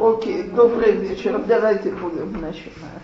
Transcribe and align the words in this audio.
Окей, 0.00 0.42
добрый 0.50 0.92
вечер. 0.92 1.38
Давайте 1.46 1.90
будем 1.92 2.32
начинать. 2.40 3.02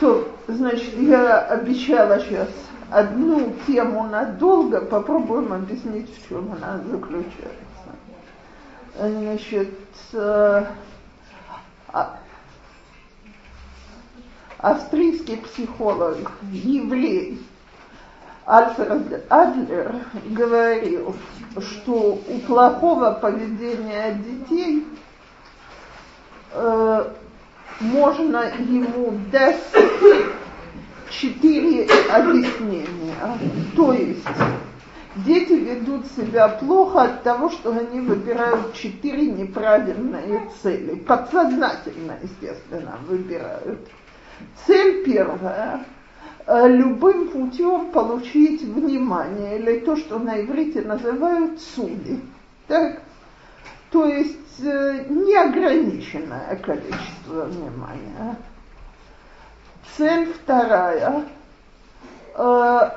То, 0.00 0.28
значит, 0.48 0.94
я 0.98 1.40
обещала 1.40 2.18
сейчас 2.20 2.48
одну 2.90 3.54
тему 3.66 4.04
надолго, 4.04 4.80
попробуем 4.80 5.52
объяснить, 5.52 6.10
в 6.14 6.28
чем 6.28 6.52
она 6.52 6.78
заключается. 6.90 7.54
Значит, 8.98 9.74
э, 10.12 10.66
а, 11.88 12.18
австрийский 14.58 15.36
психолог, 15.38 16.32
еврей 16.50 17.40
Альфред 18.46 19.24
Адлер 19.30 19.94
говорил, 20.26 21.16
что 21.58 22.18
у 22.28 22.38
плохого 22.46 23.12
поведения 23.12 24.12
детей 24.14 24.86
э, 26.52 27.10
можно 27.80 28.44
ему 28.58 29.18
дать 29.32 29.62
четыре 31.10 31.88
объяснения. 32.12 33.16
То 33.76 33.94
есть 33.94 34.26
дети 35.16 35.52
ведут 35.52 36.06
себя 36.08 36.48
плохо 36.48 37.02
от 37.02 37.22
того, 37.22 37.48
что 37.48 37.70
они 37.70 38.00
выбирают 38.00 38.74
четыре 38.74 39.26
неправильные 39.26 40.50
цели. 40.62 40.96
Подсознательно, 40.96 42.18
естественно, 42.22 42.98
выбирают. 43.08 43.88
Цель 44.66 45.02
первая 45.04 45.84
любым 46.46 47.28
путем 47.28 47.90
получить 47.90 48.62
внимание, 48.62 49.58
или 49.58 49.80
то, 49.80 49.96
что 49.96 50.18
на 50.18 50.40
иврите 50.40 50.82
называют 50.82 51.60
суди. 51.60 52.20
Так? 52.66 53.00
То 53.90 54.06
есть 54.06 54.60
э, 54.60 55.06
неограниченное 55.08 56.56
количество 56.56 57.44
внимания. 57.44 58.36
Цель 59.96 60.32
вторая 60.32 61.24
э, 62.34 62.90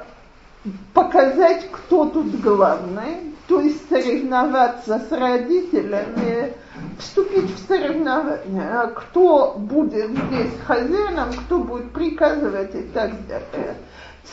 показать, 0.94 1.70
кто 1.72 2.10
тут 2.10 2.40
главный, 2.42 3.36
то 3.48 3.62
есть 3.62 3.88
соревноваться 3.90 5.02
с 5.08 5.12
родителями, 5.12 6.54
вступить 7.00 7.50
в 7.50 7.68
соревнование, 7.68 8.92
кто 8.96 9.56
будет 9.58 10.10
здесь 10.12 10.52
хозяином, 10.66 11.30
кто 11.46 11.60
будет 11.60 11.92
приказывать 11.92 12.76
и 12.76 12.84
так 12.84 13.12
далее. 13.28 13.76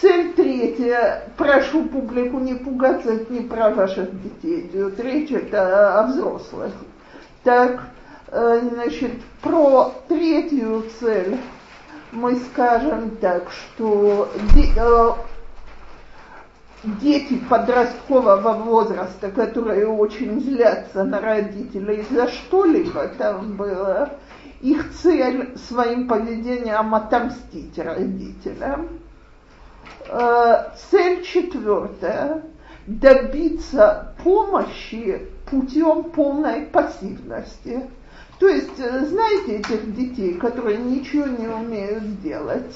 Цель 0.01 0.33
третья. 0.33 1.29
Прошу 1.37 1.85
публику 1.85 2.41
не 2.41 2.55
пугаться, 2.55 3.12
это 3.12 3.33
не 3.33 3.41
про 3.41 3.70
ваших 3.70 4.11
детей 4.23 4.62
идет 4.62 4.98
речь, 4.98 5.31
это 5.31 6.01
о 6.01 6.07
взрослых. 6.09 6.73
Так, 7.45 7.85
э, 8.29 8.61
значит, 8.73 9.12
про 9.41 9.95
третью 10.09 10.85
цель 10.98 11.39
мы 12.11 12.37
скажем 12.37 13.17
так, 13.20 13.51
что 13.51 14.29
э, 14.77 15.12
дети 17.00 17.38
подросткового 17.48 18.52
возраста, 18.52 19.30
которые 19.30 19.86
очень 19.86 20.40
злятся 20.40 21.04
на 21.04 21.20
родителей 21.20 22.04
за 22.10 22.28
что-либо 22.28 23.08
там 23.08 23.56
было, 23.56 24.10
их 24.60 24.92
цель 24.94 25.56
своим 25.68 26.08
поведением 26.08 26.94
отомстить 26.94 27.78
родителям. 27.78 28.88
Э, 30.08 30.70
цель 30.90 31.22
четвертая– 31.22 32.42
добиться 32.86 34.14
помощи 34.22 35.28
путем 35.46 36.05
полной 36.05 36.62
пассивности. 36.66 37.88
То 38.38 38.48
есть, 38.48 38.78
э, 38.78 39.06
знаете 39.06 39.58
этих 39.58 39.94
детей, 39.94 40.34
которые 40.34 40.78
ничего 40.78 41.27
не 41.27 41.46
умеют 41.46 42.20
делать? 42.20 42.74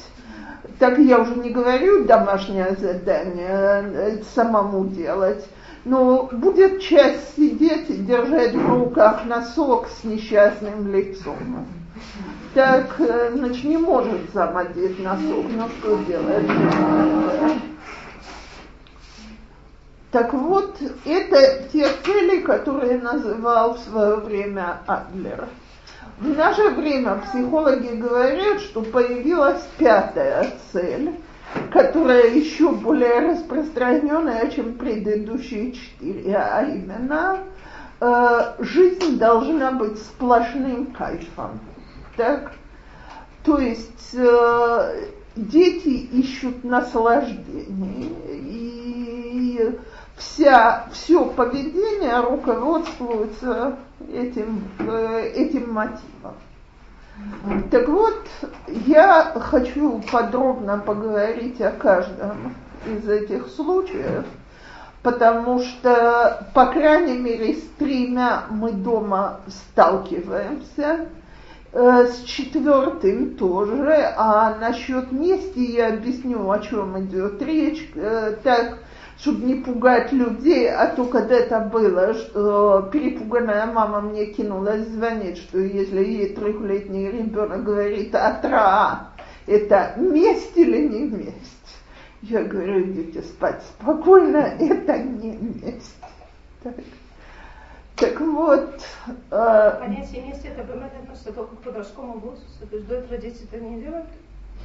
Так 0.78 0.98
я 0.98 1.18
уже 1.20 1.34
не 1.36 1.50
говорю 1.50 2.04
домашнее 2.04 2.76
задание, 2.78 3.48
э, 3.50 4.22
самому 4.34 4.86
делать, 4.86 5.44
но 5.84 6.28
будет 6.32 6.80
часть 6.80 7.36
сидеть 7.36 7.90
и 7.90 7.96
держать 7.96 8.54
в 8.54 8.68
руках 8.68 9.24
носок 9.24 9.88
с 9.88 10.04
несчастным 10.04 10.92
лицом. 10.92 11.66
Так, 12.54 12.94
э, 13.00 13.32
значит, 13.34 13.64
не 13.64 13.76
может 13.76 14.20
сам 14.32 14.54
носок, 14.54 15.46
ну 15.56 15.68
что 15.78 15.98
делать? 16.04 16.46
Так 20.10 20.32
вот, 20.32 20.76
это 21.04 21.64
те 21.70 21.86
цели, 22.04 22.40
которые 22.40 22.98
называл 22.98 23.74
в 23.74 23.78
свое 23.80 24.16
время 24.16 24.78
Адлер. 24.86 25.48
В 26.18 26.36
наше 26.36 26.70
время 26.70 27.22
психологи 27.28 27.94
говорят, 27.94 28.60
что 28.60 28.82
появилась 28.82 29.62
пятая 29.78 30.52
цель, 30.72 31.12
которая 31.70 32.30
еще 32.30 32.72
более 32.72 33.32
распространенная, 33.32 34.50
чем 34.50 34.74
предыдущие 34.74 35.72
четыре, 35.72 36.36
а 36.36 36.62
именно 36.64 37.38
э, 38.00 38.54
жизнь 38.58 39.18
должна 39.18 39.72
быть 39.72 39.98
сплошным 39.98 40.86
кайфом. 40.86 41.60
Так? 42.16 42.52
То 43.44 43.58
есть 43.58 44.14
э, 44.14 45.08
дети 45.36 45.88
ищут 45.88 46.64
наслаждение, 46.64 48.10
и 48.28 49.78
вся, 50.18 50.86
все 50.92 51.24
поведение 51.24 52.20
руководствуется 52.20 53.76
этим, 54.12 54.64
э, 54.80 55.32
этим 55.34 55.72
мотивом. 55.72 56.34
Так 57.70 57.88
вот, 57.88 58.26
я 58.86 59.32
хочу 59.34 60.00
подробно 60.12 60.78
поговорить 60.78 61.60
о 61.60 61.72
каждом 61.72 62.54
из 62.86 63.08
этих 63.08 63.48
случаев, 63.48 64.24
потому 65.02 65.60
что, 65.60 66.46
по 66.54 66.66
крайней 66.66 67.18
мере, 67.18 67.54
с 67.54 67.62
тремя 67.76 68.44
мы 68.50 68.70
дома 68.72 69.40
сталкиваемся, 69.48 71.08
э, 71.72 72.06
с 72.06 72.22
четвертым 72.22 73.34
тоже, 73.34 74.12
а 74.16 74.56
насчет 74.60 75.10
мести 75.10 75.58
я 75.58 75.88
объясню, 75.88 76.48
о 76.48 76.58
чем 76.60 77.00
идет 77.04 77.42
речь. 77.42 77.90
Э, 77.96 78.36
так, 78.44 78.78
чтобы 79.18 79.44
не 79.44 79.56
пугать 79.56 80.12
людей, 80.12 80.70
а 80.70 80.86
то 80.88 81.04
когда 81.06 81.34
это 81.34 81.60
было, 81.60 82.14
что 82.14 82.88
перепуганная 82.92 83.66
мама 83.66 84.00
мне 84.00 84.26
кинулась 84.26 84.86
звонить, 84.86 85.38
что 85.38 85.58
если 85.58 86.04
ей 86.04 86.34
трехлетний 86.34 87.10
ребенок 87.10 87.64
говорит 87.64 88.14
«атра», 88.14 89.08
это 89.46 89.94
месть 89.96 90.56
или 90.56 90.88
не 90.88 91.04
месть? 91.08 91.34
Я 92.22 92.44
говорю, 92.44 92.82
идите 92.82 93.22
спать 93.22 93.62
спокойно, 93.62 94.36
это 94.58 94.98
не 94.98 95.36
месть. 95.36 95.96
Так, 96.62 96.74
так 97.96 98.20
вот... 98.20 98.80
Э, 99.30 99.78
Понятие 99.80 100.26
мести 100.26 100.46
это 100.46 100.62
бывает 100.64 100.92
относится 101.02 101.32
только 101.32 101.56
к 101.56 101.60
подростковому 101.60 102.18
возрасту, 102.18 102.66
то 102.68 102.76
есть 102.76 102.88
до 102.88 102.96
этого 102.96 103.18
дети 103.18 103.48
это 103.50 103.64
не 103.64 103.80
делают? 103.80 104.06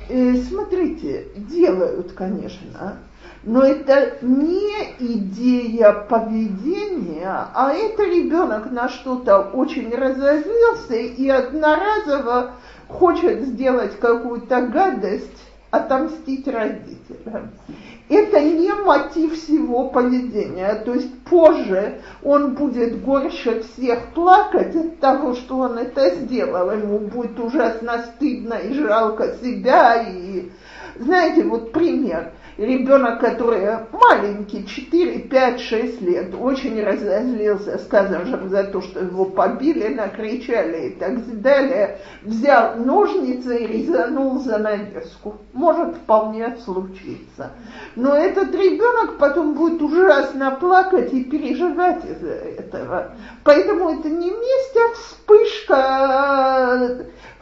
Э, 0.09 0.35
смотрите, 0.35 1.27
делают, 1.35 2.11
конечно, 2.13 2.97
но 3.43 3.61
это 3.61 4.17
не 4.21 4.95
идея 4.99 5.91
поведения, 5.91 7.47
а 7.53 7.73
это 7.73 8.03
ребенок 8.03 8.71
на 8.71 8.87
что-то 8.87 9.39
очень 9.39 9.93
разозлился 9.93 10.95
и 10.95 11.27
одноразово 11.27 12.51
хочет 12.87 13.41
сделать 13.41 13.99
какую-то 13.99 14.61
гадость, 14.67 15.27
отомстить 15.71 16.47
родителям. 16.47 17.51
Это 18.07 18.39
не 18.39 18.71
мотив 18.73 19.33
всего 19.33 19.89
поведения. 19.89 20.75
То 20.85 20.93
есть 20.93 21.23
позже 21.23 22.01
он 22.21 22.53
будет 22.53 23.01
горше 23.03 23.63
всех 23.63 24.13
плакать 24.13 24.75
от 24.75 24.99
того, 24.99 25.33
что 25.33 25.57
он 25.57 25.79
это 25.79 26.11
сделал. 26.15 26.71
Ему 26.71 26.99
будет 26.99 27.39
ужасно 27.39 28.05
стыдно 28.05 28.53
и 28.53 28.73
жалко 28.73 29.35
себя. 29.41 30.03
И 30.03 30.51
знаете, 30.97 31.43
вот 31.43 31.73
пример– 31.73 32.31
ребенок, 32.57 33.19
который 33.19 33.67
маленький, 33.91 34.65
4, 34.65 35.19
5, 35.19 35.59
6 35.59 36.01
лет, 36.01 36.33
очень 36.39 36.81
разозлился, 36.83 37.77
скажем, 37.79 38.49
за 38.49 38.63
то, 38.65 38.81
что 38.81 38.99
его 38.99 39.25
побили, 39.25 39.93
накричали 39.93 40.87
и 40.87 40.89
так 40.91 41.41
далее, 41.41 41.99
взял 42.21 42.75
ножницы 42.77 43.57
и 43.57 43.67
резанул 43.67 44.39
занавеску. 44.39 45.37
Может 45.53 45.95
вполне 45.95 46.55
случиться. 46.57 47.51
Но 47.95 48.15
этот 48.15 48.53
ребенок 48.53 49.17
потом 49.17 49.53
будет 49.53 49.81
ужасно 49.81 50.51
плакать 50.51 51.13
и 51.13 51.23
переживать 51.23 52.03
из-за 52.05 52.33
этого. 52.33 53.11
Поэтому 53.43 53.89
это 53.89 54.09
не 54.09 54.31
месть, 54.31 54.77
а 54.77 54.93
вспышка 54.95 55.73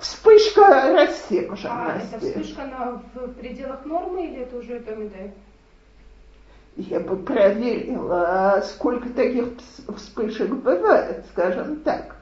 вспышка 0.02 0.94
рассерженности. 0.94 1.68
А 1.70 1.98
это 1.98 2.20
вспышка 2.20 2.66
на, 2.66 3.02
в 3.14 3.34
пределах 3.34 3.86
нормы 3.86 4.26
или 4.26 4.42
это 4.42 4.58
уже 4.58 4.74
это 4.74 4.96
медаль? 4.96 5.32
я 6.78 7.00
бы 7.00 7.18
проверила, 7.18 8.64
сколько 8.66 9.10
таких 9.10 9.46
вспышек 9.96 10.50
бывает, 10.50 11.26
скажем 11.32 11.78
так. 11.78 12.16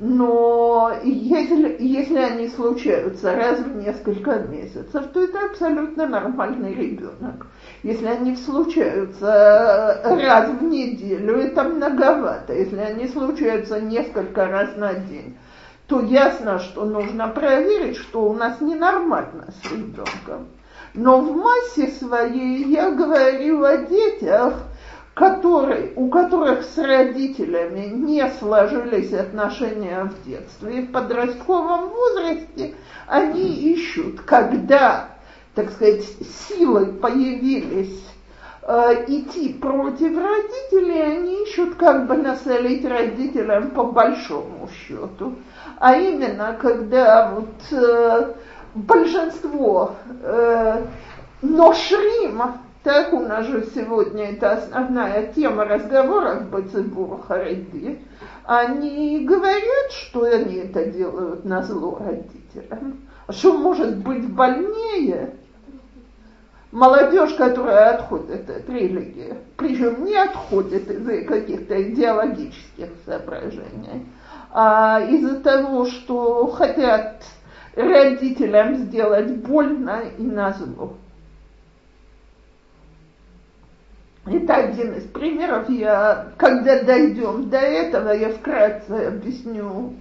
Но 0.00 0.92
если, 1.02 1.76
если 1.80 2.18
они 2.18 2.48
случаются 2.48 3.34
раз 3.34 3.58
в 3.58 3.76
несколько 3.76 4.38
месяцев, 4.38 5.06
то 5.12 5.24
это 5.24 5.46
абсолютно 5.50 6.06
нормальный 6.06 6.72
ребенок. 6.72 7.46
Если 7.82 8.06
они 8.06 8.36
случаются 8.36 10.00
раз 10.04 10.50
в 10.50 10.62
неделю, 10.62 11.36
это 11.38 11.64
многовато. 11.64 12.54
Если 12.54 12.78
они 12.78 13.08
случаются 13.08 13.80
несколько 13.80 14.46
раз 14.46 14.76
на 14.76 14.94
день, 14.94 15.36
то 15.88 16.00
ясно, 16.00 16.58
что 16.58 16.84
нужно 16.84 17.28
проверить, 17.28 17.96
что 17.96 18.28
у 18.28 18.34
нас 18.34 18.60
ненормально 18.60 19.46
с 19.62 19.72
ребенком. 19.72 20.48
Но 20.92 21.20
в 21.20 21.34
массе 21.34 21.88
своей 21.88 22.64
я 22.64 22.90
говорю 22.90 23.64
о 23.64 23.78
детях, 23.78 24.54
которые, 25.14 25.92
у 25.96 26.08
которых 26.08 26.62
с 26.62 26.78
родителями 26.78 27.86
не 27.86 28.28
сложились 28.38 29.12
отношения 29.12 30.04
в 30.04 30.28
детстве, 30.28 30.82
в 30.82 30.92
подростковом 30.92 31.88
возрасте 31.88 32.74
они 33.06 33.72
ищут, 33.72 34.20
когда, 34.20 35.08
так 35.54 35.70
сказать, 35.72 36.04
силы 36.48 36.86
появились 36.86 38.04
э, 38.62 39.04
идти 39.08 39.54
против 39.54 40.16
родителей, 40.16 41.02
они 41.02 41.42
ищут, 41.44 41.74
как 41.76 42.06
бы 42.06 42.16
насолить 42.16 42.84
родителям 42.84 43.70
по 43.70 43.84
большому 43.84 44.68
счету. 44.68 45.34
А 45.80 45.96
именно, 45.96 46.56
когда 46.60 47.30
вот 47.30 47.54
э, 47.70 48.34
большинство 48.74 49.92
э, 50.22 50.82
ношрим, 51.40 52.42
так 52.82 53.12
у 53.12 53.20
нас 53.20 53.46
же 53.46 53.64
сегодня 53.74 54.32
это 54.32 54.52
основная 54.52 55.32
тема 55.32 55.64
разговора 55.64 56.40
в 56.40 56.50
Бацибур 56.50 57.20
Хариди, 57.22 58.00
они 58.44 59.24
говорят, 59.24 59.92
что 59.92 60.22
они 60.24 60.56
это 60.56 60.86
делают 60.86 61.44
на 61.44 61.62
зло 61.62 62.00
родителям. 62.00 63.00
А 63.26 63.32
что 63.32 63.56
может 63.56 63.98
быть 63.98 64.28
больнее? 64.32 65.34
Молодежь, 66.72 67.34
которая 67.34 67.94
отходит 67.94 68.50
от 68.50 68.68
религии, 68.68 69.34
причем 69.56 70.04
не 70.04 70.16
отходит 70.16 70.90
из-за 70.90 71.22
каких-то 71.22 71.82
идеологических 71.82 72.88
соображений, 73.06 74.06
а 74.50 75.00
из-за 75.00 75.40
того, 75.40 75.86
что 75.86 76.46
хотят 76.48 77.22
родителям 77.74 78.76
сделать 78.76 79.36
больно 79.36 80.02
и 80.18 80.22
назло. 80.22 80.94
Это 84.26 84.56
один 84.56 84.94
из 84.94 85.04
примеров. 85.04 85.70
Я, 85.70 86.32
когда 86.36 86.82
дойдем 86.82 87.48
до 87.48 87.58
этого, 87.58 88.10
я 88.10 88.30
вкратце 88.30 89.06
объясню, 89.06 89.94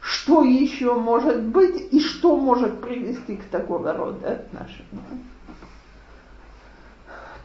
что 0.00 0.44
еще 0.44 0.94
может 0.94 1.42
быть 1.42 1.92
и 1.92 2.00
что 2.00 2.36
может 2.36 2.80
привести 2.80 3.36
к 3.36 3.44
такого 3.44 3.92
рода 3.92 4.32
отношениям. 4.32 5.24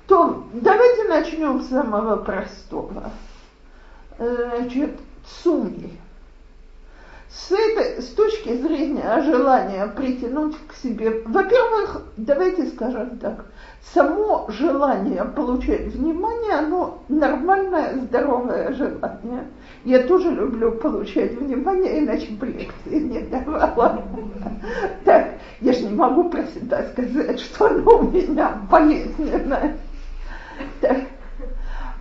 То 0.07 0.47
давайте 0.53 1.07
начнем 1.07 1.61
с 1.61 1.69
самого 1.69 2.17
простого. 2.17 3.11
Значит, 4.17 4.99
цуми. 5.41 5.97
С, 7.31 7.51
этой, 7.51 8.01
с 8.01 8.07
точки 8.07 8.55
зрения 8.55 9.21
желания 9.21 9.85
притянуть 9.95 10.55
к 10.67 10.73
себе, 10.73 11.21
во-первых, 11.27 12.01
давайте 12.17 12.65
скажем 12.67 13.19
так, 13.19 13.45
само 13.93 14.47
желание 14.49 15.23
получать 15.23 15.93
внимание, 15.93 16.53
оно 16.53 17.03
нормальное, 17.07 17.93
здоровое 17.97 18.73
желание. 18.73 19.47
Я 19.85 20.03
тоже 20.07 20.31
люблю 20.31 20.71
получать 20.71 21.33
внимание, 21.33 21.99
иначе 21.99 22.31
бы 22.31 22.47
лекции 22.47 22.99
не 22.99 23.21
давала. 23.21 24.03
Так, 25.05 25.35
я 25.61 25.73
же 25.73 25.83
не 25.83 25.95
могу 25.95 26.31
про 26.31 26.43
себя 26.45 26.83
сказать, 26.91 27.39
что 27.39 27.67
оно 27.67 27.99
у 27.99 28.03
меня 28.09 28.59
болезненное. 28.71 29.77
Так. 30.81 30.97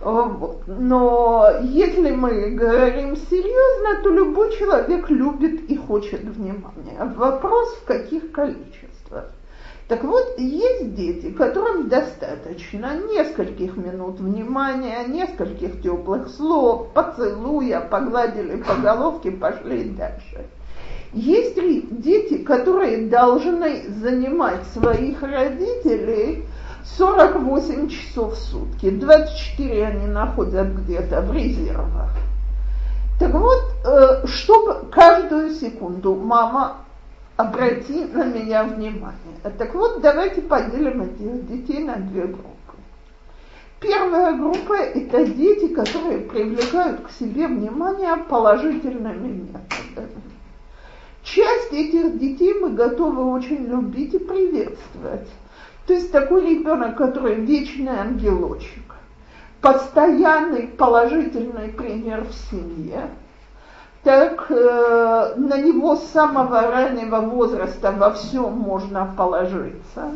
Вот. 0.01 0.63
Но 0.67 1.49
если 1.61 2.11
мы 2.11 2.51
говорим 2.51 3.15
серьезно, 3.17 4.01
то 4.03 4.09
любой 4.09 4.55
человек 4.57 5.09
любит 5.09 5.69
и 5.69 5.75
хочет 5.75 6.23
внимания. 6.23 7.13
Вопрос 7.15 7.75
в 7.75 7.85
каких 7.85 8.31
количествах. 8.31 9.31
Так 9.89 10.03
вот, 10.03 10.37
есть 10.37 10.93
дети, 10.93 11.31
которым 11.31 11.89
достаточно 11.89 12.95
нескольких 13.11 13.75
минут 13.75 14.19
внимания, 14.19 15.03
нескольких 15.07 15.81
теплых 15.81 16.29
слов, 16.29 16.93
поцелуя, 16.93 17.81
погладили 17.81 18.61
по 18.61 18.75
головке, 18.75 19.31
пошли 19.31 19.85
дальше. 19.85 20.45
Есть 21.11 21.57
ли 21.57 21.87
дети, 21.89 22.37
которые 22.37 23.07
должны 23.07 23.89
занимать 23.89 24.63
своих 24.67 25.23
родителей 25.23 26.45
48 26.97 27.89
часов 27.89 28.33
в 28.33 28.37
сутки, 28.37 28.89
24 28.89 29.85
они 29.85 30.07
находят 30.07 30.67
где-то 30.75 31.21
в 31.21 31.33
резервах. 31.33 32.09
Так 33.19 33.33
вот, 33.33 33.61
э, 33.85 34.27
чтобы 34.27 34.89
каждую 34.91 35.51
секунду 35.51 36.15
мама 36.15 36.77
обрати 37.35 38.05
на 38.05 38.25
меня 38.25 38.63
внимание. 38.63 39.35
Так 39.57 39.73
вот, 39.73 40.01
давайте 40.01 40.41
поделим 40.41 41.01
этих 41.01 41.47
детей 41.47 41.83
на 41.83 41.95
две 41.95 42.23
группы. 42.23 42.49
Первая 43.79 44.35
группа– 44.35 44.73
это 44.73 45.25
дети, 45.25 45.73
которые 45.73 46.19
привлекают 46.19 47.07
к 47.07 47.11
себе 47.11 47.47
внимание 47.47 48.17
положительными 48.27 49.27
методами. 49.27 50.21
Часть 51.23 51.71
этих 51.71 52.19
детей 52.19 52.53
мы 52.55 52.71
готовы 52.71 53.23
очень 53.31 53.65
любить 53.67 54.13
и 54.13 54.19
приветствовать. 54.19 55.29
То 55.89 55.95
есть 55.95 56.11
такой 56.11 56.47
ребенок, 56.47 56.97
который 56.97 57.33
вечный 57.33 57.99
ангелочек, 57.99 58.93
постоянный 59.59 60.67
положительный 60.67 61.69
пример 61.69 62.25
в 62.25 62.33
семье– 62.51 63.09
так 64.03 64.45
э, 64.49 65.33
на 65.35 65.57
него 65.57 65.95
с 65.95 66.03
самого 66.11 66.61
раннего 66.61 67.21
возраста 67.21 67.91
во 67.91 68.11
всем 68.11 68.53
можно 68.53 69.11
положиться. 69.17 70.11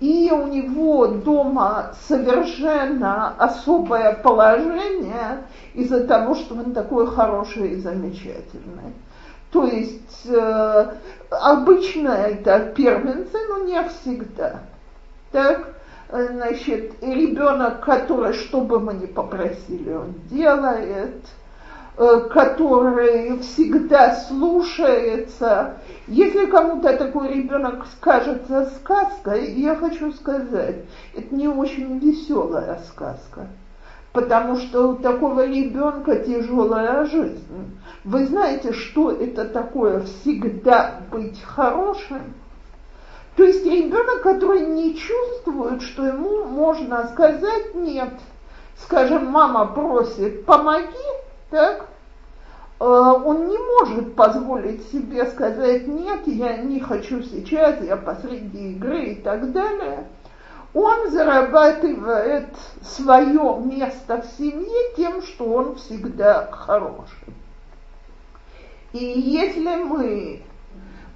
И 0.00 0.30
у 0.32 0.46
него 0.46 1.06
дома 1.06 1.92
совершенно 2.08 3.34
особое 3.36 4.14
положение 4.14 5.44
из-за 5.74 6.06
того, 6.06 6.34
что 6.34 6.54
он 6.54 6.72
такой 6.72 7.06
хороший 7.06 7.72
и 7.72 7.76
замечательный. 7.76 8.94
То 9.52 9.66
есть 9.66 10.26
э, 10.26 10.86
обычно 11.30 12.08
это 12.08 12.72
первенцы, 12.74 13.38
но 13.48 13.58
не 13.58 13.82
всегда. 13.84 14.60
Так, 15.36 15.74
значит, 16.10 16.94
ребенок, 17.02 17.80
который, 17.84 18.32
что 18.32 18.62
бы 18.62 18.80
мы 18.80 18.94
ни 18.94 19.04
попросили, 19.04 19.92
он 19.92 20.14
делает– 20.30 21.16
Э, 21.98 22.28
который 22.30 23.38
всегда 23.38 24.16
слушается. 24.16 25.78
Если 26.06 26.44
кому-то 26.44 26.94
такой 26.94 27.32
ребенок 27.32 27.86
скажется 27.96 28.70
сказкой, 28.76 29.54
я 29.54 29.74
хочу 29.76 30.12
сказать, 30.12 30.84
это 31.14 31.34
не 31.34 31.48
очень 31.48 31.98
веселая 31.98 32.80
сказка, 32.88 33.46
потому 34.12 34.56
что 34.56 34.90
у 34.90 34.96
такого 34.96 35.46
ребенка 35.46 36.16
тяжелая 36.16 37.06
жизнь. 37.06 37.78
Вы 38.04 38.26
знаете, 38.26 38.74
что 38.74 39.12
это 39.12 39.46
такое 39.46 40.00
всегда 40.00 41.00
быть 41.10 41.42
хорошим? 41.42 42.34
То 43.36 43.44
есть 43.44 43.66
ребенок, 43.66 44.22
который 44.22 44.60
не 44.60 44.96
чувствует, 44.96 45.82
что 45.82 46.06
ему 46.06 46.44
можно 46.44 47.06
сказать 47.08 47.74
нет. 47.74 48.14
Скажем, 48.78 49.26
мама 49.26 49.66
просит, 49.66 50.46
помоги, 50.46 50.86
так, 51.50 51.86
э, 52.80 52.84
он 52.84 53.48
не 53.48 53.58
может 53.58 54.14
позволить 54.14 54.90
себе 54.90 55.26
сказать 55.26 55.86
нет, 55.86 56.26
я 56.26 56.56
не 56.58 56.80
хочу 56.80 57.22
сейчас, 57.22 57.80
я 57.82 57.96
посреди 57.96 58.72
игры 58.72 59.04
и 59.04 59.14
так 59.16 59.52
далее. 59.52 60.06
Он 60.72 61.10
зарабатывает 61.10 62.48
свое 62.82 63.60
место 63.64 64.22
в 64.22 64.38
семье 64.38 64.94
тем, 64.96 65.22
что 65.22 65.44
он 65.44 65.76
всегда 65.76 66.48
хороший. 66.50 67.34
И 68.92 69.04
если 69.04 69.76
мы, 69.76 70.42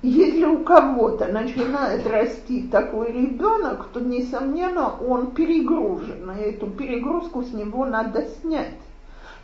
если 0.03 0.45
у 0.45 0.65
кого-то 0.65 1.27
начинает 1.27 2.07
расти 2.07 2.63
такой 2.69 3.13
ребенок, 3.13 3.89
то, 3.93 4.01
несомненно, 4.01 4.95
он 4.99 5.33
перегружен, 5.33 6.31
и 6.31 6.41
эту 6.41 6.69
перегрузку 6.69 7.43
с 7.43 7.53
него 7.53 7.85
надо 7.85 8.27
снять. 8.41 8.79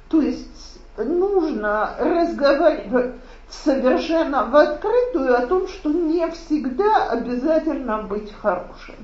То 0.09 0.21
есть 0.21 0.81
нужно 0.97 1.91
разговаривать 1.99 3.17
совершенно 3.51 4.47
в 4.47 4.57
открытую 4.57 5.37
о 5.37 5.47
том, 5.47 5.69
что 5.69 5.93
не 5.93 6.29
всегда 6.31 7.11
обязательно 7.11 8.03
быть 8.03 8.33
хорошим. 8.33 8.95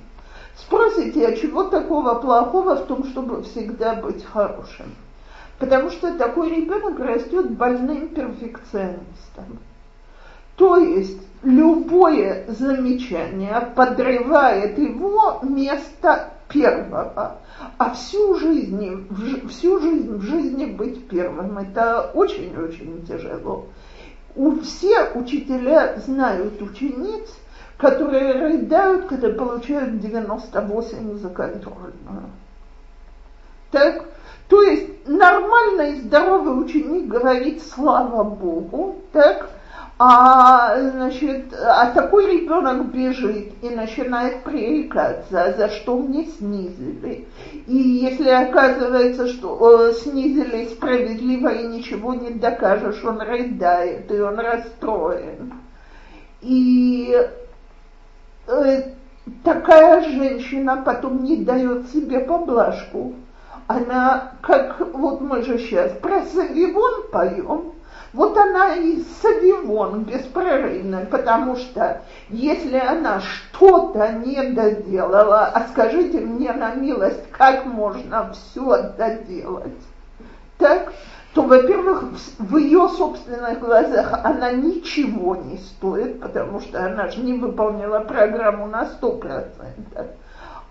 Спросите, 0.57 1.27
а 1.27 1.37
чего 1.37 1.65
такого 1.65 2.15
плохого 2.15 2.77
в 2.77 2.87
том, 2.87 3.05
чтобы 3.05 3.43
всегда 3.43 3.95
быть 3.95 4.25
хорошим? 4.25 4.95
Потому 5.59 5.91
что 5.91 6.17
такой 6.17 6.51
ребенок 6.51 6.99
растет 6.99 7.51
больным 7.53 8.09
перфекционистом. 8.09 9.59
То 10.57 10.77
есть 10.77 11.21
любое 11.43 12.45
замечание 12.49 13.73
подрывает 13.75 14.79
его 14.79 15.41
место 15.43 16.31
первого. 16.49 17.39
А 17.79 17.91
всю 17.95 18.37
жизнь, 18.37 19.07
всю 19.49 19.81
жизнь 19.81 20.15
в 20.15 20.23
жизни 20.23 20.67
быть 20.67 21.09
первым, 21.09 21.59
это 21.59 22.11
очень-очень 22.15 23.05
тяжело. 23.07 23.67
У 24.35 24.59
все 24.61 25.11
учителя 25.15 25.97
знают 25.99 26.61
учениц, 26.61 27.29
которые 27.77 28.33
рыдают, 28.33 29.07
когда 29.07 29.31
получают 29.31 30.01
98 30.01 31.19
за 31.19 31.29
контрольную. 31.29 32.31
Так, 33.71 34.05
то 34.49 34.63
есть 34.63 35.09
нормальный 35.09 35.97
здоровый 35.97 36.65
ученик 36.65 37.09
говорит 37.09 37.63
«слава 37.63 38.23
Богу», 38.23 38.97
так, 39.13 39.49
а, 40.05 40.81
значит, 40.91 41.55
а 41.55 41.93
такой 41.93 42.27
ребенок 42.27 42.87
бежит 42.87 43.53
и 43.63 43.71
начинает 43.71 44.43
пререкаться, 44.43 45.55
за 45.57 45.69
что 45.69 45.97
мне 45.97 46.25
снизили. 46.25 47.29
И 47.69 47.77
если 47.77 48.29
оказывается, 48.29 49.29
что 49.29 49.91
э, 49.91 49.93
снизили 49.93 50.67
справедливо 50.67 51.51
и 51.51 51.69
ничего 51.69 52.15
не 52.15 52.31
докажешь, 52.31 53.05
он 53.05 53.21
рыдает, 53.21 54.11
и 54.11 54.21
он 54.21 54.41
расстроен. 54.41 55.53
И 56.41 57.17
э, 58.49 58.83
такая 59.45 60.03
женщина 60.03 60.83
потом 60.85 61.23
не 61.23 61.37
дает 61.37 61.89
себе 61.91 62.19
поблажку. 62.19 63.15
Она, 63.69 64.33
как 64.41 64.81
вот 64.95 65.21
мы 65.21 65.43
же 65.43 65.61
сейчас 65.61 65.93
про 65.93 66.25
Савивон 66.25 67.09
поем, 67.13 67.75
вот 68.13 68.37
она 68.37 68.75
и 68.75 69.03
Савивон 69.23 70.05
беспрерывно, 70.05 71.07
потому 71.11 71.57
что 71.57 72.03
если 72.29 72.77
она 72.77 73.21
что-то 73.21 74.13
не 74.13 74.51
доделала, 74.51 75.47
а 75.47 75.67
скажите 75.69 76.21
мне 76.21 76.53
на 76.53 76.75
милость, 76.75 77.31
как 77.31 77.65
можно 77.65 78.33
все 78.33 78.91
доделать, 78.99 79.81
так, 80.59 80.93
то, 81.33 81.43
во-первых, 81.43 82.05
в 82.39 82.57
ее 82.59 82.87
собственных 82.91 83.61
глазах 83.61 84.13
она 84.25 84.53
ничего 84.53 85.35
не 85.37 85.57
стоит, 85.57 86.21
потому 86.21 86.61
что 86.61 86.85
она 86.85 87.09
же 87.09 87.23
не 87.23 87.39
выполнила 87.39 88.01
программу 88.01 88.67
на 88.67 88.85
сто 88.87 89.13
процентов. 89.13 90.09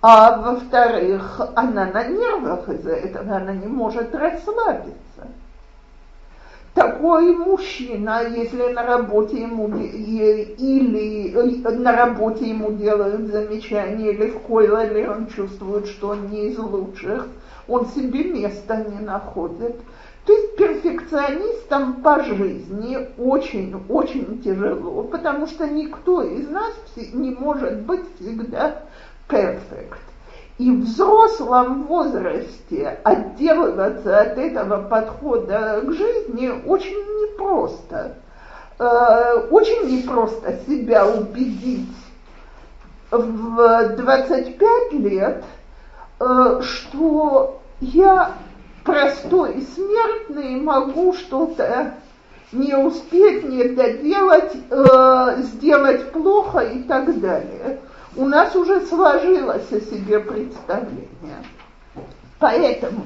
А 0.03 0.37
во-вторых, 0.37 1.41
она 1.55 1.87
на 1.87 2.03
нервах 2.03 2.69
из-за 2.69 2.93
этого, 2.93 3.37
она 3.37 3.53
не 3.53 3.67
может 3.67 4.13
расслабиться 4.13 5.01
такой 6.73 7.35
мужчина, 7.35 8.21
если 8.27 8.71
на 8.73 8.83
работе 8.83 9.41
ему 9.41 9.67
или 9.77 11.33
э, 11.33 11.69
на 11.71 11.95
работе 11.95 12.49
ему 12.49 12.71
делают 12.71 13.27
замечания, 13.27 14.11
или 14.11 14.29
в 14.29 14.39
Койлере 14.39 15.09
он 15.09 15.27
чувствует, 15.27 15.87
что 15.87 16.09
он 16.09 16.29
не 16.29 16.49
из 16.49 16.57
лучших, 16.57 17.27
он 17.67 17.87
себе 17.87 18.23
места 18.25 18.77
не 18.77 18.99
находит. 18.99 19.75
То 20.25 20.33
есть 20.33 20.55
перфекционистам 20.55 22.01
по 22.03 22.23
жизни 22.23 23.09
очень-очень 23.17 24.41
тяжело, 24.43 25.03
потому 25.03 25.47
что 25.47 25.67
никто 25.67 26.21
из 26.21 26.47
нас 26.47 26.73
не 27.13 27.31
может 27.31 27.81
быть 27.81 28.03
всегда 28.19 28.83
перфект. 29.27 30.10
И 30.61 30.69
в 30.69 30.83
взрослом 30.83 31.85
возрасте 31.85 32.99
отделываться 33.03 34.21
от 34.21 34.37
этого 34.37 34.83
подхода 34.83 35.81
к 35.83 35.91
жизни 35.91 36.51
очень 36.67 36.99
непросто. 37.23 38.17
Э, 38.77 39.47
очень 39.49 39.87
непросто 39.89 40.59
себя 40.67 41.07
убедить 41.07 41.89
в 43.09 43.95
25 43.95 44.93
лет, 44.99 45.43
э, 46.19 46.61
что 46.61 47.59
я 47.79 48.33
простой 48.83 49.63
смертный 49.63 50.61
могу 50.61 51.13
что-то 51.13 51.95
не 52.51 52.75
успеть, 52.75 53.49
не 53.49 53.63
доделать, 53.63 54.53
э, 54.69 55.41
сделать 55.41 56.11
плохо 56.11 56.59
и 56.59 56.83
так 56.83 57.19
далее 57.19 57.79
у 58.15 58.25
нас 58.25 58.55
уже 58.55 58.85
сложилось 58.85 59.71
о 59.71 59.79
себе 59.79 60.19
представление. 60.19 61.45
Поэтому 62.39 63.05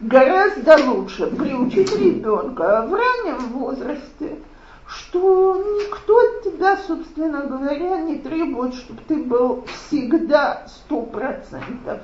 гораздо 0.00 0.76
лучше 0.84 1.26
приучить 1.26 1.94
ребенка 1.98 2.86
в 2.88 2.94
раннем 2.94 3.48
возрасте, 3.54 4.38
что 4.86 5.56
никто 5.56 6.18
от 6.18 6.44
тебя, 6.44 6.76
собственно 6.86 7.42
говоря, 7.42 7.98
не 7.98 8.16
требует, 8.16 8.74
чтобы 8.74 9.02
ты 9.08 9.16
был 9.16 9.64
всегда 9.66 10.66
сто 10.66 11.02
процентов. 11.02 12.00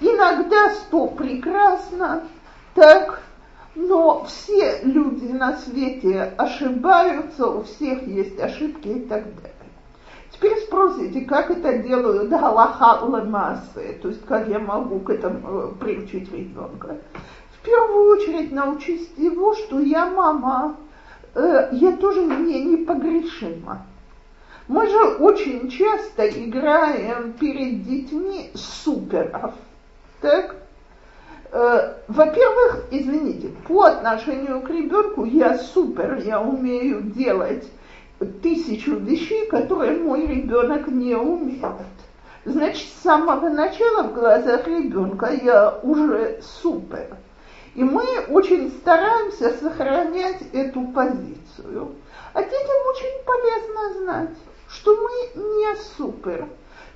Иногда 0.00 0.70
сто 0.74 1.08
прекрасно, 1.08 2.22
так, 2.74 3.20
но 3.74 4.24
все 4.24 4.80
люди 4.82 5.26
на 5.32 5.56
свете 5.58 6.34
ошибаются, 6.36 7.46
у 7.46 7.62
всех 7.64 8.06
есть 8.06 8.38
ошибки 8.38 8.88
и 8.88 9.00
так 9.00 9.24
далее. 9.36 9.55
Теперь 10.36 10.58
спросите, 10.58 11.22
как 11.22 11.50
это 11.50 11.78
делают 11.78 12.28
галаха 12.28 13.04
ламасы, 13.04 13.98
то 14.02 14.08
есть 14.08 14.24
как 14.26 14.48
я 14.48 14.58
могу 14.58 15.00
к 15.00 15.08
этому 15.08 15.40
э, 15.48 15.68
приучить 15.80 16.30
ребенка. 16.30 16.98
В 17.52 17.64
первую 17.64 18.18
очередь 18.18 18.52
научись 18.52 19.10
его, 19.16 19.54
что 19.54 19.80
я 19.80 20.10
мама, 20.10 20.76
э, 21.34 21.70
я 21.72 21.96
тоже 21.96 22.22
не 22.22 22.62
непогрешима. 22.64 23.86
Мы 24.68 24.86
же 24.88 24.98
очень 25.20 25.70
часто 25.70 26.28
играем 26.28 27.32
перед 27.32 27.84
детьми 27.84 28.50
суперов. 28.54 29.54
Так? 30.20 30.56
Э, 31.50 31.94
во-первых, 32.08 32.84
извините, 32.90 33.52
по 33.66 33.84
отношению 33.84 34.60
к 34.60 34.68
ребенку 34.68 35.24
я 35.24 35.56
супер, 35.56 36.20
я 36.22 36.42
умею 36.42 37.00
делать 37.00 37.64
тысячу 38.18 38.96
вещей, 38.96 39.46
которые 39.46 39.98
мой 39.98 40.26
ребенок 40.26 40.86
не 40.88 41.14
умеет. 41.14 41.64
Значит, 42.44 42.88
с 42.88 43.02
самого 43.02 43.48
начала 43.48 44.04
в 44.04 44.14
глазах 44.14 44.66
ребенка 44.68 45.32
я 45.32 45.78
уже 45.82 46.40
супер. 46.62 47.16
И 47.74 47.84
мы 47.84 48.04
очень 48.28 48.70
стараемся 48.70 49.52
сохранять 49.58 50.40
эту 50.52 50.82
позицию. 50.86 51.96
А 52.32 52.42
детям 52.42 52.76
очень 52.90 53.24
полезно 53.24 54.00
знать, 54.00 54.36
что 54.68 54.96
мы 54.96 55.42
не 55.42 55.76
супер. 55.96 56.46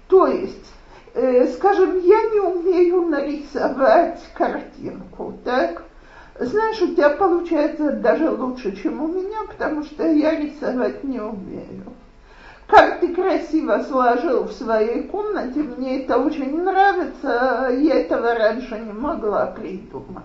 То 0.09 0.27
есть, 0.27 0.73
э, 1.15 1.49
скажем, 1.49 1.99
я 1.99 2.31
не 2.31 2.41
умею 2.41 3.03
нарисовать 3.03 4.21
картинку, 4.35 5.35
так? 5.45 5.83
Знаешь, 6.41 6.81
у 6.81 6.95
тебя 6.95 7.11
получается 7.11 7.93
даже 7.93 8.31
лучше, 8.31 8.75
чем 8.75 9.03
у 9.03 9.09
меня, 9.09 9.41
потому 9.47 9.85
что 9.85 10.11
я 10.11 10.35
рисовать 10.41 11.05
не 11.05 11.21
умею. 11.21 11.93
Как 12.67 13.01
ты 13.01 13.15
красиво 13.15 13.85
сложил 13.87 14.45
в 14.45 14.53
своей 14.53 15.03
комнате, 15.03 15.61
мне 15.61 16.03
это 16.03 16.17
очень 16.17 16.63
нравится, 16.63 17.69
я 17.79 18.01
этого 18.01 18.35
раньше 18.35 18.79
не 18.79 18.93
могла 18.93 19.49
придумать. 19.49 20.25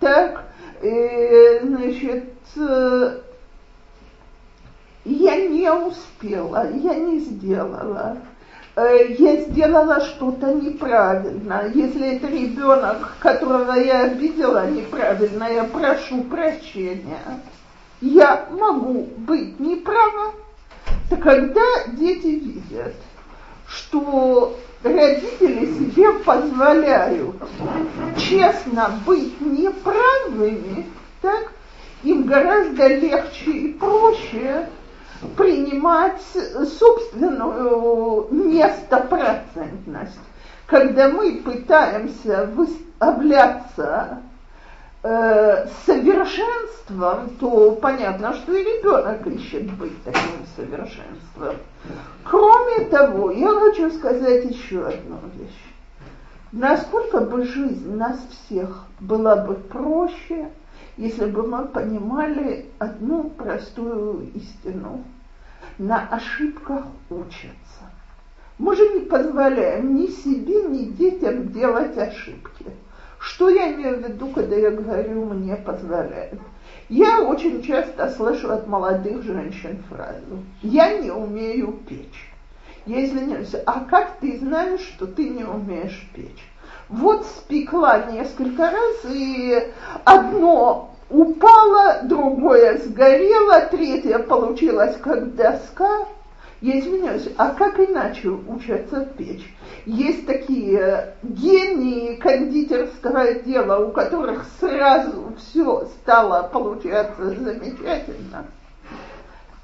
Так, 0.00 0.44
э, 0.82 1.60
значит, 1.64 2.34
э, 2.58 3.20
я 5.06 5.48
не 5.48 5.72
успела, 5.72 6.70
я 6.74 6.94
не 6.94 7.20
сделала. 7.20 8.18
Э, 8.76 9.06
я 9.18 9.36
сделала 9.38 10.02
что-то 10.02 10.52
неправильно. 10.52 11.64
Если 11.74 12.16
это 12.16 12.26
ребенок, 12.26 13.16
которого 13.20 13.72
я 13.72 14.02
обидела 14.02 14.70
неправильно, 14.70 15.44
я 15.44 15.64
прошу 15.64 16.24
прощения. 16.24 17.40
Я 18.02 18.46
могу 18.50 19.08
быть 19.16 19.58
неправа. 19.58 20.34
То 21.08 21.16
когда 21.16 21.62
дети 21.92 22.26
видят, 22.26 22.94
что 23.66 24.58
родители 24.82 25.64
себе 25.72 26.12
позволяют 26.18 27.36
честно 28.18 29.00
быть 29.06 29.40
неправыми, 29.40 30.84
так, 31.22 31.50
им 32.02 32.24
гораздо 32.24 32.88
легче 32.88 33.52
и 33.52 33.72
проще 33.72 34.68
принимать 35.36 36.20
собственную 36.78 38.28
местопроцентность. 38.30 40.20
Когда 40.66 41.08
мы 41.08 41.42
пытаемся 41.44 42.50
выставляться 42.54 44.20
э, 45.02 45.66
совершенством, 45.86 47.30
то 47.38 47.72
понятно, 47.80 48.34
что 48.34 48.52
и 48.52 48.64
ребенок 48.64 49.26
ищет 49.26 49.72
быть 49.74 50.02
таким 50.04 50.44
совершенством. 50.56 51.56
Кроме 52.24 52.86
того, 52.86 53.30
я 53.30 53.48
хочу 53.52 53.90
сказать 53.92 54.44
еще 54.44 54.86
одну 54.86 55.18
вещь. 55.34 55.66
Насколько 56.50 57.20
бы 57.20 57.44
жизнь 57.44 57.94
нас 57.96 58.18
всех 58.30 58.86
была 58.98 59.36
бы 59.36 59.54
проще, 59.54 60.48
если 60.96 61.26
бы 61.26 61.46
мы 61.46 61.66
понимали 61.66 62.66
одну 62.78 63.30
простую 63.30 64.30
истину. 64.34 65.04
На 65.78 66.08
ошибках 66.08 66.86
учатся. 67.10 67.90
Мы 68.58 68.74
же 68.74 68.88
не 68.94 69.00
позволяем 69.00 69.94
ни 69.96 70.06
себе, 70.06 70.62
ни 70.62 70.84
детям 70.84 71.48
делать 71.48 71.98
ошибки. 71.98 72.64
Что 73.18 73.50
я 73.50 73.74
имею 73.74 73.98
в 73.98 74.08
виду, 74.08 74.28
когда 74.28 74.56
я 74.56 74.70
говорю 74.70 75.26
«мне 75.26 75.56
позволяют»? 75.56 76.40
Я 76.88 77.22
очень 77.22 77.62
часто 77.62 78.10
слышу 78.10 78.50
от 78.50 78.66
молодых 78.66 79.22
женщин 79.22 79.82
фразу 79.88 80.42
«я 80.62 80.98
не 80.98 81.10
умею 81.10 81.72
печь». 81.88 82.32
Я 82.86 83.04
извиняюсь, 83.04 83.54
а 83.66 83.80
как 83.80 84.18
ты 84.20 84.38
знаешь, 84.38 84.80
что 84.80 85.06
ты 85.08 85.28
не 85.28 85.42
умеешь 85.44 86.08
печь? 86.14 86.44
Вот 86.88 87.26
спекла 87.26 88.04
несколько 88.12 88.70
раз, 88.70 88.96
и 89.10 89.72
одно 90.04 90.94
упало, 91.10 92.00
другое 92.04 92.78
сгорело, 92.78 93.60
третье 93.70 94.20
получилось 94.20 94.96
как 95.02 95.34
доска. 95.34 96.06
Я 96.60 96.78
извиняюсь, 96.78 97.28
а 97.36 97.50
как 97.50 97.78
иначе 97.80 98.28
учатся 98.28 99.04
печь? 99.04 99.54
Есть 99.84 100.26
такие 100.26 101.14
гении 101.22 102.16
кондитерского 102.16 103.34
дела, 103.34 103.84
у 103.84 103.92
которых 103.92 104.46
сразу 104.58 105.34
все 105.38 105.86
стало 106.00 106.48
получаться 106.48 107.30
замечательно. 107.34 108.46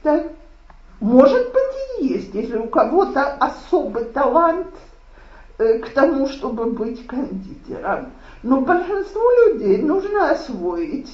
Так, 0.03 0.27
может 1.01 1.53
быть 1.53 2.01
и 2.01 2.07
есть, 2.09 2.35
если 2.35 2.59
у 2.59 2.69
кого-то 2.69 3.33
особый 3.35 4.05
талант 4.07 4.69
к 5.79 5.91
тому, 5.91 6.29
чтобы 6.29 6.67
быть 6.67 7.07
кондитером. 7.07 8.13
Но 8.43 8.61
большинству 8.61 9.23
людей 9.47 9.79
нужно 9.79 10.31
освоить 10.31 11.13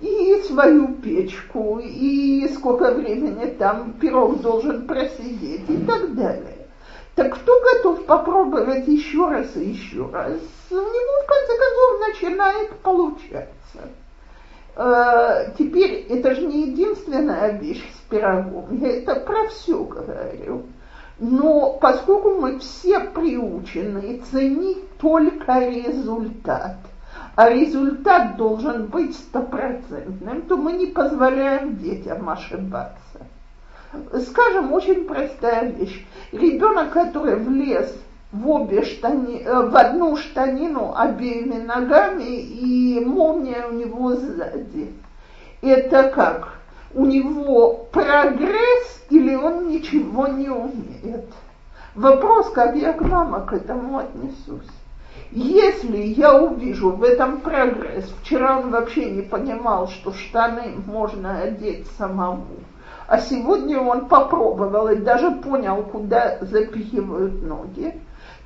и 0.00 0.42
свою 0.46 0.94
печку, 0.94 1.80
и 1.82 2.48
сколько 2.54 2.92
времени 2.92 3.46
там 3.58 3.94
пирог 3.94 4.40
должен 4.40 4.86
просидеть 4.86 5.68
и 5.68 5.76
так 5.78 6.14
далее. 6.14 6.66
Так 7.14 7.34
кто 7.34 7.52
готов 7.60 8.04
попробовать 8.06 8.88
еще 8.88 9.28
раз 9.28 9.56
и 9.56 9.70
еще 9.70 10.08
раз? 10.12 10.32
У 10.70 10.74
него 10.74 11.22
в 11.22 11.26
конце 11.26 11.52
концов 11.58 12.08
начинает 12.08 12.70
получаться. 12.80 13.48
Э, 14.76 15.52
теперь 15.56 16.06
это 16.08 16.34
же 16.34 16.46
не 16.46 16.66
единственная 16.66 17.56
вещь 17.58 17.88
с 17.96 18.10
пирогом, 18.10 18.76
я 18.80 18.96
это 18.96 19.14
про 19.14 19.46
все 19.48 19.84
говорю. 19.84 20.64
Но 21.18 21.78
поскольку 21.80 22.40
мы 22.40 22.58
все 22.58 23.00
приучены 23.00 24.20
ценить 24.30 24.96
только 24.98 25.60
результат, 25.60 26.76
а 27.36 27.48
результат 27.48 28.36
должен 28.36 28.86
быть 28.86 29.14
стопроцентным, 29.14 30.42
то 30.42 30.56
мы 30.56 30.72
не 30.72 30.86
позволяем 30.86 31.76
детям 31.76 32.28
ошибаться. 32.28 32.98
Скажем, 34.28 34.72
очень 34.72 35.04
простая 35.04 35.70
вещь. 35.70 36.04
Ребенок, 36.32 36.90
который 36.90 37.36
влез 37.36 37.94
в 38.32 38.48
обе 38.48 38.84
штани, 38.84 39.42
э, 39.44 39.68
в 39.68 39.76
одну 39.76 40.16
штанину 40.16 40.92
обеими 40.96 41.62
ногами 41.62 42.40
и 42.40 42.98
молния 43.04 43.66
у 43.68 43.72
него 43.72 44.14
сзади. 44.14 44.92
Это 45.62 46.10
как? 46.10 46.53
У 46.94 47.06
него 47.06 47.88
прогресс 47.90 49.04
или 49.10 49.34
он 49.34 49.68
ничего 49.68 50.28
не 50.28 50.48
умеет? 50.48 51.26
Вопрос, 51.96 52.50
как 52.50 52.76
я 52.76 52.92
к 52.92 53.00
мама 53.00 53.40
к 53.40 53.52
этому 53.52 53.98
отнесусь. 53.98 54.70
Если 55.32 55.96
я 55.98 56.40
увижу 56.40 56.90
в 56.90 57.02
этом 57.02 57.40
прогресс, 57.40 58.12
вчера 58.22 58.60
он 58.60 58.70
вообще 58.70 59.10
не 59.10 59.22
понимал, 59.22 59.88
что 59.88 60.12
штаны 60.12 60.74
можно 60.86 61.40
одеть 61.40 61.88
самому, 61.98 62.46
а 63.08 63.18
сегодня 63.18 63.80
он 63.80 64.06
попробовал 64.06 64.88
и 64.88 64.96
даже 64.96 65.32
понял, 65.32 65.82
куда 65.82 66.38
запихивают 66.40 67.42
ноги, 67.42 68.00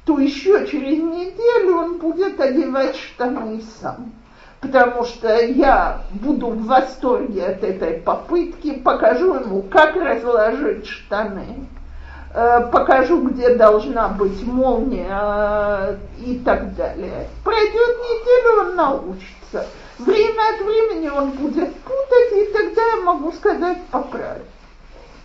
то 0.06 0.18
еще 0.18 0.66
через 0.66 0.98
неделю 0.98 1.76
он 1.76 1.98
будет 1.98 2.40
одевать 2.40 2.96
штаны 2.96 3.60
сам. 3.80 4.12
Потому 4.60 5.04
что 5.04 5.40
я 5.44 6.02
буду 6.10 6.48
в 6.48 6.66
восторге 6.66 7.46
от 7.46 7.62
этой 7.62 7.94
попытки, 8.00 8.74
покажу 8.74 9.34
ему, 9.34 9.62
как 9.62 9.94
разложить 9.94 10.86
штаны, 10.86 11.66
э, 12.34 12.68
покажу, 12.72 13.28
где 13.28 13.54
должна 13.54 14.08
быть 14.08 14.44
молния 14.44 15.08
э, 15.10 15.96
и 16.26 16.38
так 16.40 16.74
далее. 16.74 17.28
Пройдет 17.44 17.72
неделю, 17.72 18.60
он 18.60 18.74
научится. 18.74 19.66
Время 19.98 20.54
от 20.54 20.60
времени 20.64 21.08
он 21.08 21.30
будет 21.30 21.74
путать, 21.76 22.32
и 22.32 22.52
тогда 22.52 22.82
я 22.82 22.96
могу 23.04 23.30
сказать 23.32 23.78
поправить. 23.92 24.42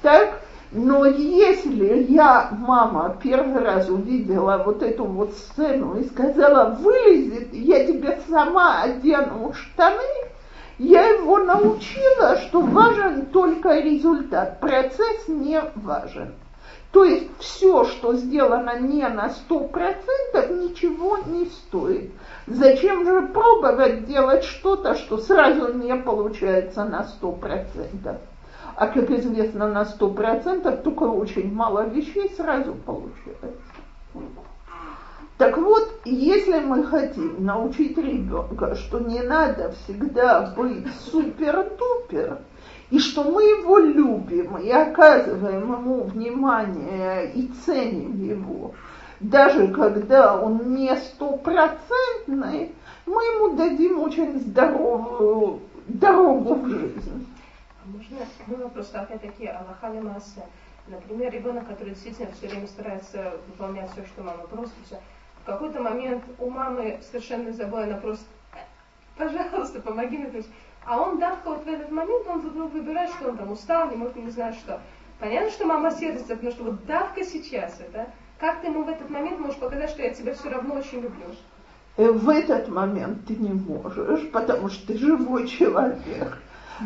Так? 0.04 0.43
Но 0.74 1.06
если 1.06 2.12
я, 2.12 2.50
мама, 2.52 3.16
первый 3.22 3.64
раз 3.64 3.88
увидела 3.90 4.64
вот 4.66 4.82
эту 4.82 5.06
вот 5.06 5.32
сцену 5.34 6.00
и 6.00 6.04
сказала, 6.06 6.76
вылезет, 6.82 7.54
я 7.54 7.86
тебе 7.86 8.20
сама 8.28 8.82
одену 8.82 9.54
штаны, 9.54 10.02
я 10.80 11.10
его 11.10 11.38
научила, 11.38 12.38
что 12.38 12.62
важен 12.62 13.28
только 13.28 13.82
результат, 13.82 14.60
процесс 14.60 15.28
не 15.28 15.62
важен. 15.76 16.34
То 16.92 17.04
есть 17.04 17.30
все, 17.38 17.86
что 17.86 18.16
сделано 18.16 18.80
не 18.80 19.08
на 19.08 19.30
сто 19.30 19.62
процентов, 19.62 20.50
ничего 20.50 21.20
не 21.28 21.46
стоит. 21.46 22.12
Зачем 22.48 23.06
же 23.06 23.28
пробовать 23.28 24.06
делать 24.06 24.44
что-то, 24.44 24.96
что 24.96 25.20
сразу 25.20 25.74
не 25.74 25.96
получается 25.96 26.84
на 26.84 27.04
сто 27.04 27.32
процентов? 27.32 28.18
А 28.76 28.88
как 28.88 29.10
известно 29.12 29.68
на 29.68 29.86
сто 29.86 30.10
процентов, 30.10 30.82
только 30.82 31.04
очень 31.04 31.54
мало 31.54 31.88
вещей 31.88 32.30
сразу 32.36 32.74
получается. 32.74 33.62
Так 35.38 35.58
вот, 35.58 35.92
если 36.06 36.60
мы 36.60 36.84
хотим 36.84 37.44
научить 37.44 37.98
ребенка, 37.98 38.76
что 38.76 39.00
не 39.00 39.22
надо 39.22 39.72
всегда 39.72 40.54
быть 40.56 40.88
супер-дупер, 41.12 42.40
и 42.90 43.00
что 43.00 43.24
мы 43.24 43.44
его 43.44 43.80
любим 43.80 44.58
и 44.58 44.70
оказываем 44.70 45.74
ему 45.74 46.04
внимание 46.04 47.32
и 47.34 47.48
ценим 47.66 48.24
его, 48.24 48.74
даже 49.20 49.70
когда 49.70 50.40
он 50.40 50.76
не 50.76 50.96
стопроцентный, 50.96 52.72
мы 53.06 53.24
ему 53.24 53.56
дадим 53.56 54.00
очень 54.00 54.40
здоровую 54.40 55.62
дорогу 55.88 56.56
в 56.56 56.70
жизнь. 56.70 57.28
Можно 58.14 58.28
ну, 58.48 58.64
вопрос, 58.66 58.92
опять-таки, 58.94 59.48
Аллаха 59.48 59.90
Масса. 59.90 60.46
Например, 60.88 61.32
ребенок, 61.32 61.68
который 61.68 61.90
действительно 61.94 62.32
все 62.34 62.48
время 62.48 62.68
старается 62.68 63.40
выполнять 63.48 63.92
все, 63.92 64.06
что 64.06 64.22
мама 64.22 64.44
просит, 64.44 64.74
все. 64.86 65.00
в 65.42 65.46
какой-то 65.46 65.82
момент 65.82 66.24
у 66.40 66.50
мамы 66.50 67.00
совершенно 67.02 67.52
забыла, 67.54 67.84
она 67.84 67.98
просто, 67.98 68.26
пожалуйста, 69.18 69.82
помоги 69.82 70.18
мне. 70.18 70.44
А 70.86 71.02
он 71.02 71.20
давка 71.20 71.50
вот 71.50 71.64
в 71.64 71.68
этот 71.68 71.90
момент, 71.90 72.28
он 72.28 72.42
вдруг 72.42 72.74
выбирает, 72.74 73.10
что 73.12 73.30
он 73.30 73.38
там 73.38 73.52
устал, 73.52 73.90
не 73.90 73.96
может, 73.96 74.16
не 74.18 74.30
знаю 74.30 74.54
что. 74.54 74.82
Понятно, 75.20 75.50
что 75.52 75.66
мама 75.66 75.92
сердится, 75.92 76.36
потому 76.36 76.52
что 76.52 76.64
вот 76.66 76.86
давка 76.86 77.24
сейчас, 77.24 77.80
это, 77.80 78.10
как 78.40 78.62
ты 78.62 78.68
ему 78.68 78.84
в 78.84 78.90
этот 78.90 79.10
момент 79.10 79.40
можешь 79.40 79.58
показать, 79.58 79.90
что 79.90 80.04
я 80.04 80.14
тебя 80.14 80.34
все 80.34 80.50
равно 80.50 80.76
очень 80.76 81.00
люблю? 81.00 81.26
Э, 81.96 82.12
в 82.12 82.28
этот 82.28 82.68
момент 82.68 83.26
ты 83.26 83.36
не 83.38 83.54
можешь, 83.54 84.30
потому 84.32 84.68
что 84.68 84.88
ты 84.88 84.98
живой 84.98 85.48
человек. 85.48 86.38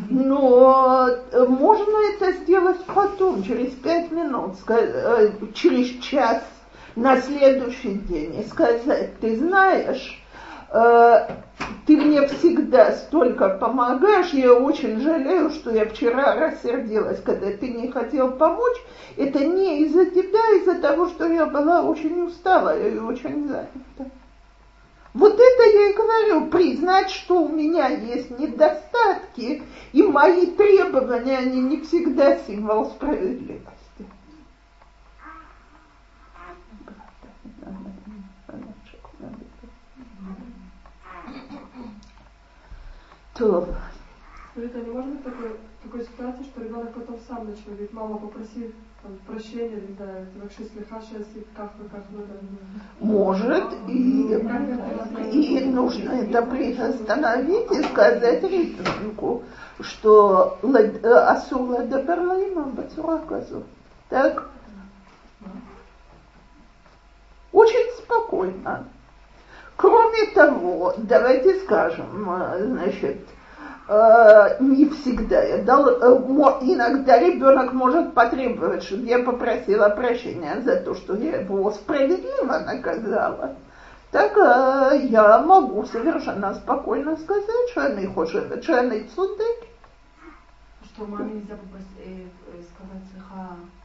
Но 0.10 1.08
э, 1.32 1.46
можно 1.46 1.98
это 2.14 2.32
сделать 2.34 2.84
потом, 2.86 3.44
через 3.44 3.72
пять 3.74 4.12
минут, 4.12 4.56
э, 4.68 5.32
через 5.54 6.04
час, 6.04 6.44
на 6.96 7.22
следующий 7.22 7.94
день, 7.94 8.40
и 8.40 8.44
сказать, 8.44 9.20
ты 9.20 9.38
знаешь, 9.38 10.20
Э, 10.70 11.28
ты 11.86 11.96
мне 11.96 12.28
всегда 12.28 12.92
столько 12.92 13.50
помогаешь, 13.50 14.32
я 14.32 14.54
очень 14.54 15.00
жалею, 15.00 15.50
что 15.50 15.72
я 15.72 15.86
вчера 15.86 16.36
рассердилась, 16.36 17.22
когда 17.22 17.52
ты 17.52 17.70
не 17.70 17.90
хотел 17.90 18.32
помочь. 18.34 18.78
Это 19.16 19.46
не 19.46 19.84
из-за 19.84 20.06
тебя, 20.08 20.40
а 20.50 20.56
из-за 20.56 20.82
того, 20.82 21.08
что 21.08 21.26
я 21.28 21.46
была 21.46 21.82
очень 21.82 22.22
устала 22.26 22.78
и 22.78 22.98
очень 22.98 23.48
занята. 23.48 24.12
Вот 25.18 25.34
это 25.34 25.64
я 25.64 25.90
и 25.90 25.94
говорю, 25.94 26.46
признать, 26.52 27.10
что 27.10 27.42
у 27.42 27.50
меня 27.50 27.88
есть 27.88 28.30
недостатки, 28.38 29.64
и 29.92 30.04
мои 30.04 30.46
требования, 30.46 31.40
они 31.40 31.60
не 31.60 31.82
всегда 31.82 32.38
символ 32.38 32.86
справедливости. 32.86 33.72
То. 43.34 43.76
Это 44.56 44.82
не 44.82 44.92
может 44.92 45.14
быть 45.14 45.24
такой, 45.24 45.52
такой 45.82 46.02
ситуации, 46.02 46.44
что 46.44 46.62
ребенок 46.62 46.94
потом 46.94 47.20
сам 47.28 47.50
начал 47.50 47.64
говорить, 47.66 47.92
мама, 47.92 48.20
попроси 48.20 48.72
там, 49.02 49.18
прощения, 49.26 49.82
да, 49.98 50.06
вы. 52.10 52.26
Может, 53.00 53.66
и, 53.88 54.34
и 55.32 55.66
нужно 55.66 56.12
это 56.12 56.42
приостановить 56.44 57.72
и 57.72 57.84
сказать 57.84 58.44
ребенку, 58.44 59.44
что 59.80 60.58
асула 61.04 61.84
доберлаима 61.84 62.64
бацура 62.64 63.22
Так? 64.10 64.50
Очень 67.52 67.92
спокойно. 67.98 68.86
Кроме 69.78 70.26
того, 70.34 70.94
давайте 70.98 71.60
скажем, 71.62 72.24
значит, 72.60 73.18
э, 73.18 73.37
не 74.60 74.90
всегда. 74.90 75.42
Я 75.44 75.64
дал, 75.64 75.88
э, 75.88 76.20
иногда 76.62 77.20
ребенок 77.20 77.72
может 77.72 78.14
потребовать, 78.14 78.84
чтобы 78.84 79.04
я 79.04 79.20
попросила 79.20 79.90
прощения 79.90 80.60
за 80.62 80.82
то, 80.82 80.94
что 80.94 81.16
я 81.16 81.42
его 81.42 81.72
справедливо 81.72 82.60
наказала. 82.66 83.56
Так 84.12 84.38
э, 84.38 85.08
я 85.08 85.40
могу 85.40 85.86
совершенно 85.86 86.54
спокойно 86.56 87.16
сказать, 87.16 87.70
что 87.72 87.86
они 87.86 88.08
хочет, 88.08 88.62
что 88.62 88.80
они 88.80 89.04
цудык. 89.16 89.68
Что 90.84 91.06
маме 91.06 91.36
нельзя 91.36 91.56
сказать 91.56 91.88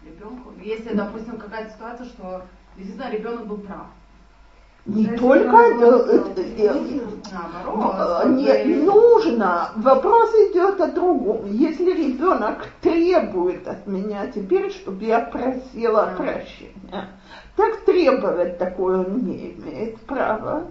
ребенку? 0.05 0.53
Если, 0.61 0.95
допустим, 0.95 1.39
какая-то 1.39 1.75
ситуация, 1.75 2.07
что 2.07 2.43
действительно 2.77 3.11
ребенок 3.11 3.47
был 3.47 3.59
прав. 3.59 3.87
Не 4.85 5.07
только 5.17 5.57
э, 5.57 6.25
э, 6.37 6.59
э, 6.59 8.29
не 8.31 8.75
нужно. 8.75 9.71
Вопрос 9.77 10.31
идет 10.35 10.81
о 10.81 10.89
другом. 10.89 11.47
Если 11.47 11.93
ребенок 11.93 12.67
требует 12.81 13.69
от 13.69 13.87
меня 13.87 14.27
теперь, 14.27 14.73
чтобы 14.73 15.05
я 15.05 15.21
просила 15.21 16.15
прощения, 16.17 17.11
так 17.55 17.85
требовать 17.85 18.59
такое 18.59 19.05
он 19.05 19.19
не 19.25 19.53
имеет 19.53 20.01
права. 20.01 20.65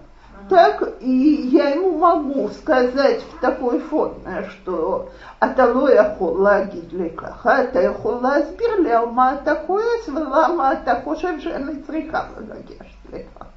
Так 0.49 0.95
и 0.99 1.09
я 1.53 1.69
ему 1.69 1.97
могу 1.97 2.49
сказать 2.49 3.21
в 3.21 3.39
такой 3.39 3.79
форме, 3.79 4.49
что 4.49 5.09
аталоя 5.39 6.15
хола 6.17 6.65
гидликаха, 6.65 7.61
это 7.61 7.93
хола 7.93 8.41
сбирлял 8.41 9.07
ма 9.07 9.37
такое 9.45 10.01
свела 10.03 10.49
ма 10.49 10.75
такое 10.75 11.39
жены 11.39 11.81
црикава 11.87 12.41
гагешлика. 12.41 13.50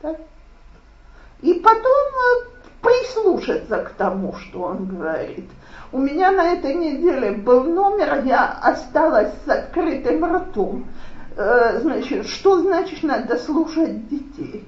Так? 0.00 0.16
И 1.42 1.54
потом 1.54 1.84
э, 1.84 2.50
прислушаться 2.82 3.78
к 3.78 3.90
тому, 3.90 4.34
что 4.34 4.62
он 4.62 4.86
говорит. 4.86 5.48
У 5.92 5.98
меня 5.98 6.30
на 6.30 6.52
этой 6.52 6.74
неделе 6.74 7.32
был 7.32 7.64
номер, 7.64 8.24
я 8.24 8.58
осталась 8.62 9.32
с 9.44 9.48
открытым 9.48 10.24
ртом. 10.24 10.86
Э, 11.36 11.80
значит, 11.80 12.26
что 12.28 12.60
значит 12.60 13.02
надо 13.02 13.36
слушать 13.38 14.08
детей? 14.08 14.66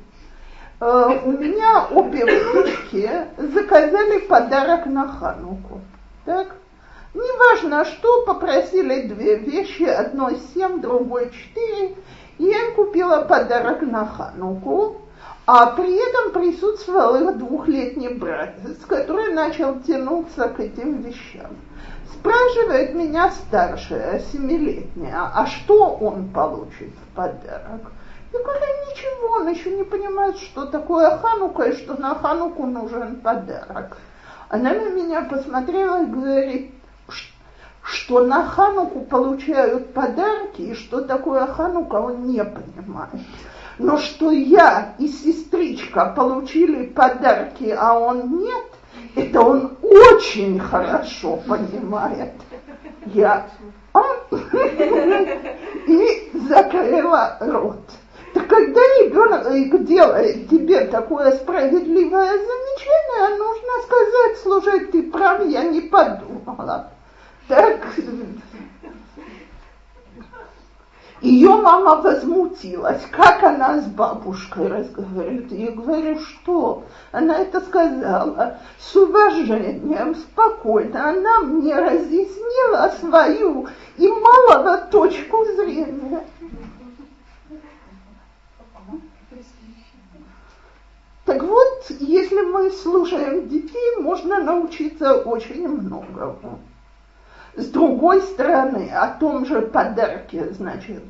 Э, 0.81 1.21
у 1.25 1.33
меня 1.33 1.87
обе 1.91 2.25
внучки 2.25 3.11
заказали 3.37 4.19
подарок 4.27 4.87
на 4.87 5.09
Хануку. 5.09 5.81
Так? 6.25 6.57
Неважно 7.15 7.85
что, 7.85 8.25
попросили 8.25 9.07
две 9.07 9.37
вещи, 9.37 9.83
одной 9.83 10.39
семь, 10.55 10.81
другой 10.81 11.31
четыре. 11.31 11.97
Я 12.39 12.73
купила 12.75 13.23
подарок 13.23 13.83
на 13.83 14.07
Хануку. 14.07 15.03
А 15.45 15.67
при 15.73 15.97
этом 15.97 16.33
присутствовал 16.33 17.17
их 17.17 17.39
двухлетний 17.39 18.15
братец, 18.15 18.79
который 18.87 19.35
начал 19.35 19.81
тянуться 19.81 20.49
к 20.49 20.61
этим 20.61 21.03
вещам. 21.03 21.57
Спрашивает 22.13 22.95
меня 22.95 23.31
старшая, 23.33 24.21
семилетняя, 24.33 25.33
а 25.35 25.47
что 25.47 25.97
он 25.97 26.29
получит 26.29 26.93
в 26.95 27.17
подарок? 27.17 27.91
Я 28.33 28.39
говорю, 28.39 28.61
ничего, 28.89 29.29
он 29.41 29.49
еще 29.49 29.77
не 29.77 29.83
понимает, 29.83 30.39
что 30.39 30.67
такое 30.67 31.19
Ханука 31.19 31.65
и 31.65 31.77
что 31.77 32.01
на 32.01 32.15
Хануку 32.15 32.65
нужен 32.65 33.17
подарок. 33.17 33.97
Она 34.49 34.73
на 34.73 34.91
меня 34.91 35.23
посмотрела 35.23 36.05
и 36.05 36.07
говорит, 36.07 36.71
что 37.83 38.25
на 38.25 38.47
Хануку 38.47 39.01
получают 39.01 39.93
подарки, 39.93 40.63
и 40.63 40.75
что 40.75 41.01
такое 41.01 41.47
Ханука, 41.47 41.97
он 41.97 42.27
не 42.29 42.45
понимает. 42.45 43.21
Но 43.79 43.99
что 43.99 44.31
я 44.31 44.95
и 44.99 45.09
сестричка 45.09 46.13
получили 46.17 46.87
подарки, 46.87 47.75
а 47.77 47.99
он 47.99 48.39
нет, 48.41 48.65
это 49.17 49.41
он 49.41 49.77
очень 49.83 50.59
хорошо 50.59 51.39
понимает. 51.47 52.33
Я 53.07 53.47
а? 53.95 54.03
и 55.87 56.31
закрыла 56.49 57.37
рот. 57.41 57.81
Так 58.33 58.47
когда 58.47 58.81
ребенок 58.81 59.85
делает 59.85 60.49
тебе 60.49 60.87
такое 60.87 61.33
справедливое 61.33 62.31
замечание, 62.31 63.39
нужно 63.39 63.83
сказать, 63.85 64.39
слушай, 64.43 64.87
ты 64.87 65.03
прав, 65.03 65.47
я 65.47 65.65
не 65.65 65.83
подумала. 65.83 66.91
Так 67.49 67.81
ее 71.23 71.51
мама 71.51 72.03
возмутилась, 72.03 73.01
как 73.13 73.45
она 73.45 73.81
с 73.81 73.87
бабушкой 73.87 74.67
разговаривает. 74.67 75.53
Я 75.53 75.71
говорю, 75.71 76.19
что? 76.19 76.83
Она 77.13 77.39
это 77.39 77.61
сказала 77.61 78.59
с 78.81 78.97
уважением, 78.97 80.17
спокойно. 80.17 81.11
Она 81.11 81.41
мне 81.41 81.79
разъяснила 81.79 82.93
свою 82.99 83.69
и 83.99 84.09
малого 84.09 84.79
точку 84.91 85.45
зрения. 85.45 86.25
Так 91.25 91.41
вот, 91.45 91.87
если 92.01 92.41
мы 92.41 92.69
слушаем 92.73 93.49
детей, 93.49 93.97
можно 94.01 94.41
научиться 94.43 95.15
очень 95.23 95.69
многому. 95.69 96.59
С 97.55 97.67
другой 97.67 98.23
стороны, 98.23 98.91
о 98.95 99.09
том 99.09 99.45
же 99.45 99.61
подарке, 99.61 100.53
значит, 100.53 101.03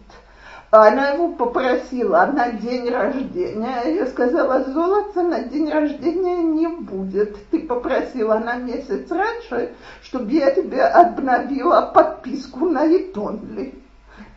она 0.73 1.11
его 1.11 1.29
попросила 1.29 2.29
на 2.35 2.51
день 2.51 2.89
рождения. 2.89 3.95
Я 3.95 4.07
сказала, 4.07 4.65
золота 4.65 5.23
на 5.23 5.43
день 5.43 5.71
рождения 5.71 6.43
не 6.43 6.67
будет. 6.67 7.37
Ты 7.51 7.61
попросила 7.61 8.39
на 8.39 8.57
месяц 8.57 9.09
раньше, 9.11 9.75
чтобы 10.03 10.33
я 10.33 10.51
тебе 10.51 10.83
обновила 10.83 11.83
подписку 11.83 12.71
на 12.71 12.87
Итонли. 12.87 13.75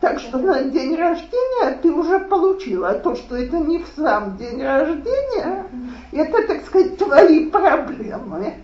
Так 0.02 0.20
что 0.20 0.38
на 0.38 0.62
день 0.64 0.96
рождения 0.96 1.80
ты 1.82 1.92
уже 1.92 2.20
получила 2.20 2.94
то, 2.96 3.16
что 3.16 3.38
это 3.38 3.58
не 3.58 3.80
в 3.80 3.88
сам 3.96 4.36
день 4.38 4.62
рождения, 4.62 5.66
это, 6.12 6.48
так 6.48 6.66
сказать, 6.66 6.98
твои 6.98 7.50
проблемы. 7.50 8.56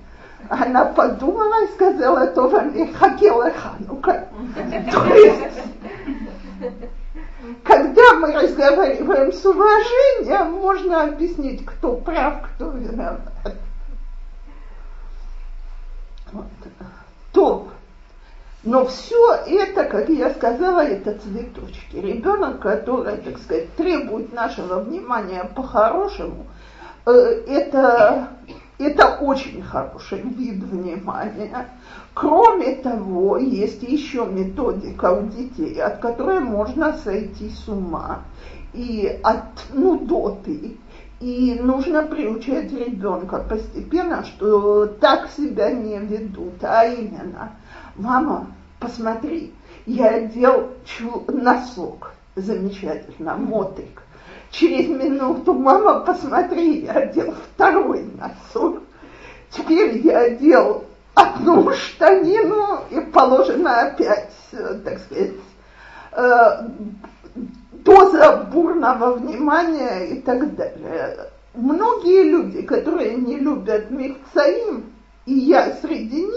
Она 0.51 0.83
подумала 0.83 1.63
и 1.63 1.67
сказала, 1.69 2.27
тоже 2.27 2.61
не 2.73 2.91
хотела 2.91 3.49
Ханука. 3.51 4.27
То 4.91 5.05
есть, 5.15 5.61
когда 7.63 8.13
мы 8.15 8.33
разговариваем 8.33 9.31
с 9.31 9.45
уважением, 9.45 10.51
можно 10.51 11.03
объяснить, 11.03 11.65
кто 11.65 11.95
прав, 11.95 12.49
кто 12.49 12.71
виноват. 12.71 13.21
Вот. 16.33 16.45
То. 17.31 17.69
Но 18.63 18.85
все 18.87 19.33
это, 19.47 19.85
как 19.85 20.09
я 20.09 20.31
сказала, 20.31 20.81
это 20.81 21.17
цветочки. 21.17 21.95
Ребенок, 21.95 22.59
который, 22.59 23.15
так 23.19 23.37
сказать, 23.39 23.73
требует 23.75 24.33
нашего 24.33 24.81
внимания 24.81 25.49
по-хорошему, 25.55 26.45
э, 27.05 27.11
это 27.47 28.27
это 28.83 29.17
очень 29.21 29.61
хороший 29.61 30.21
вид 30.21 30.63
внимания. 30.63 31.69
Кроме 32.13 32.75
того, 32.75 33.37
есть 33.37 33.83
еще 33.83 34.25
методика 34.25 35.11
у 35.13 35.27
детей, 35.27 35.81
от 35.81 35.99
которой 35.99 36.39
можно 36.39 36.97
сойти 36.97 37.49
с 37.49 37.67
ума 37.67 38.21
и 38.73 39.19
от 39.23 39.73
нудоты. 39.73 40.77
И 41.19 41.59
нужно 41.61 42.03
приучать 42.03 42.73
ребенка 42.73 43.45
постепенно, 43.47 44.25
что 44.25 44.87
так 44.87 45.29
себя 45.29 45.71
не 45.71 45.99
ведут, 45.99 46.63
а 46.63 46.85
именно, 46.85 47.51
мама, 47.95 48.47
посмотри, 48.79 49.53
я 49.85 50.15
одел 50.15 50.69
носок, 51.27 52.13
замечательно, 52.35 53.35
мотик. 53.35 54.01
Через 54.51 54.89
минуту, 54.89 55.53
мама, 55.53 56.01
посмотри, 56.01 56.81
я 56.81 56.91
одел 56.91 57.33
второй 57.53 58.05
носок. 58.19 58.83
Теперь 59.49 59.97
я 59.99 60.19
одел 60.19 60.85
одну 61.13 61.71
штанину 61.71 62.81
и 62.89 62.99
положено 62.99 63.81
опять, 63.81 64.31
так 64.51 64.99
сказать, 64.99 65.31
э, 66.13 66.67
доза 67.71 68.47
бурного 68.51 69.13
внимания 69.13 70.07
и 70.07 70.21
так 70.21 70.55
далее. 70.55 71.29
Многие 71.53 72.23
люди, 72.23 72.61
которые 72.61 73.15
не 73.15 73.37
любят 73.37 73.89
михцаим, 73.89 74.91
и 75.25 75.33
я 75.33 75.77
среди 75.81 76.27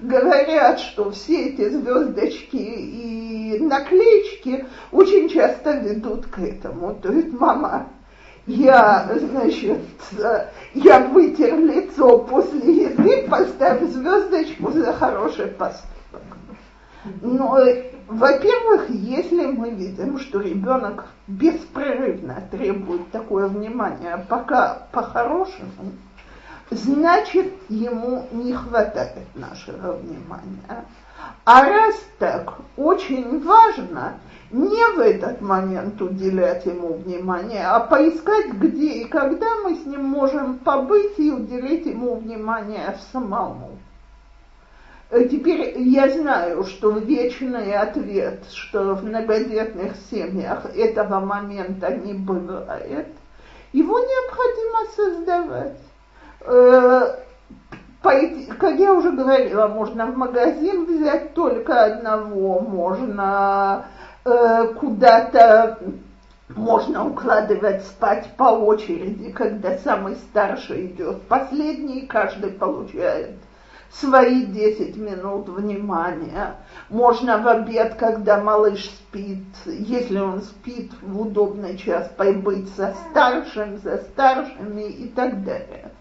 говорят, 0.00 0.80
что 0.80 1.10
все 1.10 1.48
эти 1.48 1.68
звездочки 1.68 2.56
и 2.56 3.58
наклеечки 3.60 4.66
очень 4.92 5.03
часто 5.44 5.72
ведут 5.72 6.26
к 6.26 6.38
этому. 6.38 6.94
То 6.94 7.12
есть 7.12 7.32
мама, 7.32 7.88
я, 8.46 9.08
значит, 9.14 9.80
я 10.74 11.00
вытер 11.00 11.58
лицо 11.58 12.18
после 12.18 12.84
еды, 12.84 13.28
поставь 13.28 13.82
звездочку 13.82 14.72
за 14.72 14.92
хороший 14.92 15.48
поступок. 15.48 16.22
Но, 17.20 17.58
во-первых, 18.08 18.88
если 18.88 19.46
мы 19.46 19.70
видим, 19.70 20.18
что 20.18 20.40
ребенок 20.40 21.06
беспрерывно 21.26 22.42
требует 22.50 23.10
такое 23.10 23.46
внимание, 23.48 24.24
пока 24.28 24.86
по-хорошему, 24.92 25.92
значит, 26.70 27.52
ему 27.68 28.26
не 28.32 28.54
хватает 28.54 29.26
нашего 29.34 29.92
внимания. 29.92 30.86
А 31.44 31.62
раз 31.62 31.94
так, 32.18 32.54
очень 32.76 33.44
важно 33.44 34.18
не 34.50 34.96
в 34.96 35.00
этот 35.00 35.40
момент 35.40 36.00
уделять 36.00 36.64
ему 36.64 36.94
внимание, 36.94 37.66
а 37.66 37.80
поискать, 37.80 38.52
где 38.52 39.00
и 39.00 39.04
когда 39.04 39.46
мы 39.62 39.74
с 39.74 39.84
ним 39.84 40.04
можем 40.04 40.58
побыть 40.58 41.18
и 41.18 41.32
уделить 41.32 41.86
ему 41.86 42.14
внимание 42.14 42.96
самому. 43.12 43.78
Э, 45.10 45.24
теперь 45.28 45.78
я 45.78 46.08
знаю, 46.08 46.64
что 46.64 46.90
вечный 46.92 47.74
ответ, 47.74 48.44
что 48.52 48.94
в 48.94 49.04
многодетных 49.04 49.94
семьях 50.10 50.66
этого 50.76 51.20
момента 51.20 51.94
не 51.94 52.14
бывает, 52.14 53.08
его 53.72 53.98
необходимо 53.98 54.78
создавать. 54.94 55.80
Как 58.04 58.78
я 58.78 58.92
уже 58.92 59.12
говорила, 59.12 59.66
можно 59.66 60.04
в 60.04 60.14
магазин 60.14 60.84
взять 60.84 61.32
только 61.32 61.84
одного, 61.84 62.60
можно 62.60 63.86
э, 64.26 64.74
куда-то, 64.78 65.78
можно 66.50 67.06
укладывать 67.06 67.82
спать 67.86 68.28
по 68.36 68.44
очереди, 68.44 69.32
когда 69.32 69.78
самый 69.78 70.16
старший 70.16 70.88
идет 70.88 71.22
последний, 71.28 72.02
каждый 72.02 72.50
получает 72.50 73.36
свои 73.90 74.44
10 74.44 74.98
минут 74.98 75.48
внимания. 75.48 76.56
Можно 76.90 77.38
в 77.38 77.48
обед, 77.48 77.94
когда 77.94 78.38
малыш 78.38 78.84
спит, 78.84 79.46
если 79.64 80.18
он 80.18 80.42
спит 80.42 80.92
в 81.00 81.22
удобный 81.22 81.78
час, 81.78 82.12
побыть 82.18 82.68
со 82.74 82.94
старшим, 83.08 83.80
со 83.80 83.96
старшими 83.96 84.90
и 84.90 85.08
так 85.08 85.42
далее. 85.42 85.93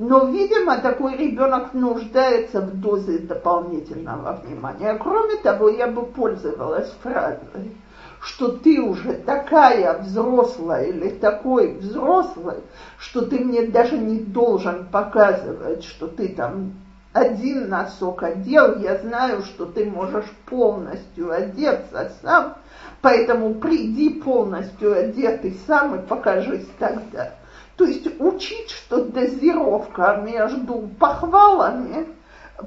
Но, 0.00 0.24
видимо, 0.28 0.78
такой 0.78 1.14
ребенок 1.18 1.74
нуждается 1.74 2.62
в 2.62 2.80
дозе 2.80 3.18
дополнительного 3.18 4.40
внимания. 4.42 4.94
Кроме 4.94 5.36
того, 5.36 5.68
я 5.68 5.88
бы 5.88 6.06
пользовалась 6.06 6.90
фразой, 7.02 7.76
что 8.22 8.48
ты 8.48 8.80
уже 8.80 9.12
такая 9.12 9.98
взрослая 9.98 10.84
или 10.84 11.10
такой 11.10 11.74
взрослый, 11.74 12.60
что 12.98 13.26
ты 13.26 13.40
мне 13.40 13.66
даже 13.66 13.98
не 13.98 14.20
должен 14.20 14.86
показывать, 14.86 15.84
что 15.84 16.06
ты 16.06 16.28
там 16.28 16.72
один 17.12 17.68
носок 17.68 18.22
одел, 18.22 18.78
я 18.78 18.96
знаю, 18.96 19.42
что 19.42 19.66
ты 19.66 19.84
можешь 19.84 20.30
полностью 20.46 21.30
одеться 21.30 22.10
сам, 22.22 22.56
поэтому 23.02 23.56
приди 23.56 24.08
полностью 24.08 24.98
одетый 24.98 25.58
сам 25.66 25.96
и 25.96 26.06
покажись 26.06 26.68
тогда. 26.78 27.34
То 27.80 27.86
есть 27.86 28.20
учить, 28.20 28.68
что 28.68 29.06
дозировка 29.06 30.16
между 30.22 30.86
похвалами, 30.98 32.08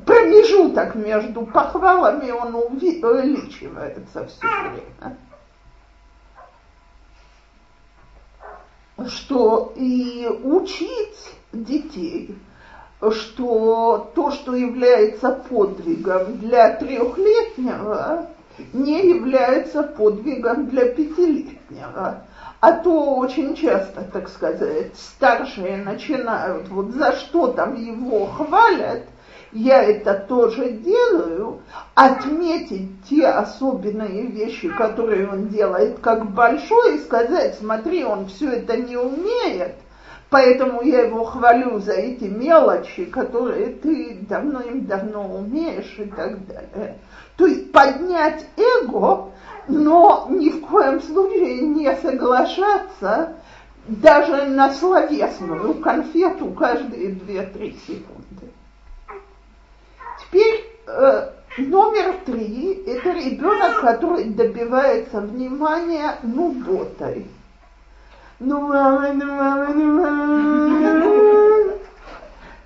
промежуток 0.08 0.95
между 0.95 1.45
похвалами, 1.45 2.32
он 2.32 2.56
увеличивается 2.56 4.26
все 4.26 4.47
время. 4.47 5.17
Что 9.08 9.71
и 9.76 10.28
учить 10.41 11.36
детей– 11.52 12.36
что 13.12 14.12
то, 14.15 14.32
что 14.32 14.56
является 14.56 15.30
подвигом 15.30 16.39
для 16.39 16.76
трехлетнего, 16.78 18.30
не 18.71 19.10
является 19.10 19.84
подвигом 19.84 20.69
для 20.69 20.88
пятилетнего. 20.88 22.26
А 22.63 22.71
то 22.71 23.17
очень 23.17 23.58
часто, 23.58 24.04
так 24.04 24.30
сказать, 24.30 24.95
старшие 24.95 25.76
начинают, 25.76 26.69
вот 26.69 26.91
за 26.91 27.12
что 27.12 27.47
там 27.47 27.76
его 27.76 28.26
хвалят, 28.26 29.02
я 29.52 29.84
это 29.84 30.13
тоже 30.13 30.69
делаю, 30.69 31.60
отметить 31.93 32.89
те 33.10 33.28
особенные 33.28 34.28
вещи, 34.28 34.69
которые 34.69 35.28
он 35.28 35.49
делает 35.49 35.99
как 35.99 36.32
большой, 36.32 36.95
и 36.95 36.99
сказать, 36.99 37.58
смотри, 37.60 38.06
он 38.06 38.28
все 38.28 38.52
это 38.52 38.78
не 38.78 38.95
умеет, 38.95 39.76
Поэтому 40.30 40.82
я 40.82 41.02
его 41.02 41.26
хвалю 41.26 41.80
за 41.80 41.93
эти 41.93 42.23
мелочи, 42.23 43.06
которые 43.06 43.67
ты 43.76 44.17
давно-давно 44.21 45.36
умеешь 45.36 45.93
и 45.99 46.06
так 46.06 46.47
далее. 46.47 46.97
То 47.38 47.45
есть 47.45 47.71
поднять 47.71 48.43
эго, 48.58 49.30
но 49.67 50.28
ни 50.30 50.49
в 50.49 50.62
коем 50.62 51.02
случае 51.02 51.62
не 51.62 51.93
соглашаться 51.95 53.36
даже 53.88 54.45
на 54.47 54.73
словесную 54.73 55.76
конфету 55.76 56.52
каждые 56.52 57.12
2-3 57.12 57.78
секунды. 57.86 58.52
Теперь 60.21 60.65
э, 60.88 61.30
номер 61.58 62.15
три– 62.26 62.84
это 62.88 63.12
ребенок, 63.12 63.82
который 63.82 64.26
добивается 64.26 65.21
внимания 65.21 66.17
нуботой. 66.23 67.28
Ну, 68.39 68.62
мама, 68.62 69.13
ну, 69.13 69.26
мама, 69.26 69.73
ну, 69.73 70.02
мама. 70.02 71.73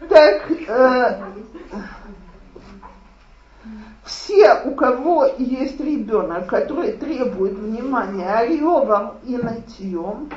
Так, 0.09 0.51
э, 0.67 1.21
все, 4.07 4.61
у 4.63 4.71
кого 4.71 5.29
есть 5.37 5.79
ребенок, 5.79 6.47
который 6.47 6.93
требует 6.93 7.53
внимания 7.53 8.45
ревом 8.47 9.15
и 9.25 9.35
нытьем, 9.35 10.29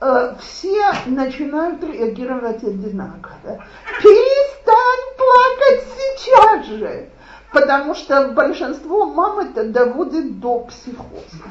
э, 0.00 0.34
все 0.40 0.92
начинают 1.06 1.82
реагировать 1.82 2.62
одинаково. 2.62 3.64
Перестань 4.00 5.16
плакать 5.18 5.84
сейчас 5.98 6.66
же, 6.66 7.08
потому 7.52 7.94
что 7.94 8.28
большинство 8.28 9.06
мам 9.06 9.40
это 9.40 9.64
доводит 9.64 10.38
до 10.38 10.60
психоза. 10.60 11.44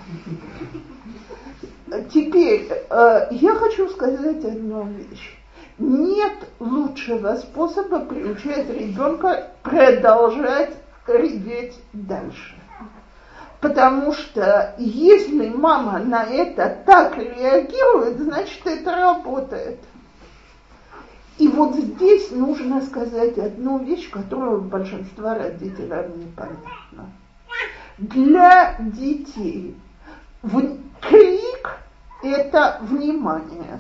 Теперь 2.14 2.72
э, 2.72 3.28
я 3.32 3.56
хочу 3.56 3.90
сказать 3.90 4.44
одну 4.46 4.88
вещь. 4.88 5.38
Нет 5.78 6.34
лучшего 6.60 7.36
способа 7.36 8.00
приучать 8.00 8.70
ребенка 8.70 9.52
продолжать 9.62 10.72
реветь 11.08 11.80
дальше. 11.94 12.56
Потому 13.62 14.14
что 14.14 14.76
если 14.78 15.50
мама 15.50 16.00
на 16.00 16.24
это 16.24 16.84
так 16.86 17.18
реагирует, 17.18 18.20
значит 18.20 18.66
это 18.66 18.96
работает. 18.96 19.80
И 21.38 21.48
вот 21.48 21.76
здесь 21.76 22.32
нужно 22.32 22.82
сказать 22.82 23.38
одну 23.38 23.80
вещь, 23.80 24.10
которую 24.10 24.62
большинство 24.62 25.34
родителей 25.34 26.14
непонятна. 26.16 27.10
Для 27.98 28.78
детей 28.80 29.76
крик– 31.02 31.80
это 32.24 32.80
внимание. 32.82 33.80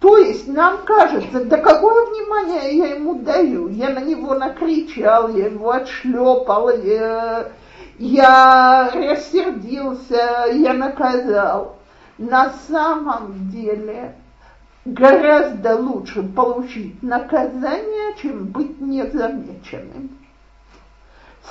То 0.00 0.18
есть 0.18 0.48
нам 0.48 0.82
кажется, 0.84 1.44
да 1.44 1.56
какое 1.58 2.06
внимание 2.06 2.76
я 2.76 2.86
ему 2.94 3.14
даю? 3.14 3.68
Я 3.68 3.90
на 3.90 4.00
него 4.00 4.34
накричал, 4.34 5.28
я 5.28 5.46
его 5.46 5.70
отшлепал, 5.70 6.70
я, 6.70 7.48
я 7.98 8.90
рассердился, 8.92 10.46
я 10.52 10.74
наказал. 10.74 11.76
На 12.18 12.52
самом 12.68 13.50
деле 13.50 14.14
гораздо 14.84 15.76
лучше 15.76 16.22
получить 16.22 17.02
наказание, 17.02 18.14
чем 18.20 18.44
быть 18.44 18.80
незамеченным. 18.80 20.10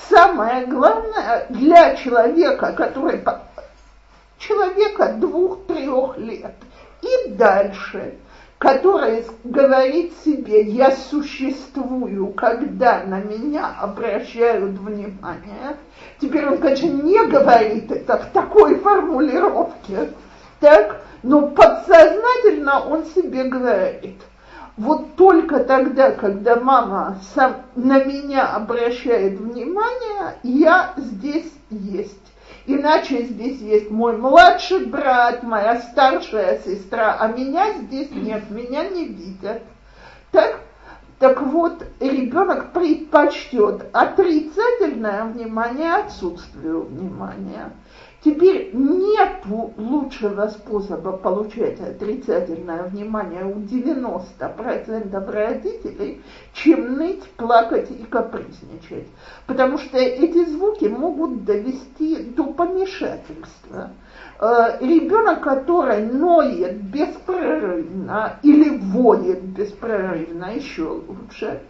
Самое 0.09 0.65
главное 0.67 1.45
для 1.49 1.95
человека, 1.95 2.73
который 2.73 3.23
человека 4.37 5.13
двух-трех 5.13 6.17
лет 6.17 6.55
и 7.01 7.29
дальше, 7.29 8.17
который 8.63 9.25
говорит 9.43 10.13
себе, 10.23 10.61
я 10.61 10.91
существую, 10.91 12.27
когда 12.27 13.03
на 13.03 13.19
меня 13.19 13.75
обращают 13.77 14.79
внимание. 14.79 15.75
Теперь 16.21 16.47
он, 16.47 16.59
конечно, 16.59 16.85
не 16.85 17.25
говорит 17.25 17.91
это 17.91 18.19
в 18.19 18.27
такой 18.27 18.79
формулировке, 18.79 20.11
так, 20.61 21.01
но 21.23 21.47
подсознательно 21.47 22.85
он 22.87 23.03
себе 23.07 23.43
говорит, 23.43 24.21
вот 24.77 25.17
только 25.17 25.65
тогда, 25.65 26.11
когда 26.11 26.55
мама 26.55 27.17
сам 27.35 27.63
на 27.75 28.01
меня 28.05 28.47
обращает 28.47 29.41
внимание, 29.41 30.37
я 30.43 30.93
здесь 30.95 31.51
есть. 31.69 32.22
Иначе 32.65 33.23
здесь 33.23 33.59
есть 33.59 33.91
мой 33.91 34.15
младший 34.15 34.85
брат, 34.85 35.43
моя 35.43 35.81
старшая 35.81 36.59
сестра, 36.59 37.17
а 37.19 37.27
меня 37.27 37.73
здесь 37.73 38.09
нет, 38.11 38.49
меня 38.49 38.87
не 38.87 39.05
видят. 39.05 39.61
Так, 40.31 40.61
так 41.19 41.41
вот, 41.41 41.85
ребенок 41.99 42.71
предпочтет 42.71 43.85
отрицательное 43.91 45.25
внимание 45.25 45.93
отсутствию 45.95 46.83
внимания. 46.83 47.71
Теперь 48.23 48.69
нет 48.73 49.43
лучшего 49.75 50.47
способа 50.47 51.11
получать 51.11 51.81
отрицательное 51.81 52.83
внимание 52.83 53.43
у 53.43 53.55
90% 53.59 55.31
родителей, 55.31 56.21
чем 56.53 56.93
ныть, 56.93 57.23
плакать 57.31 57.91
и 57.91 58.05
капризничать. 58.05 59.07
Потому 59.45 59.77
что 59.77 59.97
эти 59.97 60.45
звуки 60.45 60.85
могут 60.85 61.43
довести 61.43 62.23
до 62.23 62.45
помешательства. 62.45 63.91
Э, 64.39 64.77
ребенок, 64.79 65.41
который 65.41 66.05
ноет 66.05 66.81
беспрерывно 66.81 68.39
или 68.41 68.77
воет 68.77 69.43
беспрерывно, 69.43 70.55
еще 70.55 71.03
лучше, 71.07 71.61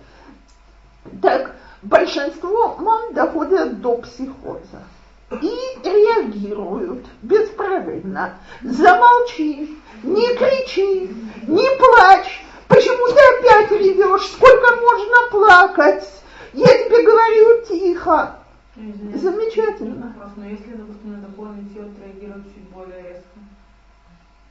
так 1.20 1.56
большинство 1.82 2.76
мам 2.78 3.12
доходят 3.16 3.82
до 3.82 3.98
психоза 3.98 4.84
и 5.32 5.80
реагируют 5.84 7.06
беспрерывно. 7.22 8.36
Замолчи, 8.62 9.78
не 10.04 10.36
кричи, 10.36 11.10
не 11.48 11.78
плачь. 11.78 12.46
Почему 12.68 13.08
ты 13.14 13.20
опять 13.40 13.72
ревешь? 13.72 14.28
Сколько 14.28 14.76
можно 14.76 15.16
плакать? 15.32 16.10
Я 16.54 16.68
тебе 16.68 17.04
говорю 17.04 17.66
тихо. 17.68 18.36
Извините, 18.76 19.20
Замечательно. 19.20 20.16
Но 20.36 20.46
если, 20.46 20.72
допустим, 20.72 21.12
на 21.12 21.28
такое 21.28 21.50
нытье 21.50 21.84
реагирует 22.04 22.46
чуть 22.48 22.70
более 22.74 23.04
резко, 23.04 23.28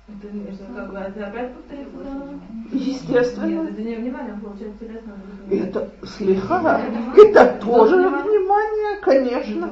это, 0.09 0.29
это 0.29 0.75
как 0.75 0.91
бы 0.93 0.99
это 0.99 1.27
опять 1.27 1.55
повторится? 1.55 2.39
Естественно. 2.71 3.47
Нет, 3.47 3.73
это 3.73 3.83
не 3.83 3.95
внимание, 3.97 4.39
получается 4.41 4.85
интересно. 4.85 5.13
Это 5.51 5.91
слегка. 6.07 6.81
Это 7.17 7.59
тоже 7.61 7.97
внимание, 7.97 9.01
конечно 9.01 9.71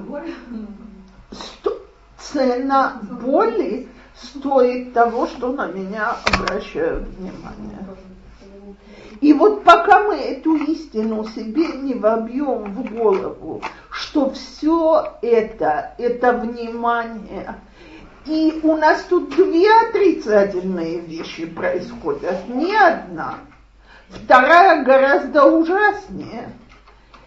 сто, 1.33 1.77
цена 2.19 3.01
боли 3.03 3.89
стоит 4.15 4.93
того, 4.93 5.27
что 5.27 5.53
на 5.53 5.67
меня 5.67 6.17
обращают 6.27 7.09
внимание. 7.09 7.79
И 9.21 9.33
вот 9.33 9.65
пока 9.65 10.05
мы 10.05 10.17
эту 10.17 10.57
истину 10.57 11.27
себе 11.29 11.69
не 11.69 11.95
вобьем 11.95 12.73
в 12.73 12.95
голову, 12.95 13.63
что 13.91 14.31
все 14.31 15.19
это, 15.21 15.95
это 15.99 16.33
внимание, 16.33 17.57
и 18.27 18.61
у 18.63 18.77
нас 18.77 19.03
тут 19.09 19.35
две 19.35 19.69
отрицательные 19.89 21.01
вещи 21.01 21.47
происходят, 21.47 22.49
не 22.49 22.75
одна. 22.75 23.39
Вторая 24.09 24.85
гораздо 24.85 25.45
ужаснее. 25.45 26.53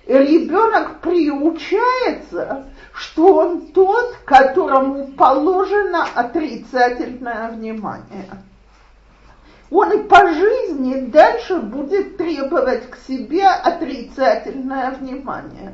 Ребенок 0.05 0.99
приучается 0.99 2.65
что 2.93 3.35
он 3.37 3.67
тот, 3.67 4.17
которому 4.25 5.07
положено 5.07 6.05
отрицательное 6.15 7.49
внимание. 7.49 8.29
Он 9.71 9.91
и 9.91 10.03
по 10.03 10.31
жизни 10.31 11.05
дальше 11.07 11.57
будет 11.57 12.17
требовать 12.17 12.89
к 12.91 12.97
себе 13.07 13.47
отрицательное 13.47 14.91
внимание. 14.91 15.73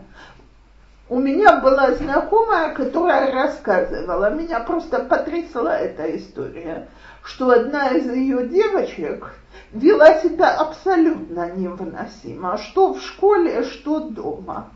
У 1.09 1.19
меня 1.19 1.59
была 1.59 1.91
знакомая, 1.95 2.75
которая 2.75 3.31
рассказывала, 3.31 4.29
меня 4.29 4.59
просто 4.59 4.99
потрясла 4.99 5.75
эта 5.75 6.15
история, 6.15 6.87
что 7.23 7.49
одна 7.49 7.87
из 7.87 8.05
ее 8.13 8.47
девочек 8.47 9.33
вела 9.71 10.19
себя 10.19 10.51
абсолютно 10.51 11.51
невыносимо, 11.51 12.59
что 12.59 12.93
в 12.93 13.01
школе, 13.01 13.63
что 13.63 14.01
дома. 14.01 14.69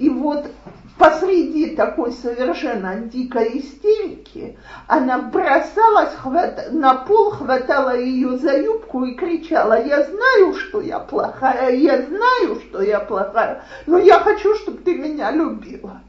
И 0.00 0.10
вот 0.10 0.46
посреди 0.98 1.76
такой 1.76 2.12
совершенно 2.12 2.96
дикой 2.96 3.58
истерики 3.58 4.58
она 4.86 5.18
бросалась 5.18 6.14
хват... 6.14 6.72
на 6.72 6.94
пол, 6.94 7.30
хватала 7.30 7.96
ее 7.98 8.38
за 8.38 8.56
юбку 8.58 9.04
и 9.04 9.14
кричала, 9.14 9.84
я 9.84 10.04
знаю, 10.04 10.54
что 10.54 10.80
я 10.80 10.98
плохая, 10.98 11.74
я 11.74 12.02
знаю, 12.02 12.60
что 12.60 12.82
я 12.82 13.00
плохая, 13.00 13.62
но 13.86 13.98
я 13.98 14.20
хочу, 14.20 14.54
чтобы 14.56 14.78
ты 14.78 14.94
меня 14.94 15.30
любила. 15.30 16.00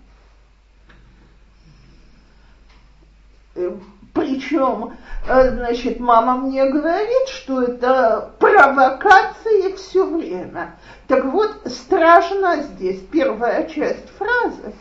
Э, 3.56 3.71
Причем, 4.13 4.93
э, 5.28 5.52
значит, 5.52 6.00
мама 6.00 6.38
мне 6.38 6.69
говорит, 6.69 7.28
что 7.28 7.62
это 7.62 8.32
провокации 8.58 9.74
все 9.74 10.04
время. 10.04 10.76
Так 11.08 11.26
вот, 11.26 11.52
страшно 11.65 12.63
здесь 12.63 13.00
первая 13.12 13.67
часть 13.67 14.10
фразы. 14.17 14.74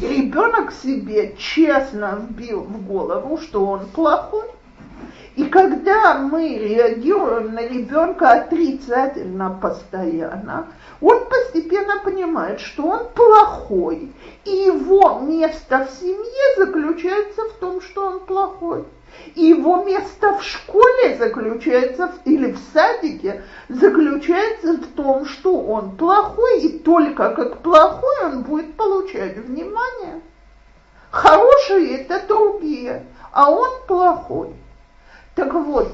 Ребенок 0.00 0.72
себе 0.72 1.36
честно 1.36 2.18
вбил 2.18 2.62
в 2.62 2.86
голову, 2.86 3.36
что 3.38 3.66
он 3.66 3.86
плохой. 3.86 4.46
И 5.34 5.44
когда 5.44 6.16
мы 6.16 6.56
реагируем 6.56 7.52
на 7.52 7.60
ребенка 7.60 8.32
отрицательно 8.32 9.50
постоянно, 9.50 10.66
он 11.02 11.26
постепенно 11.28 12.00
понимает, 12.02 12.60
что 12.60 12.86
он 12.86 13.08
плохой, 13.14 14.10
и 14.46 14.50
его 14.50 15.20
место 15.20 15.86
в 15.86 16.00
семье 16.00 16.56
заключается 16.56 17.42
в 17.50 17.52
том, 17.60 17.82
что 17.82 18.06
он 18.06 18.20
плохой. 18.20 18.86
Его 19.34 19.84
место 19.84 20.36
в 20.36 20.42
школе 20.42 21.16
заключается, 21.18 22.12
или 22.24 22.52
в 22.52 22.58
садике, 22.72 23.42
заключается 23.68 24.74
в 24.74 24.86
том, 24.94 25.26
что 25.26 25.58
он 25.60 25.96
плохой, 25.96 26.60
и 26.60 26.78
только 26.78 27.30
как 27.34 27.58
плохой 27.58 28.24
он 28.24 28.42
будет 28.42 28.74
получать 28.74 29.36
внимание. 29.36 30.20
Хорошие 31.10 31.98
это 31.98 32.26
другие, 32.26 33.04
а 33.32 33.50
он 33.50 33.70
плохой. 33.86 34.50
Так 35.34 35.52
вот, 35.52 35.92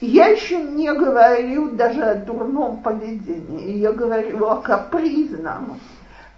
я 0.00 0.28
еще 0.28 0.62
не 0.62 0.92
говорю 0.92 1.70
даже 1.70 2.02
о 2.02 2.14
дурном 2.14 2.82
поведении, 2.82 3.78
я 3.78 3.92
говорю 3.92 4.46
о 4.46 4.56
капризном 4.56 5.80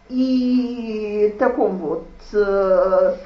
и 0.08 1.34
таком 1.38 1.76
вот 1.76 2.06
э, 2.32 3.16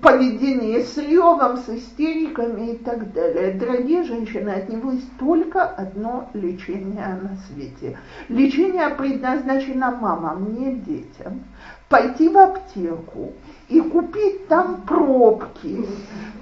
поведении 0.00 0.82
с 0.82 0.96
ревом, 0.96 1.58
с 1.58 1.68
истериками 1.68 2.72
и 2.72 2.76
так 2.76 3.12
далее. 3.12 3.52
Дорогие 3.52 4.02
женщины, 4.02 4.50
от 4.50 4.68
него 4.68 4.92
есть 4.92 5.16
только 5.18 5.62
одно 5.64 6.28
лечение 6.34 7.18
на 7.22 7.36
свете. 7.46 7.98
Лечение 8.28 8.90
предназначено 8.90 9.92
мамам, 9.92 10.54
не 10.54 10.74
детям. 10.74 11.44
Пойти 11.88 12.28
в 12.28 12.36
аптеку 12.36 13.32
и 13.68 13.80
купить 13.80 14.48
там 14.48 14.82
пробки, 14.82 15.86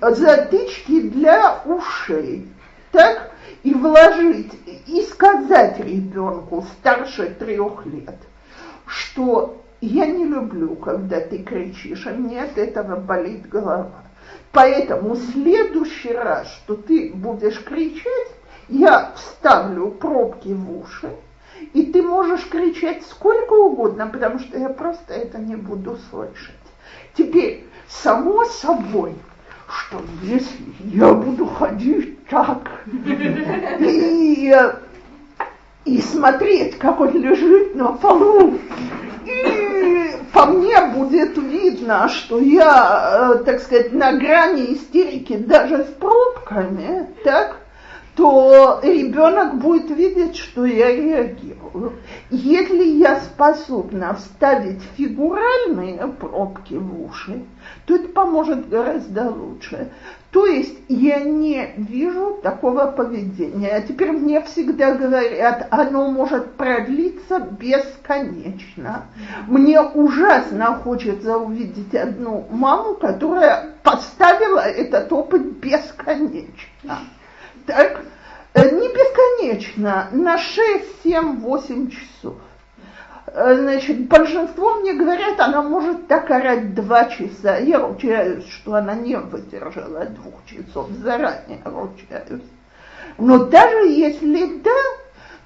затычки 0.00 1.02
для 1.02 1.60
ушей 1.66 2.48
так, 2.94 3.32
и 3.64 3.74
вложить, 3.74 4.52
и 4.86 5.02
сказать 5.02 5.80
ребенку 5.80 6.64
старше 6.78 7.34
трех 7.38 7.84
лет, 7.86 8.16
что 8.86 9.63
я 9.84 10.06
не 10.06 10.24
люблю, 10.24 10.76
когда 10.76 11.20
ты 11.20 11.38
кричишь, 11.38 12.06
а 12.06 12.10
мне 12.10 12.42
от 12.42 12.58
этого 12.58 12.96
болит 12.96 13.48
голова. 13.48 14.04
Поэтому 14.52 15.14
в 15.14 15.32
следующий 15.32 16.12
раз, 16.12 16.48
что 16.48 16.74
ты 16.74 17.12
будешь 17.12 17.62
кричать, 17.64 18.28
я 18.68 19.12
вставлю 19.16 19.90
пробки 19.90 20.48
в 20.48 20.78
уши, 20.78 21.10
и 21.72 21.86
ты 21.86 22.02
можешь 22.02 22.46
кричать 22.48 23.04
сколько 23.04 23.52
угодно, 23.52 24.06
потому 24.06 24.38
что 24.38 24.58
я 24.58 24.68
просто 24.68 25.12
это 25.12 25.38
не 25.38 25.56
буду 25.56 25.98
слышать. 26.10 26.54
Теперь, 27.14 27.64
само 27.88 28.44
собой, 28.44 29.14
что 29.68 30.00
если 30.22 30.64
я 30.84 31.12
буду 31.14 31.46
ходить 31.46 32.26
так 32.28 32.70
и, 33.80 34.54
и 35.84 36.00
смотреть, 36.00 36.78
как 36.78 37.00
он 37.00 37.12
лежит 37.12 37.74
на 37.74 37.92
полу, 37.92 38.58
и 39.24 39.73
по 40.32 40.46
мне 40.46 40.80
будет 40.86 41.36
видно, 41.38 42.08
что 42.08 42.38
я, 42.38 43.36
э, 43.36 43.44
так 43.44 43.60
сказать, 43.60 43.92
на 43.92 44.12
грани 44.12 44.74
истерики 44.74 45.36
даже 45.36 45.84
с 45.84 45.88
пробками, 45.88 47.08
так, 47.24 47.58
то 48.16 48.80
ребенок 48.82 49.58
будет 49.58 49.90
видеть, 49.90 50.36
что 50.36 50.64
я 50.64 50.94
реагирую. 50.94 51.94
Если 52.30 52.84
я 52.84 53.20
способна 53.20 54.14
вставить 54.14 54.82
фигуральные 54.96 56.06
пробки 56.20 56.74
в 56.74 57.02
уши, 57.02 57.44
то 57.86 57.96
это 57.96 58.08
поможет 58.08 58.68
гораздо 58.68 59.30
лучше. 59.30 59.90
То 60.34 60.46
есть 60.46 60.76
я 60.88 61.20
не 61.20 61.74
вижу 61.76 62.40
такого 62.42 62.86
поведения. 62.86 63.68
А 63.68 63.80
теперь 63.80 64.10
мне 64.10 64.42
всегда 64.42 64.92
говорят, 64.92 65.68
оно 65.70 66.10
может 66.10 66.56
продлиться 66.56 67.38
бесконечно. 67.38 69.06
Мне 69.46 69.80
ужасно 69.80 70.74
хочется 70.82 71.38
увидеть 71.38 71.94
одну 71.94 72.48
маму, 72.50 72.94
которая 72.94 73.74
поставила 73.84 74.58
этот 74.58 75.12
опыт 75.12 75.42
бесконечно. 75.58 76.98
Так, 77.64 78.00
э, 78.54 78.70
не 78.74 78.88
бесконечно, 78.88 80.08
на 80.10 80.36
6, 80.36 81.02
7, 81.04 81.42
8 81.42 81.90
часов. 81.90 82.34
Э, 83.36 83.56
значит, 83.56 84.06
большинство 84.06 84.76
мне 84.76 84.94
говорят, 84.94 85.40
она 85.40 85.60
может 85.60 86.06
так 86.06 86.30
орать 86.30 86.72
два 86.74 87.06
часа. 87.06 87.58
Я 87.58 87.80
ручаюсь, 87.80 88.46
что 88.46 88.74
она 88.74 88.94
не 88.94 89.16
выдержала 89.16 90.06
двух 90.06 90.34
часов, 90.46 90.88
заранее 91.02 91.60
ручаюсь. 91.64 92.44
Но 93.18 93.44
даже 93.46 93.88
если 93.88 94.58
да, 94.58 94.70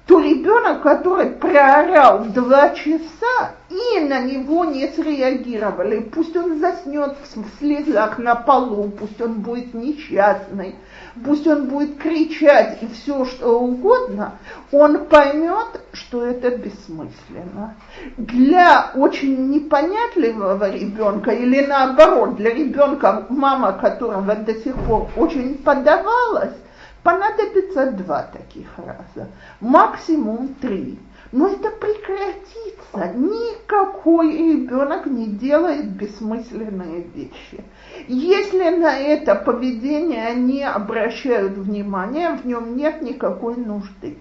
то 0.05 0.19
ребенок, 0.19 0.83
который 0.83 1.31
проорал 1.31 2.25
два 2.25 2.69
часа, 2.75 3.55
и 3.71 3.99
на 4.01 4.19
него 4.19 4.65
не 4.65 4.87
среагировали, 4.89 5.99
пусть 5.99 6.37
он 6.37 6.59
заснет 6.59 7.15
в 7.33 7.57
слезах 7.57 8.19
на 8.19 8.35
полу, 8.35 8.89
пусть 8.89 9.19
он 9.19 9.41
будет 9.41 9.73
несчастный, 9.73 10.75
пусть 11.23 11.47
он 11.47 11.67
будет 11.67 11.97
кричать 11.97 12.81
и 12.81 12.87
все 12.87 13.25
что 13.25 13.59
угодно, 13.59 14.33
он 14.71 15.05
поймет, 15.05 15.81
что 15.93 16.25
это 16.25 16.51
бессмысленно. 16.57 17.75
Для 18.17 18.91
очень 18.95 19.49
непонятливого 19.49 20.69
ребенка 20.69 21.31
или 21.31 21.65
наоборот, 21.65 22.35
для 22.35 22.53
ребенка, 22.53 23.25
мама 23.29 23.73
которого 23.73 24.35
до 24.35 24.53
сих 24.55 24.75
пор 24.75 25.09
очень 25.15 25.57
подавалась, 25.57 26.55
понадобится 27.03 27.91
два 27.91 28.23
таких 28.23 28.67
раза, 28.77 29.29
максимум 29.59 30.55
три. 30.55 30.99
Но 31.31 31.47
это 31.47 31.69
прекратится. 31.69 33.13
Никакой 33.15 34.35
ребенок 34.35 35.05
не 35.05 35.27
делает 35.27 35.91
бессмысленные 35.91 37.01
вещи. 37.01 37.63
Если 38.07 38.69
на 38.69 38.97
это 38.97 39.35
поведение 39.35 40.27
они 40.27 40.63
обращают 40.63 41.53
внимание, 41.53 42.31
в 42.31 42.45
нем 42.45 42.75
нет 42.75 43.01
никакой 43.01 43.55
нужды. 43.55 44.17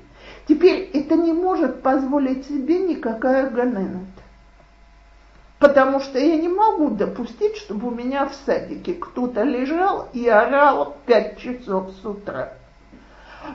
Теперь 0.47 0.91
это 0.93 1.15
не 1.15 1.33
может 1.33 1.83
позволить 1.83 2.47
себе 2.47 2.79
никакая 2.79 3.51
ганенет. 3.51 4.09
Потому 5.59 6.01
что 6.01 6.19
я 6.19 6.37
не 6.37 6.49
могу 6.49 6.91
допустить, 6.91 7.57
чтобы 7.57 7.89
у 7.89 7.91
меня 7.91 8.27
в 8.27 8.35
садике 8.47 8.95
кто-то 8.95 9.43
лежал 9.43 10.09
и 10.13 10.29
орал 10.29 10.97
пять 11.05 11.39
часов 11.39 11.91
с 12.01 12.05
утра. 12.05 12.53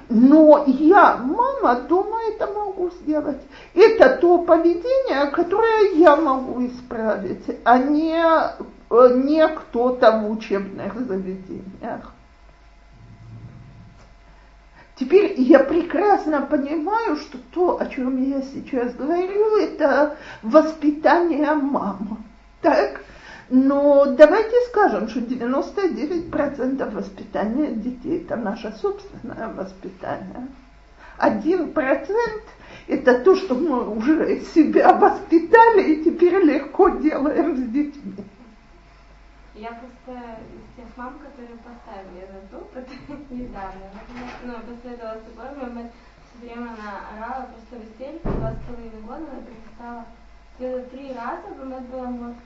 Но 0.09 0.63
я, 0.67 1.17
мама, 1.17 1.81
дома 1.81 2.17
это 2.27 2.47
могу 2.47 2.89
сделать. 3.01 3.41
Это 3.73 4.17
то 4.17 4.39
поведение, 4.39 5.29
которое 5.31 5.93
я 5.95 6.15
могу 6.15 6.65
исправить, 6.65 7.43
а 7.63 7.77
не, 7.77 8.23
не 9.15 9.47
кто-то 9.47 10.19
в 10.19 10.31
учебных 10.31 10.99
заведениях. 10.99 12.13
Теперь 14.95 15.33
я 15.37 15.59
прекрасно 15.59 16.41
понимаю, 16.41 17.15
что 17.15 17.37
то, 17.51 17.81
о 17.81 17.87
чем 17.87 18.23
я 18.29 18.41
сейчас 18.41 18.93
говорю, 18.93 19.57
это 19.57 20.17
воспитание 20.43 21.53
мамы. 21.55 22.17
Так? 22.61 23.01
Но 23.49 24.05
давайте 24.05 24.55
скажем, 24.69 25.09
что 25.09 25.19
99% 25.19 26.91
воспитания 26.91 27.71
детей– 27.71 28.21
это 28.23 28.35
наше 28.35 28.71
собственное 28.81 29.49
воспитание. 29.49 30.47
Один 31.17 31.73
процент– 31.73 32.43
это 32.87 33.19
то, 33.19 33.35
что 33.35 33.55
мы 33.55 33.89
уже 33.89 34.41
себя 34.55 34.93
воспитали 34.93 35.93
и 35.93 36.03
теперь 36.03 36.35
легко 36.43 36.89
делаем 36.89 37.57
с 37.57 37.69
детьми. 37.69 38.15
Я 39.55 39.69
просто 39.69 40.39
из 40.49 40.75
тех 40.75 40.97
мам, 40.97 41.19
которые 41.19 41.57
поставили 41.59 42.21
этот 42.21 42.53
опыт 42.53 42.89
недавно. 43.29 43.91
Ну, 44.43 44.53
последовала 44.61 45.19
с 45.19 45.23
тобой, 45.23 45.55
мама 45.55 45.89
все 46.35 46.47
время 46.47 46.69
она 46.73 47.01
орала 47.13 47.49
просто 47.51 47.75
в 47.75 47.91
истерике, 47.91 48.29
два 48.29 48.53
с 48.53 48.57
половиной 48.65 49.01
года 49.01 49.31
она 49.31 49.41
перестала 49.41 50.05
Сделала 50.55 50.85
три 50.85 51.11
раза, 51.13 51.47
бывает 51.57 51.89
была 51.89 52.05
мозг 52.09 52.37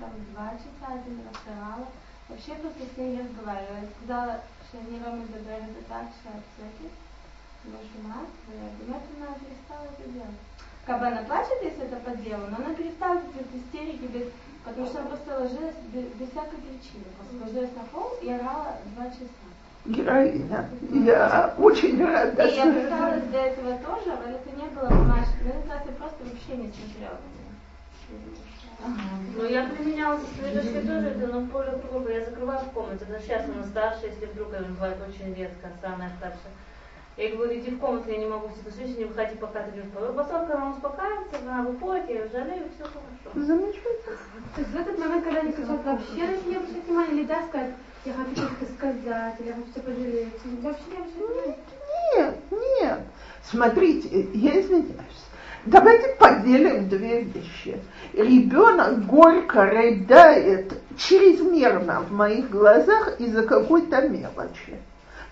там 0.00 0.10
два 0.32 0.50
часа, 0.58 0.92
один 0.92 1.22
рассказала. 1.22 1.86
Вообще 2.28 2.54
просто 2.56 2.82
с 2.82 2.96
ней 2.96 3.16
не 3.16 3.22
разговаривала. 3.22 3.86
Сказала, 4.02 4.40
что 4.66 4.78
они 4.78 4.98
Роме 4.98 5.24
говорят 5.26 5.70
так, 5.88 6.06
что 6.18 6.30
отсеки. 6.34 6.90
Боже 7.62 8.02
мать, 8.02 8.34
думаю, 8.80 9.00
она 9.22 9.34
перестала 9.38 9.86
это 9.86 10.10
делать. 10.10 10.40
Как 10.84 10.98
бы 10.98 11.06
она 11.06 11.22
плачет, 11.22 11.62
если 11.62 11.84
это 11.84 11.96
по 11.96 12.10
делу, 12.16 12.46
но 12.50 12.56
она 12.56 12.74
перестала 12.74 13.20
эти 13.20 13.56
истерики, 13.56 14.04
без, 14.10 14.28
потому 14.64 14.86
что 14.86 15.00
она 15.00 15.08
просто 15.08 15.40
ложилась 15.40 15.76
без, 15.92 16.04
без 16.18 16.30
всякой 16.30 16.58
причины. 16.58 17.04
Просто 17.16 17.44
ложилась 17.44 17.76
на 17.76 17.84
пол 17.92 18.12
и 18.22 18.30
орала 18.30 18.78
два 18.94 19.06
часа. 19.10 19.44
Героиня. 19.84 20.68
Я 20.90 21.54
очень 21.58 22.02
рада. 22.04 22.46
И 22.46 22.56
я 22.56 22.72
пыталась 22.72 23.24
до 23.24 23.38
этого 23.38 23.78
тоже, 23.78 24.16
но 24.16 24.30
это 24.32 24.50
не 24.56 24.68
было 24.74 24.88
домашним. 24.88 25.44
Но 25.44 25.50
этот 25.50 25.70
раз 25.70 25.82
я 25.86 25.92
просто 25.92 26.24
вообще 26.24 26.56
не 26.56 26.72
смотрела. 26.72 27.18
Ну, 29.36 29.44
я 29.44 29.66
применяла 29.66 30.18
со 30.18 30.26
своей 30.34 30.54
дочкой 30.56 30.82
тоже 30.82 31.08
это, 31.08 31.26
но 31.26 31.40
более 31.40 31.76
грубо. 31.76 32.10
Я 32.10 32.24
закрываю 32.24 32.60
в 32.60 32.72
комнате, 32.72 33.04
потому 33.04 33.22
сейчас 33.22 33.44
она 33.48 33.64
старшая, 33.64 34.10
если 34.10 34.26
вдруг 34.26 34.54
она 34.54 34.68
бывает 34.68 34.98
очень 35.08 35.34
редко, 35.34 35.70
самая 35.80 36.10
старшая. 36.18 36.52
Я 37.16 37.28
говорю, 37.28 37.60
иди 37.60 37.70
в 37.70 37.78
комнату, 37.78 38.10
я 38.10 38.18
не 38.18 38.26
могу 38.26 38.48
все 38.48 38.72
слышать, 38.72 38.98
не 38.98 39.04
выходи, 39.04 39.36
пока 39.36 39.62
ты 39.62 39.76
не 39.76 39.82
в 39.82 39.90
Потом, 39.92 40.46
когда 40.46 40.64
он 40.64 40.72
успокаивается, 40.72 41.38
она 41.46 41.62
выходит, 41.62 42.08
я 42.08 42.14
ее 42.16 42.28
жалею, 42.28 42.64
все 42.74 42.84
хорошо. 42.84 43.46
Замечательно. 43.46 44.16
То 44.54 44.60
есть 44.60 44.70
в 44.72 44.76
этот 44.76 44.98
момент, 44.98 45.24
когда 45.24 45.40
они 45.40 45.52
хотят 45.52 45.84
вообще 45.84 46.26
на 46.26 46.38
себя 46.38 46.56
обращать 46.58 46.84
внимание, 46.86 47.14
или 47.14 47.24
да, 47.24 47.42
сказать, 47.48 47.70
я 48.04 48.12
хочу 48.14 48.34
что-то 48.34 48.72
сказать, 48.76 49.34
или 49.38 49.48
я 49.48 49.54
хочу 49.54 49.72
тебя 49.72 49.82
пожалеть, 49.82 50.28
вообще 50.34 50.48
не 50.48 50.58
обращать 50.58 51.54
Нет, 52.16 52.34
нет. 52.80 52.98
Смотрите, 53.44 54.28
я 54.34 54.60
извиняюсь. 54.60 55.24
Давайте 55.66 56.08
поделим 56.18 56.88
две 56.88 57.22
вещи. 57.22 57.80
Ребенок 58.12 59.06
горько 59.06 59.64
рыдает 59.66 60.74
чрезмерно 60.98 62.00
в 62.00 62.12
моих 62.12 62.50
глазах 62.50 63.20
из-за 63.20 63.44
какой-то 63.44 64.08
мелочи. 64.08 64.78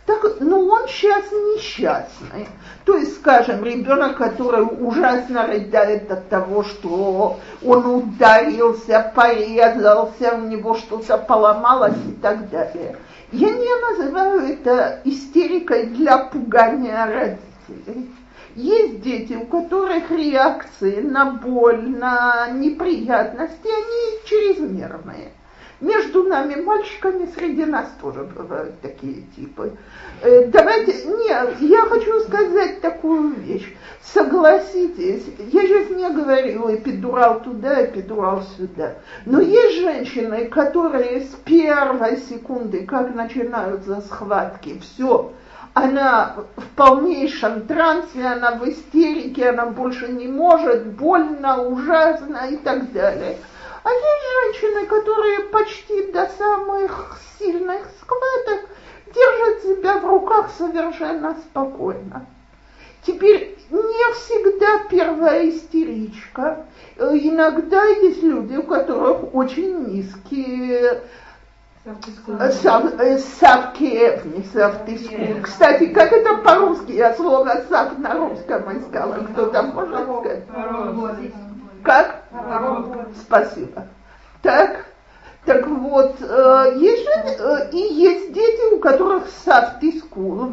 Так, 0.07 0.41
ну 0.41 0.67
он 0.67 0.89
сейчас 0.89 1.31
несчастный. 1.31 2.49
То 2.85 2.97
есть, 2.97 3.17
скажем, 3.17 3.65
ребенок, 3.65 4.17
который 4.17 4.65
ужасно 4.65 5.47
рыдает 5.47 6.11
от 6.11 6.29
того, 6.29 6.65
что 6.65 7.39
он 7.65 7.87
ударился, 7.87 9.13
порезался, 9.15 10.35
у 10.35 10.47
него 10.49 10.75
что-то 10.75 11.19
поломалось 11.19 11.99
и 12.09 12.13
так 12.21 12.51
далее. 12.51 12.97
Я 13.31 13.51
не 13.51 13.81
называю 13.91 14.41
это 14.41 15.01
истерикой 15.05 15.87
для 15.87 16.19
пугания 16.19 17.07
родителей. 17.07 18.11
Есть 18.57 19.01
дети, 19.01 19.35
у 19.35 19.47
которых 19.47 20.11
реакции 20.11 21.01
на 21.01 21.31
боль, 21.31 21.89
на 21.89 22.49
неприятности, 22.51 23.69
они 23.69 24.27
чрезмерные. 24.27 25.33
Между 25.83 26.23
нами, 26.23 26.55
мальчиками, 26.55 27.29
среди 27.35 27.65
нас 27.65 27.89
тоже 28.01 28.23
бывают 28.23 28.81
такие 28.83 29.23
типы. 29.35 29.73
Э, 30.23 30.47
давайте, 30.47 30.93
нет, 31.07 31.57
я 31.59 31.83
хочу 31.83 32.21
сказать 32.21 32.81
такую 32.81 33.35
вещь. 33.35 33.75
Согласитесь, 34.01 35.25
я 35.39 35.63
сейчас 35.63 35.91
не 35.91 36.09
говорю 36.09 36.73
эпидурал 36.73 37.41
туда, 37.41 37.85
эпидурал 37.85 38.45
сюда. 38.57 38.95
Но 39.27 39.41
есть 39.41 39.81
женщины, 39.81 40.45
которые 40.45 41.23
с 41.23 41.35
первой 41.45 42.19
секунды, 42.29 42.87
как 42.87 43.13
начинаются 43.17 44.03
схватки, 44.03 44.79
все, 44.79 45.33
она 45.75 46.37
в 46.57 46.77
полнейшем 46.77 47.63
трансе, 47.63 48.25
она 48.25 48.53
в 48.53 48.69
истерике, 48.69 49.49
она 49.49 49.67
больше 49.67 50.07
не 50.13 50.29
может, 50.29 50.87
больно, 50.87 51.61
ужасно 51.61 52.47
и 52.49 52.57
так 52.59 52.93
далее. 52.93 53.39
А 53.85 53.91
есть 53.91 54.63
женщины, 54.63 54.87
которые 54.87 55.41
почти 55.51 56.13
до 56.13 56.29
самых 56.39 57.19
сильных 57.39 57.83
схваток 58.01 58.69
держат 59.13 59.63
себя 59.63 59.99
в 59.99 60.05
руках 60.05 60.51
совершенно 60.57 61.35
спокойно. 61.35 62.27
Теперь 63.05 63.59
не 63.71 64.15
всегда 64.15 64.85
первая 64.89 65.51
истеричка. 65.51 66.67
Иногда 66.97 67.85
есть 67.85 68.23
люди, 68.23 68.57
у 68.57 68.63
которых 68.63 69.35
очень 69.35 69.87
низкие 69.89 71.03
Сав, 72.63 72.85
э, 73.01 73.19
Савкиев, 73.19 74.25
не 74.27 74.45
Савтискун. 74.45 75.43
Кстати, 75.43 75.87
как 75.87 76.13
это 76.13 76.37
по-русски? 76.37 76.93
Я 76.93 77.13
слово 77.15 77.65
Сав 77.69 77.99
на 77.99 78.15
русском 78.15 78.79
искала. 78.79 79.15
Кто-то 79.15 79.63
может 79.63 80.05
сказать? 80.05 80.45
Как? 81.83 82.25
Спасибо. 83.27 83.87
Так, 84.43 84.87
так 85.45 85.67
вот, 85.67 86.17
э, 86.21 86.77
есть 86.79 87.05
же, 87.05 87.11
э, 87.11 87.71
и 87.73 87.79
есть 87.79 88.33
дети, 88.33 88.75
у 88.75 88.79
которых 88.79 89.29
савтискул, 89.45 90.49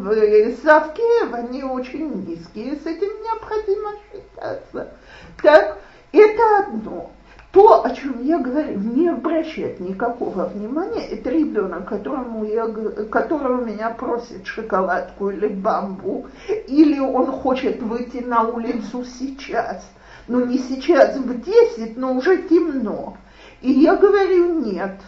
савки, 0.64 1.34
они 1.34 1.64
очень 1.64 2.26
низкие, 2.26 2.76
с 2.76 2.86
этим 2.86 3.10
необходимо 3.24 3.92
считаться. 4.12 4.94
Так, 5.42 5.78
это 6.12 6.60
одно. 6.60 7.12
То, 7.52 7.84
о 7.84 7.90
чем 7.96 8.24
я 8.24 8.38
говорю, 8.38 8.78
не 8.78 9.10
обращать 9.10 9.80
никакого 9.80 10.46
внимания, 10.46 11.08
это 11.08 11.32
ребенок, 11.32 11.90
которому 11.90 12.46
я, 12.46 12.68
которого 13.10 13.64
меня 13.64 13.90
просит 13.90 14.46
шоколадку 14.46 15.32
или 15.32 15.48
бамбу, 15.48 16.28
или 16.68 17.00
он 17.00 17.26
хочет 17.32 17.82
выйти 17.82 18.18
на 18.18 18.44
улицу 18.44 19.04
сейчас, 19.04 19.84
ну 20.30 20.46
не 20.46 20.60
сейчас 20.60 21.18
в 21.18 21.42
10, 21.42 21.98
но 21.98 22.14
уже 22.14 22.44
темно. 22.44 23.18
И 23.62 23.72
я 23.72 23.96
говорю, 23.96 24.60
нет, 24.62 25.02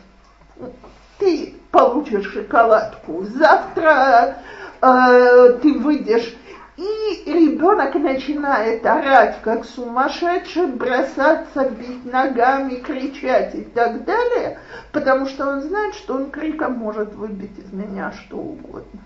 ты 1.20 1.56
получишь 1.72 2.34
шоколадку, 2.34 3.24
завтра 3.24 4.40
э, 4.82 5.60
ты 5.62 5.78
выйдешь 5.78 6.36
и 6.76 7.24
ребенок 7.26 7.94
начинает 7.94 8.84
орать, 8.84 9.40
как 9.44 9.66
сумасшедший, 9.66 10.66
бросаться, 10.66 11.70
бить 11.70 12.04
ногами, 12.06 12.76
кричать 12.76 13.54
и 13.54 13.62
так 13.62 14.04
далее, 14.04 14.60
потому 14.92 15.28
что 15.28 15.48
он 15.48 15.62
знает, 15.62 15.94
что 15.94 16.16
он 16.16 16.32
криком 16.32 16.74
может 16.74 17.14
выбить 17.14 17.60
из 17.60 17.72
меня 17.72 18.12
что 18.14 18.38
угодно. 18.38 19.02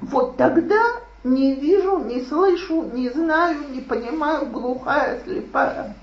Вот 0.00 0.38
тогда 0.38 0.80
не 1.24 1.54
вижу, 1.54 1.98
не 1.98 2.20
слышу, 2.20 2.82
не 2.92 3.08
знаю, 3.08 3.56
не 3.70 3.80
понимаю, 3.80 4.46
глухая, 4.46 5.20
слепая. 5.24 5.94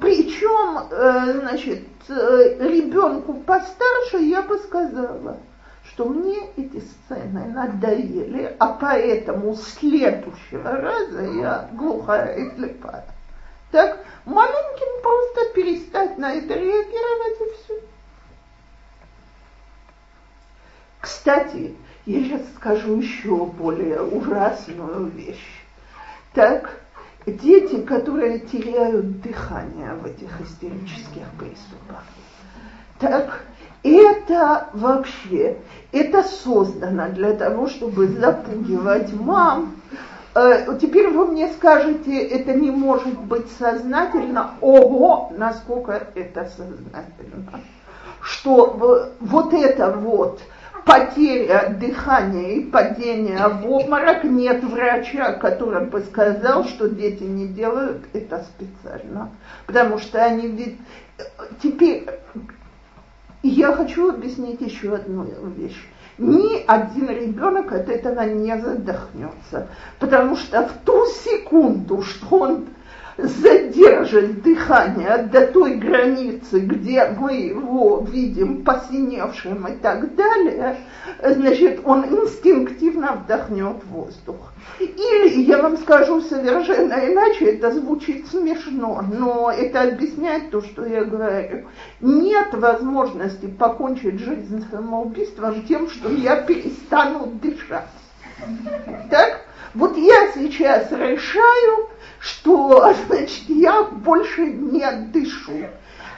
Причем, 0.00 0.86
э, 0.90 1.40
значит, 1.40 1.84
э, 2.08 2.56
ребенку 2.60 3.34
постарше 3.34 4.18
я 4.18 4.42
бы 4.42 4.58
сказала, 4.58 5.38
что 5.84 6.04
мне 6.04 6.50
эти 6.56 6.80
сцены 6.80 7.46
надоели, 7.46 8.54
а 8.60 8.74
поэтому 8.74 9.56
следующего 9.56 10.70
раза 10.70 11.22
я 11.22 11.68
глухая 11.72 12.36
и 12.36 12.54
слепая. 12.54 13.06
Так, 13.72 14.04
маленьким 14.24 15.02
просто 15.02 15.52
перестать 15.54 16.16
на 16.16 16.32
это 16.32 16.54
реагировать 16.54 17.40
и 17.40 17.64
все. 17.64 17.74
Кстати, 21.00 21.76
я 22.06 22.24
сейчас 22.24 22.42
скажу 22.56 22.96
еще 22.96 23.46
более 23.46 24.00
ужасную 24.00 25.06
вещь. 25.06 25.64
Так, 26.34 26.80
дети, 27.26 27.80
которые 27.82 28.38
теряют 28.38 29.20
дыхание 29.20 29.94
в 29.94 30.06
этих 30.06 30.40
истерических 30.40 31.28
приступах. 31.38 32.04
Так, 32.98 33.42
это 33.82 34.68
вообще, 34.72 35.56
это 35.92 36.22
создано 36.22 37.08
для 37.10 37.32
того, 37.32 37.68
чтобы 37.68 38.08
запугивать 38.08 39.12
мам. 39.12 39.76
Э, 40.34 40.78
теперь 40.80 41.08
вы 41.08 41.26
мне 41.26 41.48
скажете, 41.48 42.18
это 42.18 42.52
не 42.52 42.70
может 42.70 43.18
быть 43.18 43.50
сознательно. 43.58 44.52
Ого, 44.60 45.32
насколько 45.36 46.08
это 46.14 46.44
сознательно. 46.44 47.60
Что 48.20 49.08
вот 49.20 49.54
это 49.54 49.92
вот 49.92 50.40
потеря 50.84 51.74
дыхания 51.78 52.56
и 52.56 52.64
падение 52.64 53.48
в 53.48 53.70
обморок, 53.70 54.24
нет 54.24 54.62
врача, 54.64 55.32
который 55.34 55.86
бы 55.86 56.00
сказал, 56.00 56.64
что 56.64 56.88
дети 56.88 57.22
не 57.22 57.48
делают 57.48 58.04
это 58.12 58.44
специально. 58.44 59.30
Потому 59.66 59.98
что 59.98 60.24
они 60.24 60.48
ведь... 60.48 60.78
Теперь 61.62 62.06
я 63.42 63.72
хочу 63.72 64.10
объяснить 64.10 64.60
еще 64.60 64.94
одну 64.94 65.26
вещь. 65.56 65.88
Ни 66.18 66.62
один 66.66 67.08
ребенок 67.08 67.72
от 67.72 67.88
этого 67.88 68.20
не 68.22 68.56
задохнется. 68.58 69.68
Потому 69.98 70.36
что 70.36 70.68
в 70.68 70.72
ту 70.84 71.06
секунду, 71.06 72.02
что 72.02 72.38
он 72.38 72.66
задержит 73.22 74.42
дыхание 74.42 75.28
до 75.32 75.46
той 75.46 75.74
границы, 75.74 76.60
где 76.60 77.06
мы 77.18 77.34
его 77.34 78.04
видим 78.08 78.64
посиневшим 78.64 79.66
и 79.66 79.76
так 79.76 80.14
далее, 80.14 80.76
значит, 81.22 81.80
он 81.84 82.04
инстинктивно 82.04 83.22
вдохнет 83.24 83.84
воздух. 83.90 84.52
Или, 84.78 85.42
я 85.42 85.62
вам 85.62 85.76
скажу 85.76 86.20
совершенно 86.20 86.94
иначе, 86.94 87.46
это 87.46 87.72
звучит 87.72 88.26
смешно, 88.28 89.04
но 89.12 89.50
это 89.50 89.82
объясняет 89.82 90.50
то, 90.50 90.62
что 90.62 90.86
я 90.86 91.04
говорю. 91.04 91.66
Нет 92.00 92.54
возможности 92.54 93.46
покончить 93.46 94.20
жизнь 94.20 94.64
самоубийством 94.70 95.62
тем, 95.66 95.88
что 95.88 96.10
я 96.10 96.36
перестану 96.36 97.26
дышать. 97.42 97.88
Так? 99.10 99.40
Вот 99.74 99.96
я 99.96 100.32
сейчас 100.32 100.90
решаю, 100.90 101.89
что, 102.20 102.94
значит, 103.06 103.48
я 103.48 103.82
больше 103.84 104.42
не 104.42 104.88
дышу. 105.10 105.66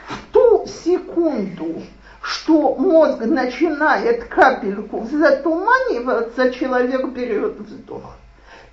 В 0.08 0.32
ту 0.32 0.66
секунду, 0.66 1.82
что 2.20 2.74
мозг 2.74 3.20
начинает 3.20 4.24
капельку 4.24 5.06
затуманиваться, 5.10 6.50
человек 6.50 7.06
берет 7.08 7.58
вздох. 7.60 8.16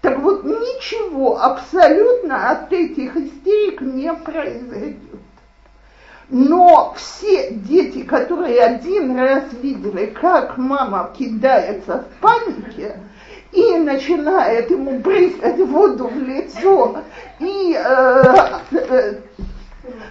Так 0.02 0.20
вот, 0.20 0.44
ничего 0.44 1.42
абсолютно 1.42 2.52
от 2.52 2.74
этих 2.74 3.16
истерик 3.16 3.82
не 3.82 4.12
произойдет. 4.14 5.20
Но 6.30 6.94
все 6.96 7.52
дети, 7.52 8.04
которые 8.04 8.62
один 8.62 9.18
раз 9.18 9.46
видели, 9.62 10.06
как 10.08 10.58
мама 10.58 11.14
кидается 11.18 12.06
в 12.06 12.22
панике, 12.22 13.00
и 13.52 13.78
начинает 13.78 14.70
ему 14.70 15.00
брызгать 15.00 15.58
воду 15.60 16.08
в 16.08 16.18
лицо 16.18 16.98
и 17.40 17.76
э, 17.76 18.50
э, 18.72 19.14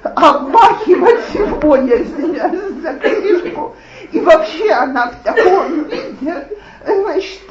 обмахивать 0.02 1.34
его, 1.34 1.76
если 1.76 2.80
за 2.80 2.94
книжку. 2.94 3.76
И 4.12 4.20
вообще 4.20 4.72
она 4.72 5.10
в 5.10 5.22
таком 5.22 5.84
виде, 5.84 6.48
значит, 6.84 7.50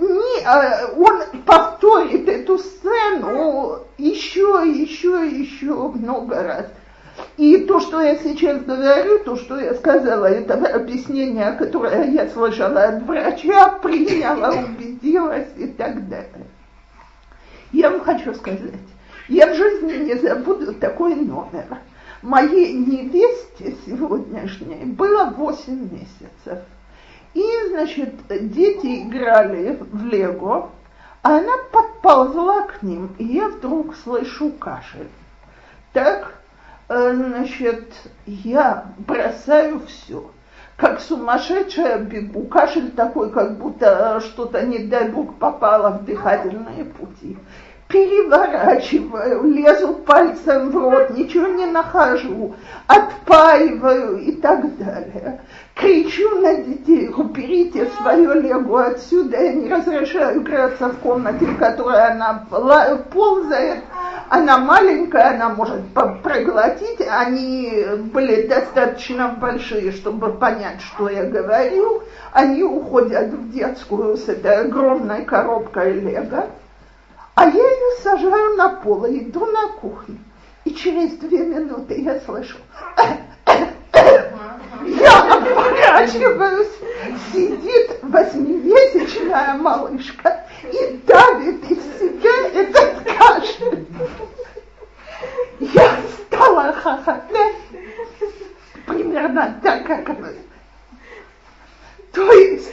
не, 0.00 0.42
э, 0.44 0.86
он 0.96 1.22
повторит 1.44 2.28
эту 2.28 2.58
сцену 2.58 3.78
еще, 3.96 4.62
еще, 4.64 5.26
еще 5.26 5.72
много 5.88 6.42
раз. 6.42 6.66
И 7.36 7.58
то, 7.58 7.80
что 7.80 8.00
я 8.00 8.16
сейчас 8.16 8.62
говорю, 8.62 9.20
то, 9.20 9.36
что 9.36 9.58
я 9.58 9.74
сказала, 9.74 10.26
это 10.26 10.54
объяснение, 10.54 11.52
которое 11.52 12.10
я 12.10 12.28
слышала 12.28 12.84
от 12.84 13.02
врача, 13.02 13.70
приняла, 13.82 14.50
убедилась 14.50 15.48
и 15.56 15.66
так 15.66 16.08
далее. 16.08 16.46
Я 17.72 17.90
вам 17.90 18.00
хочу 18.00 18.34
сказать, 18.34 18.72
я 19.28 19.52
в 19.52 19.56
жизни 19.56 20.04
не 20.04 20.14
забуду 20.14 20.74
такой 20.74 21.14
номер. 21.14 21.78
Моей 22.22 22.72
невесте 22.72 23.76
сегодняшней 23.86 24.84
было 24.84 25.32
8 25.36 25.90
месяцев. 25.92 26.64
И, 27.34 27.44
значит, 27.68 28.14
дети 28.28 29.02
играли 29.02 29.78
в 29.92 30.06
Лего, 30.06 30.70
а 31.22 31.38
она 31.38 31.52
подползла 31.70 32.62
к 32.62 32.82
ним, 32.82 33.14
и 33.18 33.24
я 33.24 33.48
вдруг 33.48 33.94
слышу 33.96 34.50
кашель. 34.50 35.08
Так, 35.92 36.37
значит, 36.88 37.92
я 38.26 38.92
бросаю 38.98 39.80
все. 39.86 40.30
Как 40.76 41.00
сумасшедшая 41.00 41.98
бегу, 41.98 42.44
кашель 42.44 42.92
такой, 42.92 43.32
как 43.32 43.58
будто 43.58 44.20
что-то, 44.20 44.64
не 44.64 44.78
дай 44.78 45.08
бог, 45.08 45.36
попало 45.38 45.98
в 45.98 46.04
дыхательные 46.04 46.84
пути. 46.84 47.36
Переворачиваю, 47.88 49.44
лезу 49.44 49.94
пальцем 49.94 50.70
в 50.70 50.76
рот, 50.76 51.10
ничего 51.10 51.46
не 51.46 51.64
нахожу, 51.64 52.54
отпаиваю 52.86 54.18
и 54.18 54.32
так 54.32 54.76
далее. 54.76 55.40
Кричу 55.74 56.40
на 56.40 56.54
детей, 56.56 57.08
уберите 57.08 57.88
свое 57.98 58.34
лего 58.34 58.84
отсюда, 58.84 59.42
я 59.42 59.52
не 59.54 59.72
разрешаю 59.72 60.42
играться 60.42 60.88
в 60.88 60.98
комнате, 60.98 61.46
в 61.46 61.56
которой 61.56 62.10
она 62.10 62.44
ползает, 63.10 63.84
она 64.28 64.58
маленькая, 64.58 65.34
она 65.34 65.48
может 65.48 65.80
проглотить. 65.94 67.00
Они 67.08 67.86
были 68.12 68.46
достаточно 68.46 69.28
большие, 69.28 69.92
чтобы 69.92 70.32
понять, 70.32 70.82
что 70.82 71.08
я 71.08 71.24
говорю. 71.24 72.02
Они 72.32 72.62
уходят 72.62 73.28
в 73.28 73.50
детскую 73.50 74.18
с 74.18 74.28
этой 74.28 74.66
огромной 74.66 75.24
коробкой 75.24 75.92
лего. 75.94 76.48
А 77.38 77.44
я 77.44 77.52
ее 77.52 77.96
сажаю 78.02 78.56
на 78.56 78.68
пол 78.68 79.04
и 79.04 79.20
иду 79.20 79.46
на 79.46 79.68
кухню. 79.68 80.18
И 80.64 80.74
через 80.74 81.12
две 81.18 81.38
минуты 81.46 82.00
я 82.00 82.18
слышу, 82.22 82.56
я 84.84 85.36
оборачиваюсь, 85.36 86.72
сидит 87.32 88.00
восьмимесячная 88.02 89.54
малышка 89.54 90.46
и 90.64 91.00
давит 91.06 91.62
из 91.70 91.78
себя 92.00 92.48
этот 92.60 93.04
кашель. 93.04 93.86
Я 95.60 95.96
стала 96.26 96.72
хохотать 96.72 97.56
примерно 98.84 99.60
так, 99.62 99.86
как 99.86 100.08
вы. 100.18 100.34
То 102.12 102.32
есть 102.32 102.72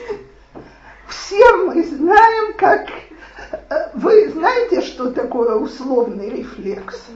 все 1.08 1.56
мы 1.58 1.84
знаем, 1.84 2.54
как 2.58 2.90
вы 3.94 4.30
знаете, 4.30 4.45
что 4.96 5.12
такое 5.12 5.56
условный 5.56 6.30
рефлекс? 6.30 7.08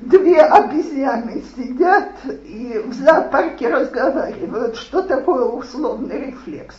Две 0.00 0.40
обезьяны 0.40 1.44
сидят 1.56 2.10
и 2.44 2.82
в 2.84 2.92
зоопарке 2.94 3.68
разговаривают. 3.68 4.74
Что 4.74 5.02
такое 5.02 5.44
условный 5.44 6.26
рефлекс? 6.26 6.74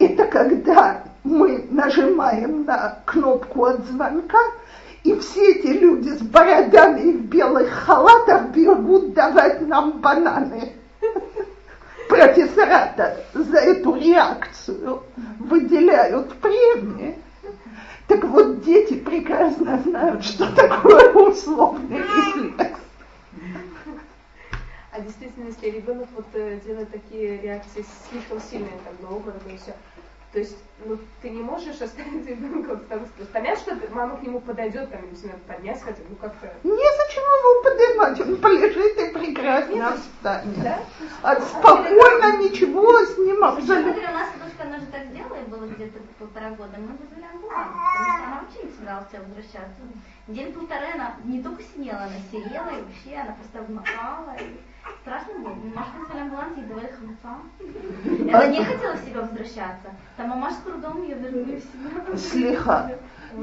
Это 0.00 0.26
когда 0.26 1.04
мы 1.22 1.66
нажимаем 1.70 2.64
на 2.64 2.98
кнопку 3.04 3.66
от 3.66 3.86
звонка, 3.86 4.40
и 5.04 5.14
все 5.20 5.52
эти 5.52 5.68
люди 5.68 6.08
с 6.08 6.20
бородами 6.20 7.00
и 7.02 7.12
в 7.12 7.26
белых 7.26 7.70
халатах 7.70 8.48
бегут 8.48 9.14
давать 9.14 9.60
нам 9.68 10.00
бананы. 10.00 10.72
Профессора 12.08 12.92
за 13.32 13.58
эту 13.58 13.94
реакцию 13.94 15.04
выделяют 15.38 16.32
премии. 16.34 17.23
Так 18.06 18.24
вот, 18.24 18.62
дети 18.62 18.94
прекрасно 18.94 19.80
знают, 19.82 20.24
что 20.24 20.52
такое 20.54 21.12
условный 21.12 21.98
рефлекс. 21.98 22.80
А 24.90 25.00
действительно, 25.00 25.46
если 25.46 25.70
ребенок 25.70 26.08
вот 26.14 26.26
э, 26.34 26.60
делает 26.64 26.92
такие 26.92 27.38
реакции 27.40 27.84
слишком 28.08 28.40
сильные, 28.40 28.78
как 28.84 28.94
бы 29.00 29.16
образно 29.16 29.48
и 29.48 29.56
все, 29.56 29.74
то 30.34 30.40
есть, 30.40 30.56
ну, 30.84 30.98
ты 31.22 31.30
не 31.30 31.42
можешь 31.42 31.80
оставить 31.80 32.26
ребенка 32.26 32.70
вот 32.70 32.88
там, 32.88 33.06
понятно, 33.32 33.76
что 33.76 33.94
мама 33.94 34.16
к 34.16 34.22
нему 34.22 34.40
подойдет, 34.40 34.90
там, 34.90 35.00
или 35.02 35.26
надо 35.28 35.38
поднять 35.46 35.80
хотя 35.80 36.02
бы, 36.02 36.08
ну, 36.10 36.16
как-то... 36.16 36.52
Незачем 36.64 37.22
его 37.22 37.62
поднимать, 37.62 38.20
он 38.20 38.36
полежит 38.38 38.98
и 38.98 39.12
прекрасно 39.16 39.96
встанет. 39.96 40.60
Да? 40.60 40.80
А 41.22 41.40
спокойно 41.40 42.42
ничего 42.42 42.98
с 43.06 43.16
ним 43.16 43.44
абсолютно... 43.44 43.92
Смотри, 43.92 44.08
у 44.08 44.12
нас 44.12 44.28
дочка, 44.42 44.62
она 44.64 44.80
же 44.80 44.86
так 44.86 45.04
сделала, 45.04 45.36
и 45.36 45.44
было 45.44 45.66
где-то 45.66 46.00
полтора 46.18 46.50
года, 46.50 46.78
мы 46.78 46.96
вызвали 46.96 47.26
амбуланс, 47.32 47.70
потому 47.94 48.18
что 48.18 48.26
она 48.26 48.40
вообще 48.42 48.62
не 48.64 48.72
собиралась 48.72 49.12
возвращаться. 49.12 49.82
День-полтора 50.26 50.94
она 50.94 51.14
не 51.26 51.44
только 51.44 51.62
сидела, 51.62 52.00
она 52.00 52.18
сидела, 52.32 52.70
и 52.70 52.82
вообще 52.82 53.14
она 53.22 53.36
просто 53.38 53.60
обмахала, 53.60 54.34
и 54.40 54.58
страшно 55.02 55.34
было. 55.38 55.54
Мамашка 55.54 55.98
вызвали 55.98 56.20
амбуланс, 56.20 56.56
ей 56.56 56.66
давали 56.66 56.86
хлопца. 56.86 58.34
Она 58.34 58.46
не 58.46 58.64
хотела 58.64 58.94
в 58.94 59.04
себя 59.04 59.20
возвращаться. 59.20 59.94
Там 60.16 60.28
мамаш 60.28 60.54
с 60.54 60.56
трудом 60.58 61.02
ее 61.02 61.16
вернули 61.16 61.56
в 61.56 61.60
себя. 61.60 62.16
Слегка. 62.16 62.90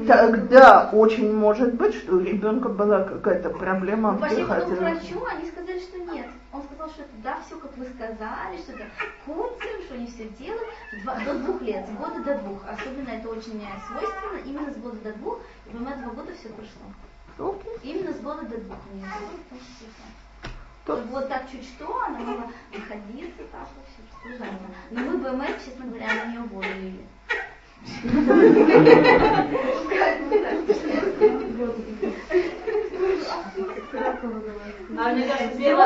Тогда 0.06 0.90
очень 0.92 1.34
может 1.34 1.74
быть, 1.74 1.94
что 1.94 2.16
у 2.16 2.20
ребенка 2.20 2.68
была 2.68 3.04
какая-то 3.04 3.50
проблема. 3.50 4.16
Пошли 4.16 4.44
потом 4.44 4.76
к 4.76 4.78
врачу, 4.78 5.24
они 5.30 5.50
сказали, 5.50 5.80
что 5.80 5.98
нет. 5.98 6.26
Он 6.52 6.62
сказал, 6.64 6.88
что 6.90 7.02
это 7.02 7.12
да, 7.22 7.38
все 7.46 7.58
как 7.58 7.76
вы 7.76 7.86
сказали, 7.86 8.56
что 8.58 8.72
это 8.72 8.84
куцем, 9.26 9.82
что 9.84 9.94
они 9.94 10.06
все 10.06 10.28
делают. 10.30 10.68
Два, 11.02 11.16
до 11.24 11.34
двух 11.34 11.62
лет, 11.62 11.86
с 11.86 11.90
года 11.90 12.22
до 12.24 12.38
двух. 12.38 12.62
Особенно 12.68 13.10
это 13.10 13.28
очень 13.28 13.60
свойственно, 13.86 14.38
именно 14.44 14.72
с 14.72 14.76
года 14.76 14.96
до 15.04 15.12
двух. 15.14 15.40
И 15.70 15.76
у 15.76 15.80
меня 15.80 15.96
два 15.96 16.12
года 16.12 16.32
все 16.34 16.48
прошло. 16.48 17.54
Именно 17.82 18.12
с 18.12 18.20
года 18.20 18.42
до 18.42 18.58
двух 18.58 18.78
у 20.86 20.92
меня 20.92 21.02
то... 21.02 21.08
Вот 21.10 21.28
так 21.28 21.50
чуть 21.50 21.64
что, 21.64 22.02
она 22.02 22.18
могла 22.18 22.46
находиться, 22.72 23.42
так 23.50 23.68
вообще, 23.76 24.44
Но 24.90 25.00
мы 25.00 25.18
БМС, 25.18 25.64
честно 25.64 25.86
говоря, 25.86 26.06
на 26.14 26.24
нее 26.26 26.40
уволили. 26.40 27.06
Первый, 31.58 32.54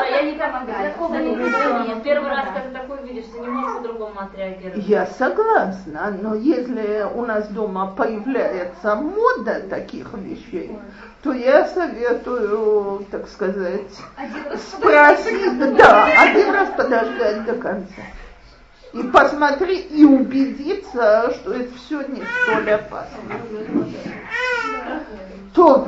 я 0.03 0.21
не 0.23 0.33
помогаю. 0.37 2.01
Первый 2.03 2.29
раз, 2.29 2.45
когда 2.53 2.79
такое 2.79 3.01
видишь, 3.01 3.25
ты 3.33 3.39
не 3.39 3.47
можешь 3.47 3.77
по-другому 3.77 4.19
отреагировать. 4.19 4.87
Я 4.87 5.05
согласна, 5.07 6.17
но 6.21 6.35
если 6.35 7.05
у 7.13 7.25
нас 7.25 7.47
дома 7.49 7.93
появляется 7.95 8.95
мода 8.95 9.61
таких 9.69 10.13
вещей, 10.13 10.77
то 11.23 11.33
я 11.33 11.67
советую, 11.67 13.05
так 13.11 13.27
сказать, 13.27 13.91
спросить, 14.55 15.75
да, 15.75 16.05
один 16.05 16.53
раз 16.53 16.69
подождать 16.69 17.45
до 17.45 17.55
конца 17.55 18.03
и 18.97 19.03
посмотреть 19.03 19.87
и 19.91 20.03
убедиться, 20.05 21.33
что 21.35 21.53
это 21.53 21.73
все 21.75 22.01
не 22.01 22.23
столь 22.43 22.71
опасно. 22.71 23.19
То 25.53 25.87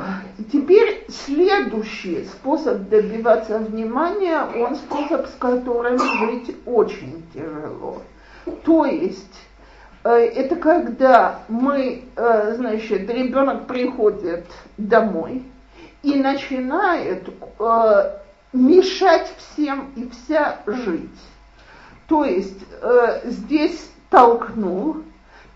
теперь 0.52 1.06
следующий 1.08 2.24
способ 2.24 2.88
добиваться 2.88 3.58
внимания, 3.58 4.42
он 4.42 4.76
способ, 4.76 5.26
с 5.26 5.34
которым 5.38 5.98
жить 5.98 6.56
очень 6.66 7.22
тяжело. 7.32 8.02
То 8.64 8.84
есть 8.84 9.38
э, 10.04 10.10
это 10.10 10.56
когда 10.56 11.40
мы, 11.48 12.04
э, 12.16 12.54
значит, 12.56 13.08
ребенок 13.10 13.66
приходит 13.66 14.46
домой 14.76 15.44
и 16.02 16.14
начинает 16.14 17.28
э, 17.58 18.16
мешать 18.52 19.32
всем 19.36 19.92
и 19.94 20.08
вся 20.08 20.58
жить. 20.66 21.10
То 22.10 22.24
есть 22.24 22.58
э, 22.82 23.20
здесь 23.22 23.88
толкнул, 24.10 24.96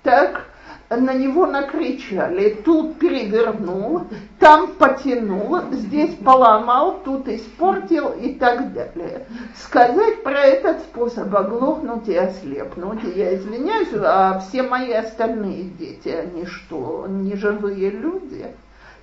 так 0.05 0.45
на 0.89 1.13
него 1.13 1.47
накричали, 1.47 2.51
тут 2.65 3.01
перевернул, 3.01 4.03
там 4.39 4.69
потянул, 4.75 5.63
здесь 5.73 6.15
поломал, 6.25 7.01
тут 7.05 7.27
испортил 7.27 8.11
и 8.11 8.35
так 8.35 8.73
далее. 8.73 9.27
Сказать 9.57 10.23
про 10.23 10.43
этот 10.43 10.79
способ 10.83 11.35
оглохнуть 11.35 12.07
и 12.07 12.17
ослепнуть, 12.17 13.03
я 13.17 13.35
извиняюсь, 13.35 13.89
а 13.93 14.39
все 14.39 14.63
мои 14.63 14.93
остальные 14.93 15.65
дети, 15.65 16.09
они 16.11 16.47
что, 16.47 17.07
не 17.09 17.35
живые 17.35 17.91
люди? 17.91 18.47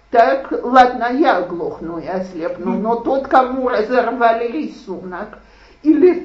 Так, 0.10 0.54
ладно, 0.64 1.10
я 1.12 1.40
оглохну 1.40 2.00
и 2.00 2.08
ослепну, 2.08 2.80
но 2.80 2.96
тот, 2.96 3.28
кому 3.28 3.68
разорвали 3.68 4.48
рисунок, 4.48 5.40
или 5.84 6.21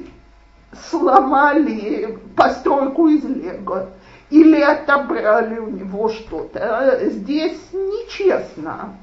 сломали 0.89 2.17
постройку 2.35 3.07
из 3.07 3.23
лего 3.23 3.89
или 4.29 4.61
отобрали 4.61 5.59
у 5.59 5.69
него 5.69 6.09
что-то. 6.09 6.99
Здесь 7.09 7.59
нечестно 7.71 8.95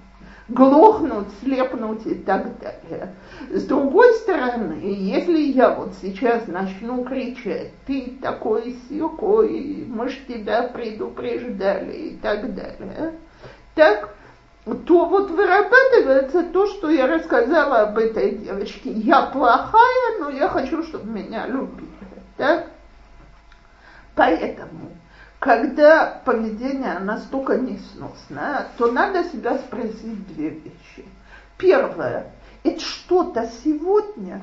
глохнуть, 0.49 1.29
слепнуть 1.43 2.07
и 2.07 2.15
так 2.15 2.59
далее. 2.59 3.15
С 3.51 3.65
другой 3.65 4.13
стороны, 4.15 4.79
если 4.83 5.39
я 5.39 5.71
вот 5.71 5.95
сейчас 6.03 6.47
начну 6.47 7.05
кричать, 7.05 7.73
ты 7.87 8.19
такой 8.21 8.77
сякой, 8.89 9.87
мы 9.89 10.11
ж 10.11 10.19
тебя 10.29 10.65
предупреждали 10.65 11.93
и 11.93 12.17
так 12.17 12.55
далее, 12.55 13.15
так 13.75 14.15
то 14.65 15.05
вот 15.05 15.31
вырабатывается 15.31 16.45
то, 16.45 16.67
что 16.67 16.91
я 16.91 17.07
рассказала 17.07 17.83
об 17.83 17.99
этой 17.99 18.37
девочке. 18.37 18.91
Я 18.93 19.27
плохая, 19.27 20.19
но 20.21 20.31
я 20.31 20.49
хочу, 20.49 20.83
чтобы 20.83 21.11
меня 21.11 21.47
любили. 21.47 21.89
Так? 22.39 22.69
Поэтому, 24.15 24.97
когда 25.39 26.23
поведение 26.25 26.99
настолько 27.01 27.57
несносное, 27.59 28.69
то 28.79 28.91
надо 28.91 29.25
себя 29.25 29.59
спросить 29.59 30.27
две 30.29 30.49
вещи. 30.49 31.05
Первое, 31.59 32.33
это 32.63 32.81
что-то 32.81 33.51
сегодня, 33.63 34.41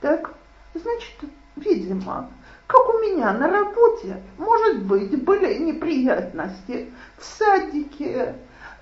так? 0.00 0.32
Значит, 0.74 1.30
видимо, 1.56 2.30
как 2.66 2.88
у 2.88 2.98
меня 2.98 3.32
на 3.32 3.48
работе, 3.48 4.22
может 4.38 4.82
быть, 4.84 5.22
были 5.24 5.54
неприятности 5.54 6.92
в 7.18 7.24
садике, 7.24 8.36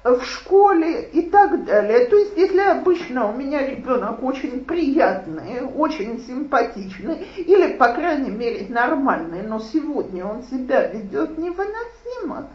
в 0.05 0.23
школе 0.23 1.03
и 1.03 1.23
так 1.31 1.65
далее. 1.65 2.07
То 2.07 2.17
есть, 2.17 2.37
если 2.37 2.61
обычно 2.61 3.31
у 3.31 3.33
меня 3.33 3.67
ребенок 3.67 4.23
очень 4.23 4.65
приятный, 4.65 5.63
очень 5.63 6.23
симпатичный, 6.27 7.27
или, 7.37 7.73
по 7.73 7.89
крайней 7.89 8.31
мере, 8.31 8.67
нормальный, 8.69 9.43
но 9.43 9.59
сегодня 9.59 10.27
он 10.27 10.43
себя 10.43 10.87
ведет 10.89 11.39
невыносимо, 11.39 12.49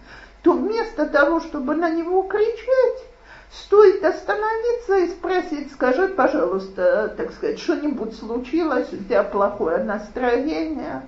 то 0.43 0.53
вместо 0.53 1.07
того, 1.07 1.39
чтобы 1.39 1.75
на 1.75 1.89
него 1.89 2.21
кричать, 2.21 3.03
стоит 3.51 4.03
остановиться 4.03 4.97
и 4.97 5.07
спросить, 5.07 5.71
скажи, 5.73 6.07
пожалуйста, 6.09 7.15
так 7.17 7.31
сказать, 7.31 7.59
что-нибудь 7.59 8.15
случилось, 8.15 8.93
у 8.93 8.97
тебя 8.97 9.23
плохое 9.23 9.83
настроение, 9.83 11.01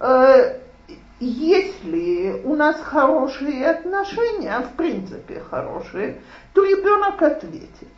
э, 0.00 0.58
если 1.20 2.40
у 2.44 2.56
нас 2.56 2.80
хорошие 2.80 3.68
отношения, 3.68 4.58
в 4.60 4.72
принципе 4.76 5.40
хорошие, 5.40 6.22
то 6.54 6.64
ребенок 6.64 7.20
ответит. 7.22 7.88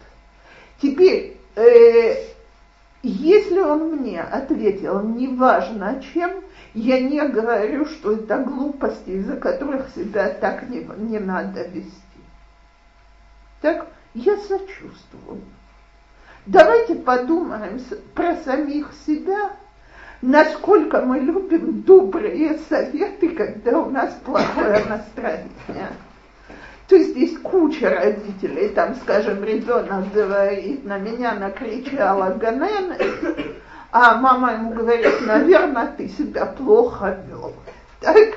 Теперь, 0.80 1.36
э, 1.54 2.16
если 3.04 3.60
он 3.60 3.96
мне 3.96 4.20
ответил, 4.20 5.00
неважно 5.02 6.02
чем, 6.12 6.42
я 6.74 7.00
не 7.00 7.20
говорю, 7.28 7.86
что 7.86 8.12
это 8.12 8.38
глупости, 8.38 9.10
из-за 9.10 9.36
которых 9.36 9.90
себя 9.94 10.30
так 10.30 10.68
не, 10.68 10.80
не 10.80 11.20
надо 11.20 11.62
вести. 11.62 11.92
Так, 13.60 13.86
я 14.14 14.36
сочувствую. 14.36 15.42
Давайте 16.46 16.96
подумаем 16.96 17.80
про 18.14 18.34
самих 18.36 18.92
себя, 19.06 19.52
насколько 20.22 21.02
мы 21.02 21.18
любим 21.18 21.82
добрые 21.82 22.58
советы, 22.68 23.30
когда 23.30 23.80
у 23.80 23.90
нас 23.90 24.16
плохое 24.24 24.84
настроение. 24.88 25.88
То 26.88 26.96
есть 26.96 27.16
есть 27.16 27.42
куча 27.42 27.90
родителей, 27.90 28.68
там, 28.68 28.94
скажем, 28.96 29.42
ребенок 29.44 30.12
говорит, 30.12 30.84
на 30.84 30.98
меня 30.98 31.34
накричала 31.34 32.34
Ганен, 32.34 32.94
а 33.90 34.16
мама 34.16 34.52
ему 34.52 34.72
говорит, 34.72 35.26
наверное, 35.26 35.92
ты 35.96 36.08
себя 36.08 36.46
плохо 36.46 37.18
вел. 37.28 37.52
Так? 38.00 38.34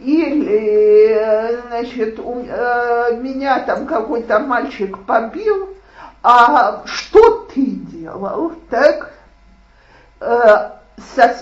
Или, 0.00 1.60
значит, 1.68 2.18
у, 2.18 2.40
э, 2.40 3.16
меня 3.16 3.60
там 3.60 3.86
какой-то 3.86 4.40
мальчик 4.40 4.98
побил, 5.06 5.70
а 6.22 6.82
что 6.84 7.48
ты 7.54 7.64
делал, 7.64 8.52
так? 8.68 9.14
Э, 10.20 10.81
со, 10.96 11.34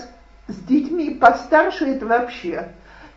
с 0.47 0.55
детьми 0.67 1.11
постарше 1.11 1.85
это 1.85 2.05
вообще. 2.05 2.69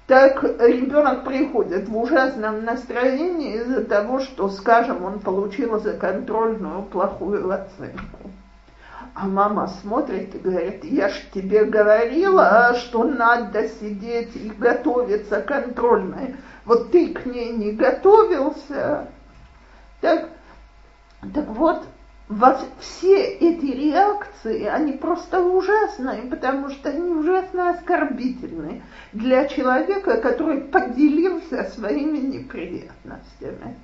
Так 0.07 0.43
ребенок 0.43 1.24
приходит 1.24 1.89
в 1.89 1.97
ужасном 1.97 2.64
настроении 2.64 3.57
из-за 3.57 3.85
того, 3.85 4.20
что, 4.20 4.51
скажем, 4.51 5.03
он 5.03 5.20
получил 5.20 5.80
за 5.80 5.95
контрольную 5.95 6.82
плохую 6.82 7.51
оценку. 7.51 8.30
А 9.14 9.26
мама 9.26 9.68
смотрит 9.80 10.35
и 10.35 10.39
говорит, 10.39 10.85
я 10.85 11.09
ж 11.09 11.14
тебе 11.32 11.64
говорила, 11.64 12.74
что 12.74 13.05
надо 13.05 13.68
сидеть 13.68 14.35
и 14.35 14.51
готовиться 14.51 15.41
контрольной. 15.41 16.37
Вот 16.64 16.91
ты 16.91 17.14
к 17.14 17.24
ней 17.24 17.53
не 17.53 17.72
готовился. 17.72 19.07
Так, 20.01 20.28
так 21.32 21.47
вот, 21.47 21.85
во 22.29 22.59
все 22.79 23.22
эти 23.22 23.66
реакции, 23.66 24.64
они 24.64 24.93
просто 24.93 25.43
ужасные, 25.43 26.22
потому 26.22 26.70
что 26.70 26.89
они 26.89 27.12
ужасно 27.12 27.70
оскорбительны 27.70 28.83
для 29.12 29.47
человека, 29.47 30.16
который 30.18 30.62
поделился 30.62 31.64
своими 31.75 32.18
неприятностями. 32.18 33.77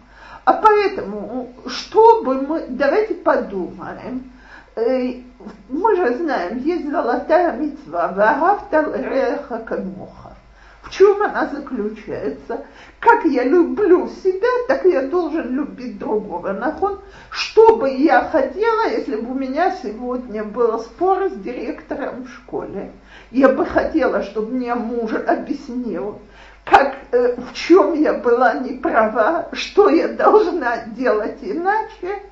А 0.45 0.55
поэтому, 0.55 1.53
чтобы 1.66 2.41
мы, 2.41 2.64
давайте 2.68 3.14
подумаем, 3.14 4.32
э, 4.74 5.20
мы 5.68 5.97
же 5.97 6.16
знаем, 6.16 6.59
есть 6.59 6.91
золотая 6.91 7.53
митцва, 7.59 8.09
вагафтал 8.09 8.95
реха 8.95 9.59
камоха. 9.59 10.30
В 10.83 10.91
чем 10.91 11.22
она 11.22 11.47
заключается? 11.47 12.64
Как 13.01 13.24
я 13.24 13.45
люблю 13.45 14.09
себя, 14.09 14.49
так 14.66 14.85
я 14.85 15.03
должен 15.03 15.55
любить 15.55 15.99
другого. 15.99 16.53
Нахон, 16.53 17.01
что 17.31 17.76
бы 17.76 17.91
я 17.91 18.24
хотела, 18.24 18.89
если 18.89 19.16
бы 19.16 19.31
у 19.31 19.35
меня 19.35 19.76
сегодня 19.83 20.43
был 20.43 20.78
спор 20.81 21.28
с 21.28 21.33
директором 21.35 22.24
в 22.24 22.31
школе? 22.31 22.93
Я 23.31 23.51
бы 23.51 23.66
хотела, 23.66 24.22
чтобы 24.22 24.53
мне 24.53 24.74
муж 24.74 25.12
объяснил, 25.12 26.18
как, 26.64 26.97
э, 27.12 27.37
в 27.37 27.53
чем 27.53 27.95
я 27.95 28.14
была 28.14 28.55
не 28.55 28.78
права, 28.78 29.49
что 29.53 29.91
я 29.91 30.09
должна 30.09 30.87
делать 30.87 31.39
иначе, 31.43 32.22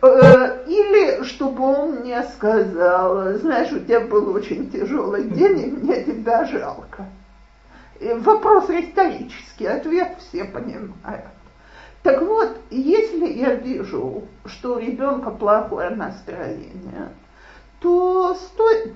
э, 0.00 0.64
или 0.66 1.24
чтобы 1.24 1.64
он 1.64 1.96
мне 1.96 2.22
сказал, 2.34 3.34
знаешь, 3.34 3.72
у 3.72 3.80
тебя 3.80 4.00
был 4.00 4.32
очень 4.34 4.70
тяжелый 4.70 5.24
день, 5.24 5.60
и 5.60 5.66
мне 5.66 6.04
тебя 6.04 6.44
жалко. 6.44 7.06
Вопрос 8.00 8.70
риторический, 8.70 9.66
ответ 9.66 10.16
все 10.18 10.44
понимают. 10.44 11.26
Так 12.02 12.22
вот, 12.22 12.56
если 12.70 13.26
я 13.26 13.54
вижу, 13.54 14.24
что 14.46 14.76
у 14.76 14.78
ребенка 14.78 15.30
плохое 15.30 15.90
настроение, 15.90 17.10
то 17.80 18.34
стоит 18.34 18.94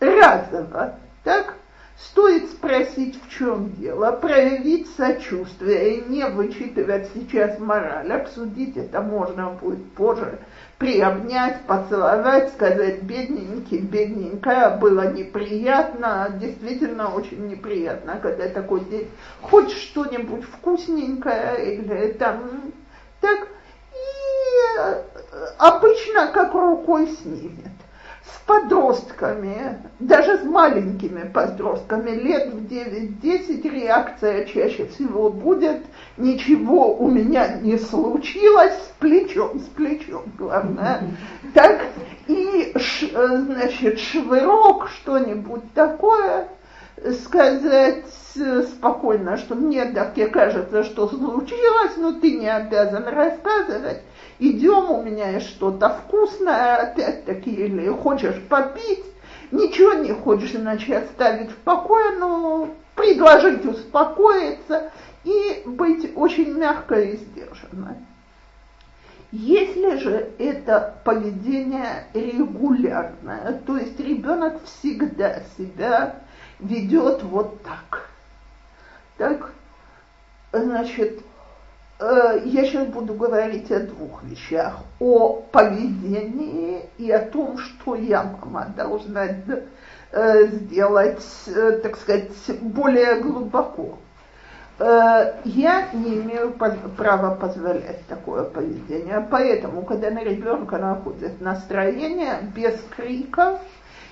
разово, 0.00 0.96
так, 1.24 1.54
стоит 1.96 2.50
спросить, 2.50 3.18
в 3.22 3.30
чем 3.30 3.72
дело, 3.76 4.12
проявить 4.12 4.94
сочувствие 4.96 5.96
и 5.96 6.08
не 6.10 6.26
вычитывать 6.26 7.08
сейчас 7.14 7.58
мораль. 7.58 8.12
Обсудить 8.12 8.76
это 8.76 9.00
можно 9.00 9.50
будет 9.50 9.92
позже, 9.94 10.38
приобнять, 10.80 11.60
поцеловать, 11.66 12.54
сказать, 12.54 13.02
бедненький, 13.02 13.80
бедненькая, 13.80 14.78
было 14.78 15.12
неприятно, 15.12 16.34
действительно 16.40 17.14
очень 17.14 17.48
неприятно, 17.48 18.18
когда 18.20 18.48
такой 18.48 18.80
день, 18.86 19.06
хоть 19.42 19.70
что-нибудь 19.72 20.42
вкусненькое 20.42 21.74
или 21.74 22.12
там, 22.12 22.72
так, 23.20 23.46
и 23.92 24.78
обычно 25.58 26.28
как 26.28 26.54
рукой 26.54 27.08
снимет. 27.08 27.72
С 28.24 28.38
подростками, 28.46 29.82
даже 29.98 30.38
с 30.38 30.44
маленькими 30.44 31.28
подростками, 31.28 32.10
лет 32.10 32.54
в 32.54 32.66
9-10 32.66 33.68
реакция 33.68 34.46
чаще 34.46 34.86
всего 34.86 35.28
будет 35.28 35.82
«ничего 36.16 36.94
у 36.96 37.08
меня 37.08 37.58
не 37.60 37.78
случилось, 37.78 38.74
с 38.74 38.92
плечом, 38.98 39.60
с 39.60 39.64
плечом, 39.74 40.24
главное». 40.38 41.02
Так, 41.54 41.80
и, 42.26 42.74
значит, 43.12 43.98
швырок, 43.98 44.88
что-нибудь 44.88 45.72
такое, 45.74 46.48
сказать 47.22 48.04
спокойно, 48.68 49.36
что 49.36 49.54
мне 49.54 49.86
так 49.86 50.16
и 50.18 50.26
кажется, 50.26 50.84
что 50.84 51.08
случилось, 51.08 51.96
но 51.96 52.12
ты 52.12 52.38
не 52.38 52.48
обязан 52.48 53.08
рассказывать 53.08 54.02
идем, 54.40 54.90
у 54.90 55.02
меня 55.02 55.30
есть 55.30 55.48
что-то 55.50 55.90
вкусное, 55.90 56.76
опять-таки, 56.76 57.50
или 57.50 57.88
хочешь 57.88 58.40
попить, 58.48 59.04
ничего 59.52 59.92
не 59.94 60.12
хочешь 60.12 60.54
иначе 60.54 60.98
оставить 60.98 61.50
в 61.50 61.56
покое, 61.56 62.18
но 62.18 62.68
предложить 62.96 63.64
успокоиться 63.64 64.90
и 65.24 65.62
быть 65.66 66.12
очень 66.16 66.54
мягкой 66.54 67.10
и 67.10 67.16
сдержанной. 67.16 67.96
Если 69.32 69.96
же 69.98 70.30
это 70.38 71.00
поведение 71.04 72.06
регулярное, 72.14 73.60
то 73.64 73.76
есть 73.76 73.98
ребенок 74.00 74.60
всегда 74.64 75.42
себя 75.56 76.16
ведет 76.58 77.22
вот 77.22 77.62
так, 77.62 78.08
так, 79.16 79.52
значит, 80.52 81.22
Э, 82.00 82.40
я 82.46 82.64
сейчас 82.64 82.86
буду 82.88 83.12
говорить 83.12 83.70
о 83.70 83.80
двух 83.80 84.22
вещах. 84.24 84.78
О 84.98 85.42
поведении 85.52 86.86
и 86.96 87.10
о 87.10 87.20
том, 87.20 87.58
что 87.58 87.94
я, 87.94 88.22
мама, 88.22 88.72
должна 88.74 89.26
э, 90.12 90.46
сделать, 90.46 91.22
э, 91.46 91.80
так 91.82 91.96
сказать, 91.98 92.30
более 92.62 93.20
глубоко. 93.20 93.98
Я 94.80 95.88
не 95.92 96.14
имею 96.20 96.54
права 96.96 97.34
позволять 97.34 98.06
такое 98.06 98.44
поведение. 98.44 99.26
Поэтому, 99.30 99.82
когда 99.82 100.10
на 100.10 100.24
ребенка 100.24 100.78
находит 100.78 101.38
настроение 101.42 102.38
без 102.56 102.80
криков, 102.96 103.60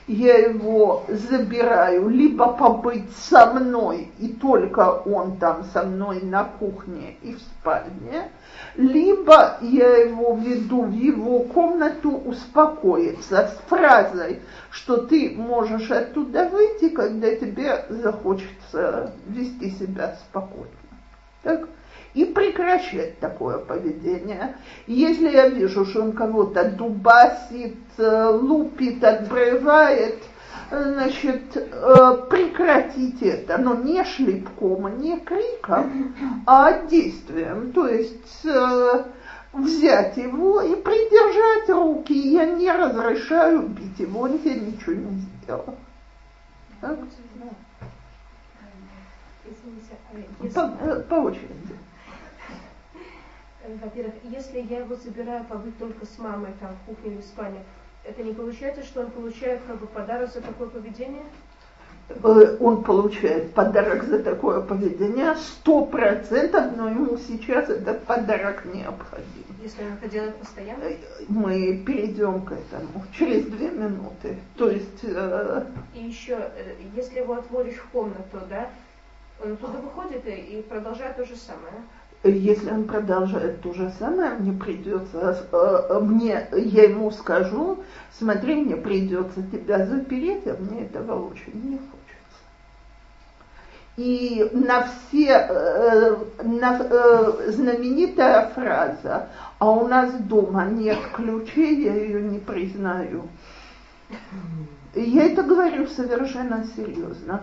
я 0.09 0.39
его 0.39 1.05
забираю, 1.09 2.09
либо 2.09 2.53
побыть 2.55 3.15
со 3.15 3.53
мной, 3.53 4.11
и 4.19 4.29
только 4.29 4.91
он 4.91 5.37
там 5.37 5.65
со 5.73 5.83
мной 5.83 6.23
на 6.23 6.45
кухне 6.45 7.17
и 7.23 7.35
в 7.35 7.41
спальне, 7.41 8.31
либо 8.75 9.59
я 9.61 9.97
его 9.99 10.35
веду 10.35 10.85
в 10.85 10.93
его 10.93 11.41
комнату 11.41 12.11
успокоиться 12.11 13.49
с 13.49 13.69
фразой, 13.69 14.41
что 14.71 14.97
ты 14.97 15.35
можешь 15.37 15.91
оттуда 15.91 16.49
выйти, 16.49 16.89
когда 16.89 17.35
тебе 17.35 17.85
захочется 17.91 19.13
вести 19.27 19.71
себя 19.73 20.17
спокойно. 20.17 20.71
Так? 21.43 21.69
И 22.19 22.25
прекращать 22.25 23.21
такое 23.21 23.59
поведение. 23.59 24.57
Если 24.89 25.31
я 25.31 25.49
вижу, 25.49 25.87
что 25.87 26.03
он 26.03 26.13
кого-то 26.13 26.69
дубасит, 26.69 27.77
э, 27.97 28.31
лупит, 28.31 29.05
отбрывает, 29.05 30.19
значит, 30.69 31.57
э, 31.57 32.17
прекратить 32.29 33.23
это, 33.23 33.59
но 33.59 33.75
не 33.75 34.03
шлепком, 34.03 34.99
не 34.99 35.21
криком, 35.21 36.13
а 36.45 36.83
действием. 36.89 37.71
То 37.71 37.87
есть 37.87 38.45
э, 38.45 39.05
взять 39.53 40.17
его 40.17 40.61
и 40.61 40.75
придержать 40.75 41.69
руки. 41.69 42.15
Я 42.15 42.47
не 42.47 42.73
разрешаю 42.73 43.69
бить 43.69 44.01
его, 44.01 44.23
он 44.23 44.41
тебе 44.41 44.57
ничего 44.57 44.95
не 44.95 45.21
сделал. 45.45 45.77
Так? 46.81 46.99
По, 50.53 50.69
по 51.09 51.15
очереди. 51.15 51.68
Во-первых, 53.77 54.15
если 54.25 54.61
я 54.61 54.81
его 54.81 54.95
забираю 54.97 55.45
побыть 55.45 55.79
только 55.79 56.07
с 56.07 56.19
мамой 56.19 56.53
там 56.61 56.75
в 56.75 56.89
кухне 56.89 57.13
или 57.13 57.21
в 57.21 57.25
спальне, 57.25 57.63
это 58.05 58.23
не 58.23 58.33
получается, 58.33 58.83
что 58.83 59.03
он 59.03 59.11
получает 59.11 59.61
как 59.67 59.79
бы 59.79 59.87
подарок 59.87 60.33
за 60.33 60.41
такое 60.41 60.69
поведение? 60.69 61.25
Э, 62.09 62.57
он 62.61 62.83
получает 62.83 63.53
подарок 63.53 64.05
за 64.05 64.23
такое 64.23 64.63
поведение 64.63 65.35
сто 65.37 65.85
процентов, 65.85 66.77
но 66.77 66.89
ему 66.89 67.19
сейчас 67.19 67.69
этот 67.69 68.05
подарок 68.05 68.65
необходим. 68.65 69.45
Если 69.63 69.83
он 69.83 69.93
это 69.95 70.09
делает 70.09 70.37
постоянно? 70.37 70.85
Э, 70.85 70.97
мы 71.29 71.83
перейдем 71.87 72.43
к 72.43 72.53
этому 72.53 73.05
через 73.13 73.45
две 73.47 73.71
минуты. 73.71 74.39
То 74.57 74.71
есть... 74.71 75.01
Э... 75.03 75.67
И 75.95 76.05
еще, 76.05 76.51
если 76.95 77.19
его 77.19 77.35
отводишь 77.35 77.77
в 77.77 77.89
комнату, 77.91 78.39
да, 78.49 78.71
он 79.45 79.53
оттуда 79.53 79.79
выходит 79.79 80.27
и, 80.27 80.31
и 80.31 80.63
продолжает 80.63 81.17
то 81.17 81.25
же 81.25 81.37
самое. 81.37 81.75
Если 82.25 82.69
он 82.71 82.85
продолжает 82.85 83.61
то 83.63 83.73
же 83.73 83.93
самое, 83.97 84.31
мне 84.33 84.53
придется, 84.53 85.47
э, 85.53 86.01
мне, 86.01 86.49
я 86.53 86.85
ему 86.85 87.13
скажу, 87.13 87.79
смотри, 88.11 88.57
мне 88.57 88.77
придется 88.77 89.41
тебя 89.43 89.87
запереть, 89.87 90.47
а 90.49 90.57
мне 90.59 90.87
этого 90.87 91.29
очень 91.29 91.53
не 91.55 91.79
хочется. 91.79 91.99
И 93.97 94.51
на 94.53 94.89
все, 94.89 95.47
э, 95.49 96.17
на, 96.43 96.79
э, 96.81 97.51
знаменитая 97.53 98.49
фраза, 98.49 99.29
а 99.61 99.71
у 99.71 99.87
нас 99.87 100.13
дома 100.15 100.65
нет 100.65 100.99
ключей, 101.15 101.85
я 101.85 101.95
ее 101.95 102.21
не 102.23 102.41
признаю. 102.41 103.29
Я 104.95 105.27
это 105.27 105.43
говорю 105.43 105.87
совершенно 105.87 106.65
серьезно. 106.75 107.43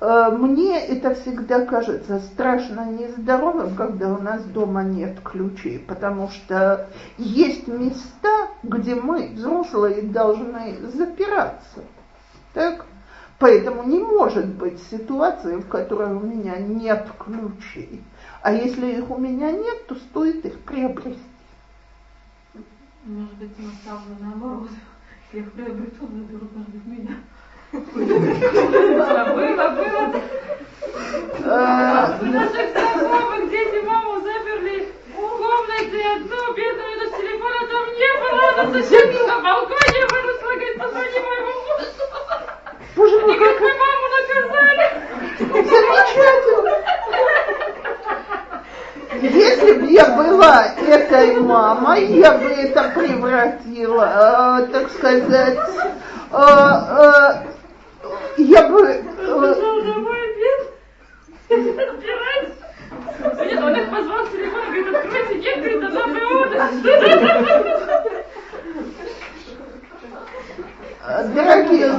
Э, 0.00 0.30
мне 0.30 0.78
это 0.78 1.14
всегда 1.14 1.64
кажется 1.66 2.20
страшно 2.20 2.84
нездоровым, 2.86 3.74
когда 3.74 4.14
у 4.14 4.22
нас 4.22 4.44
дома 4.44 4.84
нет 4.84 5.18
ключей, 5.20 5.78
потому 5.80 6.28
что 6.28 6.88
есть 7.18 7.66
места, 7.66 8.48
где 8.62 8.94
мы, 8.94 9.28
взрослые, 9.34 10.02
должны 10.02 10.76
запираться. 10.92 11.84
Так? 12.52 12.86
Поэтому 13.38 13.82
не 13.82 13.98
может 13.98 14.46
быть 14.46 14.80
ситуации, 14.90 15.56
в 15.56 15.68
которой 15.68 16.14
у 16.14 16.20
меня 16.20 16.56
нет 16.58 17.08
ключей. 17.18 18.02
А 18.42 18.52
если 18.52 18.98
их 18.98 19.10
у 19.10 19.18
меня 19.18 19.50
нет, 19.50 19.86
то 19.88 19.96
стоит 19.96 20.44
их 20.46 20.60
приобрести. 20.60 21.20
Может 23.04 23.34
быть, 23.34 23.58
на 23.58 23.70
самом 23.84 24.16
наоборот. 24.20 24.70
Я 25.34 25.42
приобрету, 25.42 26.06
заберут, 26.06 26.52
может 26.54 26.70
быть, 26.70 26.86
меня. 26.86 27.16
Было, 29.34 29.66
было. 29.70 30.02
Наших 32.22 32.70
знакомых 32.70 33.50
дети 33.50 33.84
маму 33.84 34.20
заперли 34.20 34.88
в 35.08 35.16
комнате 35.16 36.02
одну, 36.14 36.54
бедную, 36.54 36.98
даже 37.00 37.10
телефона 37.16 37.66
там 37.66 37.84
не 37.94 38.10
было, 38.20 38.42
она 38.52 38.64
соседка 38.74 39.26
на 39.26 39.36
балконе 39.40 40.06
выросла, 40.08 40.54
говорит, 40.54 40.78
позвони 40.78 41.18
моему 41.18 41.52
мужу. 41.66 41.86
Боже 42.94 43.18
мой, 43.26 43.36
как 43.36 43.60
мы 43.60 43.70
маму 43.74 44.06
наказали. 44.14 44.86
Замечательно. 45.40 46.72
Если 49.22 49.72
бы 49.72 49.86
я 49.86 50.16
была 50.16 50.66
этой 50.66 51.40
мамой, 51.40 52.06
я 52.06 52.32
бы 52.32 52.46
это 52.46 52.92
превратила, 52.94 54.60
э, 54.60 54.66
так 54.72 54.90
сказать, 54.90 55.58
э, 56.32 56.36
э, 56.36 57.34
я 58.38 58.68
бы... 58.68 59.04
Нет, 63.44 63.62
он 63.62 63.74
их 63.74 63.90
позвал 63.90 64.24
в 64.24 64.32
телефон, 64.32 64.60
говорит, 64.66 64.94
откройте, 64.94 65.34
нет, 65.36 65.58
говорит, 65.58 65.82
она 65.84 66.06
Дорогие, 71.06 71.92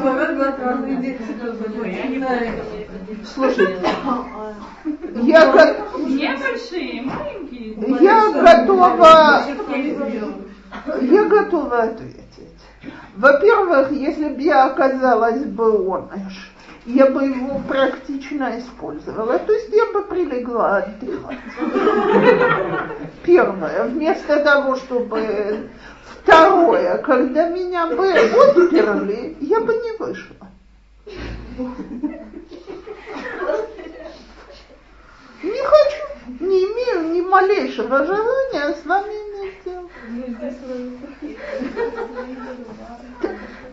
слушайте, 3.24 3.88
я, 5.22 5.52
го... 5.52 5.60
Не 6.08 6.36
большие, 6.36 7.02
маленькие. 7.04 7.76
Я 8.02 8.32
готова, 8.32 9.46
я 11.02 11.24
готова 11.26 11.84
ответить. 11.84 12.16
Во-первых, 13.16 13.92
если 13.92 14.30
бы 14.30 14.42
я 14.42 14.66
оказалась 14.66 15.44
бы 15.46 15.72
оныш, 15.88 16.52
я 16.86 17.06
бы 17.10 17.26
его 17.26 17.60
практично 17.68 18.60
использовала. 18.60 19.38
То 19.40 19.54
есть 19.54 19.70
я 19.72 19.86
бы 19.92 20.04
прилегла 20.04 20.78
отдыхать. 20.78 21.38
Первое. 23.24 23.84
Вместо 23.86 24.40
того, 24.44 24.76
чтобы... 24.76 25.70
Второе. 26.26 26.98
Когда 26.98 27.50
меня 27.50 27.86
бы 27.88 28.12
отперли, 28.12 29.38
я 29.40 29.60
бы 29.60 29.74
не 29.74 29.98
вышла. 29.98 30.48
Не 35.44 35.62
хочу, 35.64 36.44
не 36.44 36.64
имею 36.64 37.14
ни 37.14 37.22
малейшего 37.22 38.04
желания 38.04 38.74
с 38.74 38.86
вами 38.86 39.14
иметь. 39.14 39.62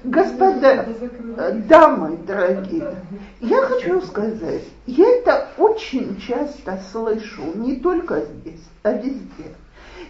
Господа, 0.05 0.87
дамы 1.69 2.19
дорогие, 2.27 2.97
я 3.41 3.63
хочу 3.63 4.03
сказать, 4.03 4.65
я 4.87 5.09
это 5.09 5.49
очень 5.57 6.21
часто 6.21 6.79
слышу, 6.91 7.43
не 7.55 7.77
только 7.77 8.21
здесь, 8.21 8.69
а 8.83 8.93
везде. 8.93 9.55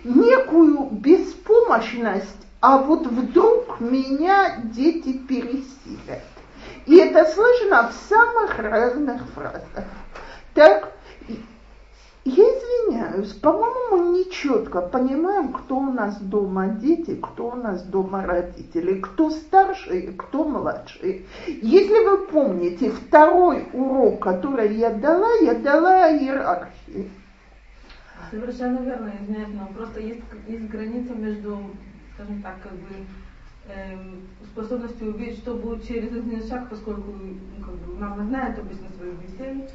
Некую 0.05 0.89
беспомощность, 0.91 2.47
а 2.61 2.79
вот 2.79 3.07
вдруг 3.07 3.81
меня 3.81 4.57
дети 4.65 5.13
пересилят. 5.19 6.23
И 6.87 6.97
это 6.97 7.25
слышно 7.25 7.89
в 7.89 8.09
самых 8.09 8.59
разных 8.59 9.23
фразах. 9.35 9.85
Так, 10.55 10.93
я 12.25 12.45
извиняюсь, 12.45 13.33
по-моему, 13.33 13.97
мы 13.97 14.19
нечетко 14.19 14.81
понимаем, 14.81 15.53
кто 15.53 15.77
у 15.77 15.93
нас 15.93 16.21
дома 16.21 16.69
дети, 16.69 17.17
кто 17.21 17.49
у 17.49 17.57
нас 17.57 17.83
дома 17.83 18.25
родители, 18.25 19.01
кто 19.01 19.31
старший, 19.31 20.15
кто 20.17 20.45
младший. 20.45 21.27
Если 21.47 22.09
вы 22.09 22.27
помните, 22.27 22.91
второй 22.91 23.69
урок, 23.73 24.21
который 24.21 24.73
я 24.77 24.91
дала, 24.91 25.33
я 25.41 25.55
дала 25.55 26.05
о 26.05 26.13
иерархии. 26.13 27.11
Совершенно 28.31 28.79
верно, 28.81 29.13
извиняюсь, 29.21 29.55
но 29.55 29.67
просто 29.69 30.01
есть, 30.01 30.21
есть 30.47 30.69
граница 30.69 31.15
между, 31.15 31.59
скажем 32.15 32.43
так, 32.43 32.63
как 32.63 32.73
бы 32.73 33.07
эм, 33.69 34.21
способностью 34.45 35.09
увидеть, 35.09 35.39
что 35.39 35.55
будет 35.55 35.87
через 35.87 36.13
один 36.13 36.43
шаг, 36.43 36.69
поскольку 36.69 37.11
ну, 37.13 37.65
как 37.65 37.75
бы, 37.75 37.95
мама 37.95 38.25
знает 38.25 38.59
обычно 38.59 38.89
своих 38.91 39.21
детей, 39.27 39.69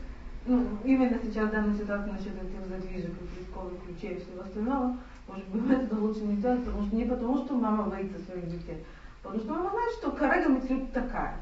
ну, 0.46 0.66
именно 0.84 1.20
сейчас 1.22 1.50
данная 1.50 1.76
ситуация 1.76 2.14
насчет 2.14 2.36
этих 2.36 2.66
задвижек, 2.68 3.12
школы, 3.50 3.72
ключей 3.86 4.16
и 4.16 4.20
всего 4.20 4.42
остального, 4.42 4.98
может 5.28 5.48
быть, 5.50 5.84
это 5.84 5.96
лучше 5.96 6.22
не 6.22 6.38
делать, 6.38 6.64
потому 6.64 6.86
что 6.86 6.96
не 6.96 7.06
потому, 7.06 7.38
что 7.38 7.54
мама 7.56 7.84
боится 7.84 8.20
своих 8.20 8.50
детей, 8.50 8.84
потому 9.22 9.42
что 9.42 9.54
мама 9.54 9.72
знает, 9.72 9.92
что 10.00 10.12
Карега 10.12 10.50
Митсlut 10.50 10.92
такая. 10.92 11.38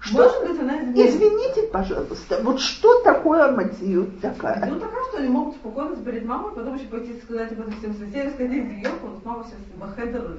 Что? 0.00 0.18
Может 0.18 0.46
быть, 0.46 0.60
она 0.60 0.80
изменит. 0.80 1.08
Извините, 1.10 1.62
пожалуйста, 1.72 2.40
вот 2.42 2.60
что 2.60 3.02
такое 3.02 3.50
Матиют 3.50 4.20
такая? 4.20 4.64
Ну, 4.66 4.78
такая, 4.78 5.04
что 5.04 5.18
они 5.18 5.28
могут 5.28 5.56
спокойно 5.56 5.96
перед 5.96 6.24
мамой, 6.24 6.52
потом 6.54 6.76
еще 6.76 6.86
пойти 6.86 7.20
сказать 7.20 7.50
об 7.52 7.60
этом 7.60 7.72
всем 7.78 7.94
соседям, 7.94 8.32
сказать 8.32 8.52
Йорку, 8.52 9.06
вот 9.08 9.24
мама 9.24 9.44
сейчас 9.44 9.58
бахедер. 9.76 10.36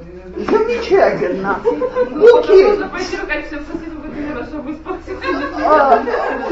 Замечательно. 0.49 1.59
Окей. 2.39 2.79
А, 5.65 6.03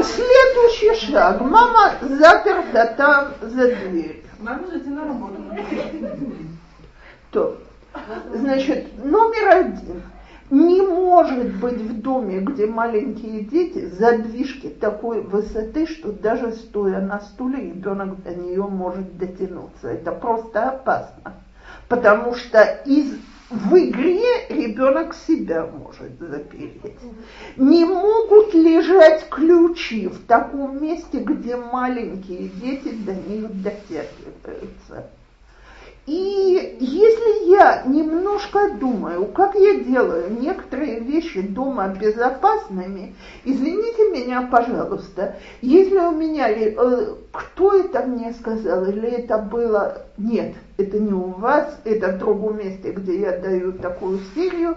следующий 0.02 1.06
шаг. 1.06 1.40
Мама 1.40 1.94
заперта 2.02 2.94
там 2.96 3.28
за 3.40 3.74
дверью. 3.74 4.16
Мама 4.38 4.66
же 4.70 4.78
на 4.90 5.04
работу. 5.04 5.36
То. 7.30 7.56
Значит, 8.34 9.02
номер 9.02 9.48
один– 9.48 10.02
не 10.50 10.82
может 10.82 11.54
быть 11.56 11.80
в 11.80 12.00
доме, 12.00 12.40
где 12.40 12.66
маленькие 12.66 13.42
дети, 13.42 13.90
задвижки 13.90 14.68
такой 14.68 15.20
высоты, 15.20 15.86
что 15.86 16.12
даже 16.12 16.52
стоя 16.52 17.00
на 17.00 17.20
стуле 17.20 17.70
ребенок 17.70 18.22
до 18.22 18.34
нее 18.34 18.62
может 18.62 19.18
дотянуться. 19.18 19.88
Это 19.88 20.12
просто 20.12 20.70
опасно. 20.70 21.34
Потому 21.88 22.34
что 22.34 22.62
из 22.84 23.14
в 23.50 23.74
игре 23.76 24.46
ребенок 24.50 25.14
себя 25.14 25.66
может 25.66 26.18
запереть. 26.18 26.98
Не 27.56 27.84
могут 27.86 28.52
лежать 28.52 29.26
ключи 29.30 30.06
в 30.06 30.26
таком 30.26 30.82
месте, 30.82 31.20
где 31.20 31.56
маленькие 31.56 32.48
дети 32.48 32.90
до 32.90 33.14
них 33.14 33.62
дотягиваются. 33.62 35.10
И 36.08 36.78
если 36.80 37.50
я 37.50 37.82
немножко 37.84 38.70
думаю, 38.80 39.26
как 39.26 39.54
я 39.54 39.80
делаю 39.80 40.40
некоторые 40.40 41.00
вещи 41.00 41.42
дома 41.42 41.88
безопасными, 41.88 43.14
извините 43.44 44.10
меня, 44.10 44.48
пожалуйста, 44.50 45.36
если 45.60 45.98
у 45.98 46.12
меня, 46.12 46.48
э, 46.48 47.14
кто 47.30 47.74
это 47.74 48.06
мне 48.06 48.32
сказал, 48.32 48.86
или 48.86 49.06
это 49.06 49.36
было, 49.36 50.06
нет, 50.16 50.54
это 50.78 50.98
не 50.98 51.12
у 51.12 51.32
вас, 51.32 51.78
это 51.84 52.12
в 52.12 52.18
другом 52.20 52.56
месте, 52.56 52.92
где 52.92 53.20
я 53.20 53.36
даю 53.36 53.74
такую 53.74 54.20
серию, 54.34 54.76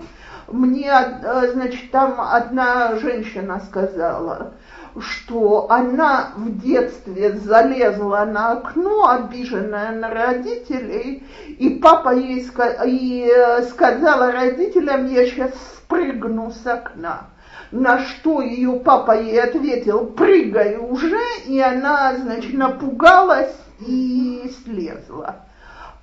мне, 0.52 0.92
э, 0.92 1.52
значит, 1.54 1.92
там 1.92 2.16
одна 2.20 2.98
женщина 2.98 3.62
сказала, 3.70 4.52
что 5.00 5.72
она 5.72 6.32
в 6.36 6.60
детстве 6.60 7.34
залезла 7.34 8.26
на 8.26 8.54
окно, 8.54 9.10
обиженная 9.10 9.92
на 9.94 10.10
родителей, 10.10 11.24
и 11.48 11.70
папа 11.70 12.14
ей 12.16 12.46
и 12.86 13.32
э, 13.34 13.64
сказала 13.64 14.32
родителям, 14.32 15.08
я 15.08 15.26
сейчас 15.26 15.52
спрыгну 15.78 16.52
с 16.52 16.66
окна. 16.66 17.28
На 17.72 18.00
что 18.00 18.42
ее 18.42 18.74
папа 18.74 19.18
ей 19.18 19.42
ответил, 19.42 20.06
прыгай 20.08 20.78
уже, 20.78 21.22
и 21.46 21.60
она, 21.60 22.16
значит, 22.16 22.54
напугалась 22.54 23.56
и 23.80 24.52
слезла. 24.64 25.46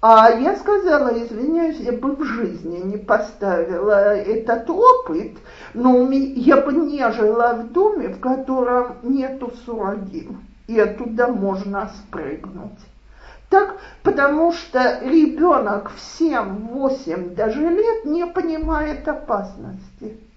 А 0.01 0.31
я 0.31 0.55
сказала, 0.57 1.09
извиняюсь, 1.09 1.81
я 1.81 1.91
бы 1.93 2.15
в 2.15 2.23
жизни 2.23 2.79
не 2.79 2.99
поставила 2.99 4.15
этот 4.15 4.71
опыт, 4.71 5.39
но 5.75 6.09
я 6.13 6.59
бы 6.59 6.73
не 6.73 7.11
жила 7.11 7.55
в 7.55 7.73
доме, 7.73 8.09
в 8.09 8.21
котором 8.21 8.99
нету 9.03 9.53
сурогим, 9.65 10.45
и 10.69 10.79
оттуда 10.79 11.27
можно 11.27 11.91
спрыгнуть. 11.97 12.79
Так, 13.51 13.77
потому 14.05 14.53
что 14.53 15.01
ребенок 15.03 15.91
в 15.91 16.21
7-8 16.21 17.35
даже 17.35 17.61
лет 17.69 18.05
не 18.05 18.25
понимает 18.27 19.09
опасности. 19.09 20.28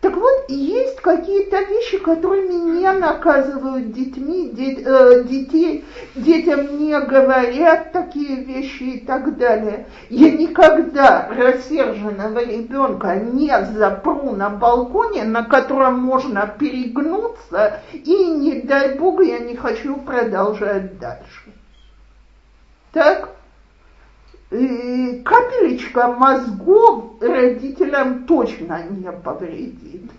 Так 0.00 0.14
вот, 0.16 0.44
есть 0.48 1.00
какие-то 1.00 1.60
вещи, 1.62 1.98
которыми 1.98 2.78
не 2.78 2.92
наказывают 2.92 3.90
детьми, 3.90 4.48
дет, 4.50 4.86
э, 4.86 5.24
детей, 5.24 5.84
детям 6.14 6.78
не 6.78 6.98
говорят 7.00 7.90
такие 7.90 8.44
вещи 8.44 8.82
и 8.84 9.00
так 9.00 9.36
далее. 9.36 9.86
Я 10.08 10.30
никогда 10.30 11.28
рассерженного 11.28 12.44
ребенка 12.44 13.16
не 13.16 13.50
запру 13.72 14.36
на 14.36 14.50
балконе, 14.50 15.24
на 15.24 15.42
котором 15.42 15.98
можно 15.98 16.46
перегнуться, 16.46 17.80
и 17.92 18.24
не 18.26 18.60
дай 18.62 18.94
бог 18.96 19.20
я 19.24 19.40
не 19.40 19.56
хочу 19.56 19.96
продолжать 19.96 20.98
дальше. 21.00 21.52
Так? 22.92 23.30
Капелечка 24.50 26.08
мозгов 26.08 27.20
родителям 27.20 28.24
точно 28.24 28.82
не 28.88 29.12
повредит. 29.12 30.10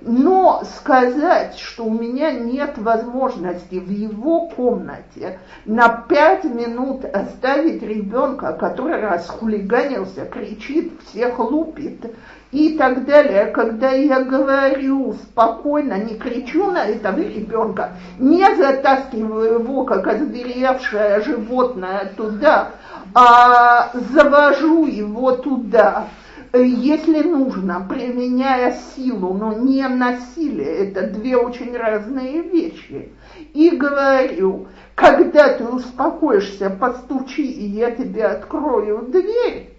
Но 0.00 0.62
сказать, 0.78 1.58
что 1.58 1.84
у 1.84 1.90
меня 1.90 2.32
нет 2.32 2.76
возможности 2.76 3.76
в 3.76 3.88
его 3.88 4.48
комнате 4.48 5.38
на 5.64 5.88
пять 5.88 6.44
минут 6.44 7.04
оставить 7.04 7.82
ребенка, 7.82 8.52
который 8.52 9.00
расхулиганился, 9.00 10.26
кричит, 10.26 10.92
всех 11.06 11.38
лупит 11.38 12.14
и 12.50 12.76
так 12.76 13.04
далее, 13.04 13.46
когда 13.46 13.90
я 13.90 14.22
говорю 14.22 15.14
спокойно, 15.14 15.94
не 15.98 16.16
кричу 16.16 16.70
на 16.70 16.86
этого 16.86 17.18
ребенка, 17.18 17.92
не 18.18 18.44
затаскиваю 18.56 19.60
его, 19.60 19.84
как 19.84 20.06
озверевшее 20.06 21.20
животное, 21.22 22.12
туда, 22.16 22.70
а 23.14 23.90
завожу 24.12 24.86
его 24.86 25.32
туда, 25.32 26.08
если 26.52 27.22
нужно, 27.22 27.86
применяя 27.88 28.78
силу, 28.94 29.34
но 29.34 29.52
не 29.52 29.86
насилие, 29.88 30.88
это 30.88 31.08
две 31.08 31.36
очень 31.36 31.76
разные 31.76 32.42
вещи. 32.42 33.12
И 33.52 33.70
говорю, 33.70 34.68
когда 34.94 35.54
ты 35.54 35.64
успокоишься, 35.64 36.70
постучи, 36.70 37.46
и 37.46 37.66
я 37.66 37.90
тебе 37.90 38.24
открою 38.24 39.02
дверь. 39.08 39.76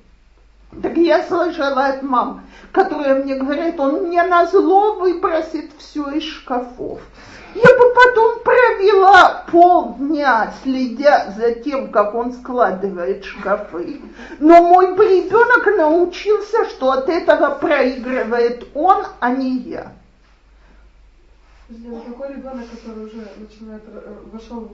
Так 0.82 0.98
я 0.98 1.24
слышала 1.24 1.86
от 1.88 2.04
мам, 2.04 2.44
которая 2.72 3.24
мне 3.24 3.36
говорит, 3.36 3.80
он 3.80 4.08
мне 4.08 4.22
на 4.24 4.46
зло 4.46 4.96
выбросит 4.96 5.72
все 5.78 6.10
из 6.12 6.24
шкафов. 6.24 7.00
Я 7.56 7.78
бы 7.78 7.94
потом 7.94 8.40
провела 8.44 9.46
полдня, 9.52 10.54
следя 10.64 11.34
за 11.38 11.54
тем, 11.54 11.92
как 11.92 12.14
он 12.14 12.34
складывает 12.34 13.26
шкафы. 13.26 14.02
Но 14.40 14.62
мой 14.62 14.88
ребенок 14.88 15.66
научился, 15.78 16.70
что 16.70 16.92
от 16.92 17.10
этого 17.10 17.56
проигрывает 17.56 18.68
он, 18.74 19.06
а 19.20 19.32
не 19.32 19.60
я. 19.60 19.94
Подожди, 21.68 21.90
какой 22.08 22.30
ребенок, 22.30 22.66
который 22.72 23.06
уже 23.06 23.28
начинает, 23.38 23.84
э, 23.88 24.14
вошел 24.32 24.62
в 24.62 24.72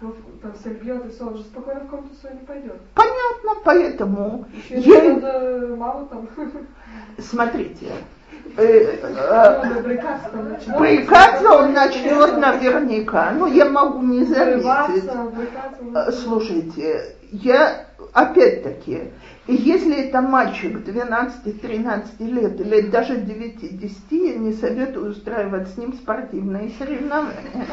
там 0.00 0.52
всех 0.54 0.80
бьет 0.80 1.04
и 1.06 1.10
все, 1.10 1.26
он 1.26 1.36
же 1.36 1.42
спокойно 1.42 1.80
в 1.80 1.88
комнату 1.88 2.14
свою 2.20 2.36
не 2.36 2.46
пойдет. 2.46 2.80
Понятно, 2.94 3.62
поэтому. 3.64 4.46
Еще 4.68 4.90
я... 4.90 5.14
надо 5.14 5.74
маму 5.76 6.06
там. 6.06 6.28
Смотрите, 7.18 7.92
Брыкаться 10.76 11.50
он 11.52 11.72
начнет 11.72 12.38
наверняка. 12.38 13.32
Ну, 13.32 13.46
я 13.46 13.66
могу 13.66 14.02
не 14.02 14.24
заметить. 14.24 15.10
Слушайте, 16.22 17.14
я 17.30 17.86
опять-таки, 18.12 19.12
если 19.46 20.08
это 20.08 20.20
мальчик 20.20 20.76
12-13 20.86 22.04
лет 22.18 22.60
или 22.60 22.80
даже 22.82 23.14
9-10, 23.14 23.90
я 24.10 24.34
не 24.36 24.52
советую 24.52 25.10
устраивать 25.10 25.68
с 25.68 25.76
ним 25.76 25.92
спортивные 25.92 26.70
соревнования. 26.78 27.66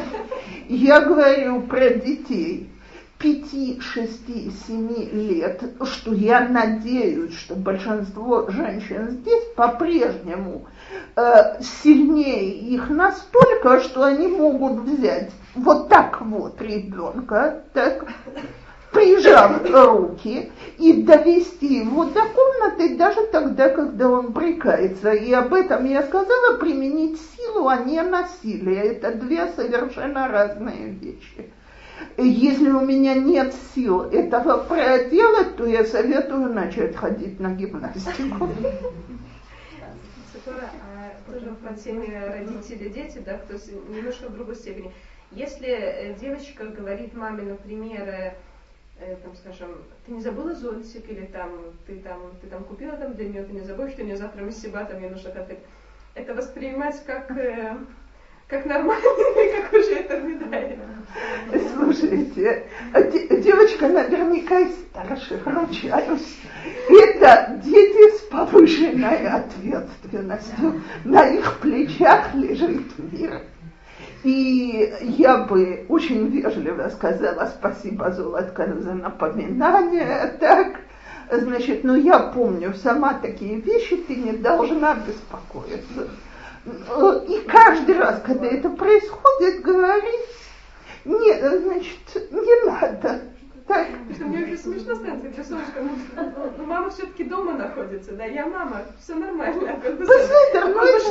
Я 0.67 1.01
говорю 1.01 1.61
про 1.63 1.89
детей 1.89 2.69
пяти, 3.18 3.80
шести, 3.80 4.51
семи 4.68 5.05
лет, 5.05 5.61
что 5.84 6.13
я 6.13 6.47
надеюсь, 6.47 7.38
что 7.38 7.55
большинство 7.55 8.49
женщин 8.49 9.09
здесь 9.09 9.43
по-прежнему 9.55 10.68
э, 11.16 11.61
сильнее 11.61 12.51
их 12.51 12.89
настолько, 12.89 13.82
что 13.82 14.03
они 14.03 14.28
могут 14.28 14.84
взять 14.84 15.32
вот 15.55 15.88
так 15.89 16.22
вот 16.22 16.61
ребенка, 16.61 17.63
так, 17.74 18.05
прижав 18.91 19.70
руки 19.70 20.51
и 20.78 21.03
довести 21.03 21.80
его 21.80 22.05
до 22.05 22.22
комнаты 22.22 22.95
даже 22.95 23.28
тогда, 23.28 23.70
когда 23.70 24.09
он 24.09 24.32
брыкается. 24.32 25.11
И 25.11 25.32
об 25.32 25.53
этом 25.53 25.86
я 25.86 26.03
сказала, 26.03 26.57
применить 26.57 27.20
силу, 27.36 27.68
а 27.68 27.78
не 27.78 28.01
насилие. 28.01 28.93
Это 28.93 29.13
две 29.13 29.47
совершенно 29.55 30.28
разные 30.28 30.91
вещи. 30.91 31.51
Если 32.17 32.69
у 32.69 32.81
меня 32.81 33.15
нет 33.15 33.53
сил 33.73 34.03
этого 34.03 34.63
проделать, 34.63 35.55
то 35.57 35.65
я 35.65 35.83
советую 35.83 36.53
начать 36.53 36.95
ходить 36.95 37.39
на 37.39 37.53
гимнастику. 37.53 38.49
А 40.47 41.31
тоже 41.31 41.55
по 41.55 41.73
теме 41.73 42.27
родители, 42.27 42.89
дети, 42.89 43.19
да, 43.19 43.37
то 43.37 43.53
есть 43.53 43.71
немножко 43.89 44.29
в 44.29 44.33
другой 44.35 44.55
степени. 44.55 44.91
Если 45.31 45.67
э, 45.67 46.13
девочка 46.19 46.67
говорит 46.67 47.13
маме, 47.15 47.43
например, 47.43 48.07
э, 48.07 48.33
э, 48.99 49.15
там, 49.23 49.35
скажем, 49.35 49.83
ты 50.05 50.11
не 50.11 50.21
забыла 50.21 50.53
зонтик, 50.53 51.09
или 51.09 51.25
там, 51.25 51.51
ты 51.87 51.99
там, 51.99 52.31
ты 52.41 52.47
там 52.47 52.63
купила 52.63 52.95
там 52.95 53.15
для 53.15 53.27
нее, 53.27 53.43
ты 53.43 53.53
не 53.53 53.61
забудешь, 53.61 53.93
что 53.93 54.03
у 54.03 54.05
нее 54.05 54.17
завтра 54.17 54.41
миссиба, 54.43 54.85
там 54.85 55.01
ей 55.01 55.09
нужно 55.09 55.31
котлет. 55.31 55.59
Это 56.13 56.33
воспринимать 56.33 57.03
как 57.05 57.31
как 58.47 58.65
нормально 58.65 59.03
или 59.03 59.61
как 59.61 59.73
уже 59.73 59.95
это 59.95 60.19
выдает? 60.19 60.79
Слушайте, 61.73 62.67
а 62.93 63.01
девочка 63.01 63.87
наверняка 63.87 64.59
из 64.59 64.75
старших, 64.75 65.45
ручаюсь. 65.45 66.37
Это 66.89 67.59
дети 67.63 68.17
с 68.17 68.21
повышенной 68.23 69.27
ответственностью. 69.27 70.81
На 71.05 71.27
их 71.27 71.59
плечах 71.59 72.33
лежит 72.35 72.83
мир. 73.11 73.41
И 74.23 74.91
я 75.01 75.37
бы 75.37 75.85
очень 75.87 76.27
вежливо 76.27 76.89
сказала 76.89 77.45
спасибо, 77.57 78.11
Золотка, 78.11 78.73
за 78.79 78.93
напоминание. 78.93 80.35
Так, 80.39 80.79
значит, 81.31 81.83
ну 81.83 81.95
я 81.95 82.19
помню 82.19 82.73
сама 82.73 83.13
такие 83.13 83.61
вещи, 83.61 83.97
ты 83.97 84.15
не 84.15 84.33
должна 84.33 84.95
беспокоиться. 84.95 86.09
И 86.66 87.41
каждый 87.47 87.97
раз, 87.97 88.22
когда 88.26 88.47
это 88.47 88.70
происходит, 88.70 89.61
говорить, 89.61 90.26
нет, 91.05 91.61
значит, 91.61 92.32
не 92.32 92.66
надо. 92.66 93.22
Так. 93.68 93.88
Что 94.13 94.26
мне 94.26 94.43
уже 94.43 94.57
смешно 94.57 94.93
становится, 94.93 95.28
где 95.28 95.43
солнышко, 95.43 95.82
ну, 95.82 96.32
ну, 96.57 96.66
мама 96.66 96.91
все-таки 96.91 97.24
дома 97.24 97.53
находится, 97.53 98.11
да, 98.11 98.26
я 98.26 98.45
мама, 98.45 98.84
все 99.01 99.16
нормально. 99.16 99.80
Как 99.82 99.97
бы, 99.97 100.05
Посмотри, 100.05 100.28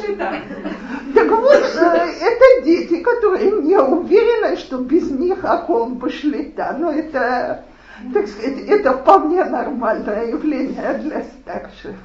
ну, 0.09 0.17
так. 0.17 1.31
вот, 1.31 1.53
э, 1.53 2.11
это 2.21 2.65
дети, 2.65 3.03
которые 3.03 3.51
не 3.63 3.77
уверены, 3.77 4.57
что 4.57 4.79
без 4.79 5.11
них 5.11 5.45
окол 5.45 5.87
бы 5.87 6.09
шли, 6.11 6.53
да, 6.57 6.77
но 6.79 6.93
это 6.93 7.65
Так 8.13 8.29
сказать, 8.29 8.61
это 8.69 8.99
вполне 8.99 9.45
нормальное 9.45 10.27
явление 10.29 10.95
для 10.99 11.23
старших. 11.23 11.97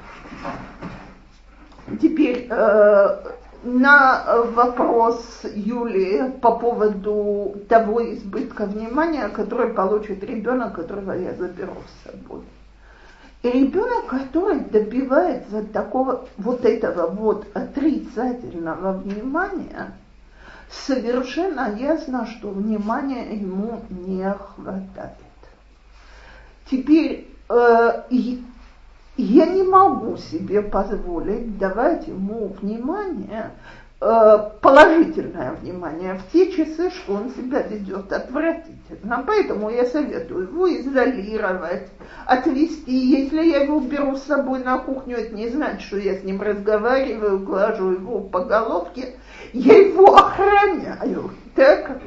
Теперь 2.00 2.48
э, 2.50 3.16
на 3.62 4.42
вопрос 4.52 5.42
Юли 5.54 6.32
по 6.40 6.56
поводу 6.56 7.56
того 7.68 8.02
избытка 8.14 8.66
внимания, 8.66 9.28
который 9.28 9.74
получит 9.74 10.24
ребенок, 10.24 10.74
которого 10.74 11.12
я 11.12 11.34
заберу 11.34 11.76
с 11.86 12.10
собой. 12.10 12.42
И 13.42 13.50
ребенок, 13.50 14.06
который 14.06 14.60
добивается 14.60 15.62
такого 15.64 16.26
вот 16.36 16.64
этого 16.64 17.06
вот 17.08 17.46
отрицательного 17.54 18.98
внимания, 18.98 19.92
совершенно 20.70 21.74
ясно, 21.74 22.26
что 22.26 22.50
внимания 22.50 23.34
ему 23.34 23.80
не 23.88 24.30
хватает. 24.32 25.16
Теперь 26.70 27.28
э, 27.48 28.02
я 29.16 29.46
не 29.46 29.62
могу 29.62 30.16
себе 30.16 30.62
позволить 30.62 31.58
давать 31.58 32.06
ему 32.06 32.56
внимание, 32.60 33.50
э, 34.00 34.38
положительное 34.60 35.52
внимание 35.52 36.14
в 36.14 36.32
те 36.32 36.52
часы, 36.52 36.90
что 36.90 37.14
он 37.14 37.30
себя 37.30 37.62
ведет 37.62 38.12
отвратительно. 38.12 39.22
Поэтому 39.26 39.70
я 39.70 39.84
советую 39.84 40.48
его 40.48 40.72
изолировать, 40.72 41.88
отвести. 42.24 42.96
Если 42.96 43.42
я 43.44 43.64
его 43.64 43.80
беру 43.80 44.16
с 44.16 44.22
собой 44.22 44.64
на 44.64 44.78
кухню, 44.78 45.18
это 45.18 45.34
не 45.34 45.48
значит, 45.48 45.82
что 45.82 45.98
я 45.98 46.14
с 46.14 46.24
ним 46.24 46.40
разговариваю, 46.40 47.40
глажу 47.40 47.90
его 47.90 48.20
по 48.20 48.40
головке. 48.40 49.16
Я 49.52 49.76
его 49.76 50.14
охраняю. 50.14 51.32
Так? 51.54 52.00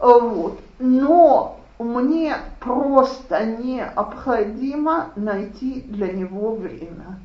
Вот. 0.00 0.58
Но 0.78 1.59
мне 1.80 2.36
просто 2.60 3.46
необходимо 3.46 5.12
найти 5.16 5.80
для 5.82 6.12
него 6.12 6.54
время. 6.54 7.18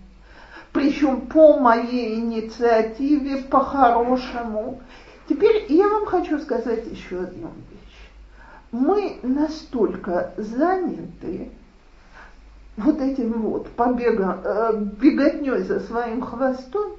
Причем 0.72 1.28
по 1.28 1.60
моей 1.60 2.20
инициативе, 2.20 3.43
по-хорошему. 3.43 4.82
Теперь 5.28 5.66
я 5.70 5.88
вам 5.88 6.06
хочу 6.06 6.39
сказать 6.39 6.86
еще 6.88 7.20
одну 7.20 7.49
вещь. 7.72 8.10
Мы 8.72 9.20
настолько 9.24 10.34
заняты 10.38 11.51
вот 12.78 12.99
этим 13.01 13.41
вот 13.41 13.70
побегом, 13.70 14.41
э, 14.43 14.74
беготней 15.01 15.64
за 15.64 15.80
своим 15.82 16.22
хвостом, 16.22 16.93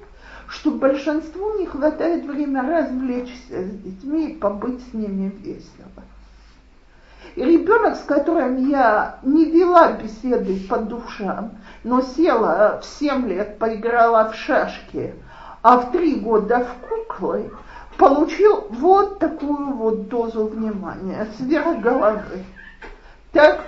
что 0.47 0.71
большинству 0.71 1.57
не 1.59 1.65
хватает 1.65 2.25
времени 2.25 2.57
развлечься 2.57 3.63
с 3.63 3.69
детьми 3.79 4.31
и 4.31 4.35
побыть 4.35 4.81
с 4.89 4.93
ними 4.93 5.29
весело. 5.43 6.06
И 7.35 7.43
ребенок, 7.43 7.95
с 7.95 8.03
которым 8.03 8.69
я 8.69 9.19
не 9.23 9.45
вела 9.45 9.91
беседы 9.91 10.59
по 10.67 10.77
душам, 10.77 11.51
но 11.83 12.01
села 12.01 12.79
в 12.81 12.85
7 12.85 13.27
лет, 13.27 13.59
поиграла 13.59 14.31
в 14.31 14.35
шашки, 14.35 15.13
а 15.61 15.77
в 15.77 15.91
3 15.91 16.15
года 16.15 16.65
в 16.65 16.87
куклы, 16.87 17.51
получил 17.97 18.67
вот 18.69 19.19
такую 19.19 19.73
вот 19.73 20.07
дозу 20.07 20.47
внимания 20.47 21.27
сверх 21.37 21.79
головы. 21.79 22.43
Так, 23.31 23.61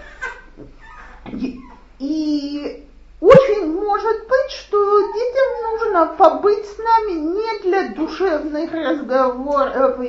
и 1.99 2.87
очень 3.19 3.75
может 3.75 4.27
быть, 4.27 4.51
что 4.51 4.99
детям 5.13 5.71
нужно 5.71 6.05
побыть 6.17 6.65
с 6.65 6.77
нами 6.77 7.11
не 7.19 7.59
для 7.63 7.89
душевных 7.89 8.71
разговоров, 8.71 9.99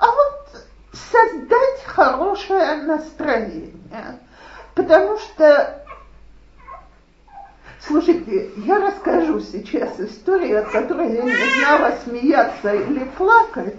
а 0.00 0.06
вот 0.06 0.39
создать 0.92 1.84
хорошее 1.86 2.82
настроение. 2.82 4.18
Потому 4.74 5.18
что, 5.18 5.84
слушайте, 7.80 8.50
я 8.56 8.78
расскажу 8.78 9.40
сейчас 9.40 9.98
историю, 10.00 10.60
от 10.60 10.70
которой 10.70 11.14
я 11.14 11.22
не 11.22 11.60
знала, 11.60 11.94
смеяться 12.04 12.72
или 12.72 13.04
плакать, 13.16 13.76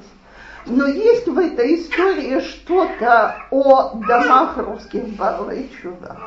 но 0.65 0.85
есть 0.85 1.27
в 1.27 1.37
этой 1.39 1.75
истории 1.75 2.39
что-то 2.41 3.35
о 3.49 3.95
домах 3.95 4.57
русских 4.57 5.07
Балайчува. 5.15 6.19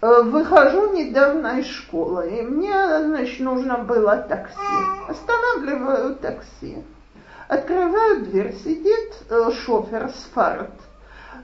Э, 0.00 0.22
выхожу 0.22 0.92
недавно 0.92 1.58
из 1.58 1.66
школы, 1.66 2.28
и 2.28 2.42
мне, 2.42 2.72
значит, 3.00 3.40
нужно 3.40 3.78
было 3.78 4.16
такси. 4.18 4.56
Останавливаю 5.08 6.16
такси. 6.16 6.84
Открываю 7.49 8.25
дверь, 8.25 8.53
сидит 8.63 9.11
э, 9.27 9.49
шофер 9.65 10.09
с 10.09 10.29
фарт, 10.35 10.69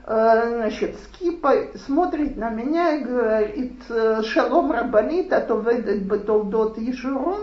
э, 0.06 0.50
значит, 0.54 0.94
с 0.94 1.18
кипой, 1.18 1.72
смотрит 1.84 2.36
на 2.36 2.48
меня 2.50 2.94
и 2.94 3.02
говорит, 3.02 3.82
э, 3.88 4.22
шалом 4.22 4.70
рабанит, 4.70 5.32
а 5.32 5.40
то 5.40 5.58
ведет 5.58 6.06
бы 6.06 6.20
толдот 6.20 6.78
ешурун. 6.78 7.40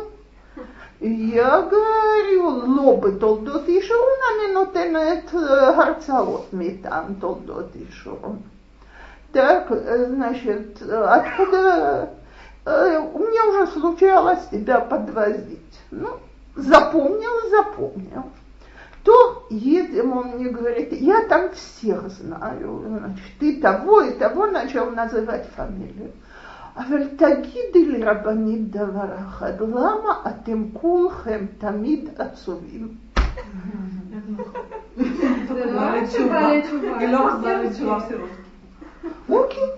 Я 1.01 1.61
говорю, 1.63 2.73
לא 2.73 2.95
בתולדות 2.95 3.67
ישורון, 3.67 4.19
אני 4.29 4.53
נותנת 4.53 5.33
הרצאות 5.33 6.53
מטעם 6.53 7.13
תולדות 7.19 7.75
ישורון. 7.75 8.37
Так, 9.33 9.67
значит, 9.71 10.81
откуда 10.83 12.11
у 12.65 13.19
меня 13.19 13.45
уже 13.49 13.67
случалось 13.73 14.45
тебя 14.51 14.79
подвозить. 14.79 15.79
Ну, 15.89 16.19
запомнил, 16.55 17.49
запомнил 17.49 18.25
то 19.07 19.47
едем, 19.49 20.17
он 20.17 20.27
мне 20.27 20.49
говорит, 20.49 20.93
я 20.93 21.27
там 21.27 21.51
всех 21.51 22.09
знаю, 22.09 22.83
значит, 22.87 23.31
ты 23.39 23.59
того 23.59 24.01
и 24.01 24.13
того 24.13 24.47
начал 24.47 24.91
называть 24.91 25.47
фамилию. 25.55 26.11
אבל 26.77 27.07
תגידי 27.07 27.85
לי 27.85 28.03
רבנית 28.03 28.71
דבר 28.71 29.15
אחד, 29.19 29.61
למה 29.61 30.21
אתם 30.27 30.63
כולכם 30.73 31.45
תמיד 31.57 32.09
עצובים? 32.17 32.87
Окей. 39.29 39.69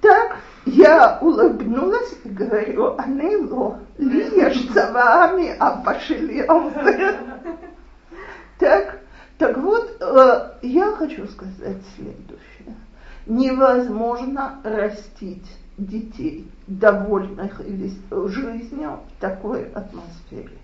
Так, 0.00 0.36
я 0.66 1.18
улыбнулась 1.20 2.14
и 2.24 2.28
говорю, 2.28 2.96
Анело, 2.98 3.80
лишь 3.98 4.68
за 4.70 4.90
вами, 4.92 5.54
а 5.58 5.82
пошелился. 5.82 7.18
так, 8.59 8.99
так 9.37 9.57
вот, 9.57 9.97
э, 9.99 10.51
я 10.63 10.91
хочу 10.93 11.27
сказать 11.27 11.77
следующее. 11.95 12.75
Невозможно 13.25 14.59
растить 14.63 15.45
детей, 15.77 16.49
довольных 16.65 17.61
жизнью 17.61 18.99
в 19.15 19.21
такой 19.21 19.65
атмосфере. 19.71 20.57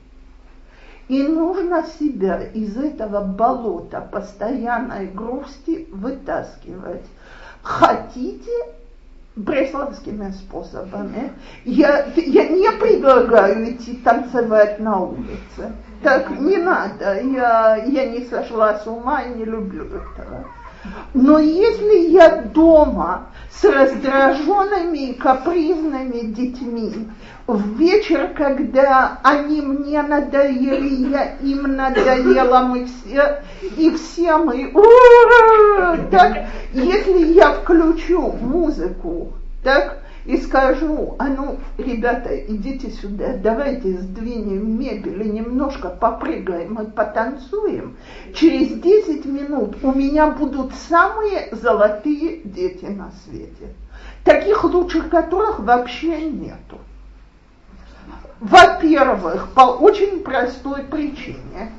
И 1.07 1.21
нужно 1.21 1.85
себя 1.99 2.41
из 2.41 2.77
этого 2.77 3.23
болота 3.23 4.01
постоянной 4.01 5.07
грусти 5.07 5.87
вытаскивать. 5.91 7.05
Хотите 7.61 8.51
бресловскими 9.35 10.31
способами. 10.31 11.33
Я, 11.65 12.07
я 12.15 12.47
не 12.47 12.71
предлагаю 12.71 13.71
идти 13.71 13.95
танцевать 13.95 14.79
на 14.79 14.99
улице. 14.99 15.73
Так 16.03 16.29
не 16.39 16.57
надо. 16.57 17.21
Я, 17.21 17.77
я 17.77 18.05
не 18.05 18.25
сошла 18.25 18.79
с 18.79 18.87
ума 18.87 19.23
и 19.23 19.33
не 19.33 19.45
люблю 19.45 19.85
этого. 19.85 20.45
Но 21.13 21.39
если 21.39 22.09
я 22.09 22.41
дома 22.41 23.29
с 23.59 23.63
раздраженными 23.63 25.11
и 25.11 25.13
капризными 25.13 26.31
детьми, 26.31 27.09
в 27.45 27.77
вечер, 27.77 28.33
когда 28.35 29.19
они 29.23 29.61
мне 29.61 30.01
надоели, 30.01 31.09
я 31.09 31.35
им 31.41 31.75
надоела, 31.75 32.59
мы 32.59 32.85
все, 32.85 33.41
и 33.77 33.91
все 33.91 34.37
мы, 34.37 34.71
так, 36.09 36.45
если 36.73 37.33
я 37.33 37.51
включу 37.51 38.31
музыку, 38.41 39.33
так, 39.63 39.99
и 40.25 40.37
скажу, 40.37 41.15
а 41.19 41.27
ну, 41.27 41.59
ребята, 41.77 42.35
идите 42.47 42.91
сюда, 42.91 43.35
давайте 43.35 43.97
сдвинем 43.97 44.79
мебель 44.79 45.21
и 45.21 45.29
немножко 45.29 45.89
попрыгаем 45.89 46.81
и 46.81 46.89
потанцуем. 46.89 47.97
Через 48.33 48.79
10 48.79 49.25
минут 49.25 49.77
у 49.83 49.91
меня 49.91 50.27
будут 50.31 50.73
самые 50.75 51.49
золотые 51.51 52.41
дети 52.43 52.85
на 52.85 53.11
свете. 53.23 53.73
Таких 54.23 54.63
лучших 54.63 55.09
которых 55.09 55.59
вообще 55.59 56.29
нету. 56.29 56.79
Во-первых, 58.39 59.49
по 59.53 59.61
очень 59.61 60.21
простой 60.21 60.83
причине. 60.83 61.71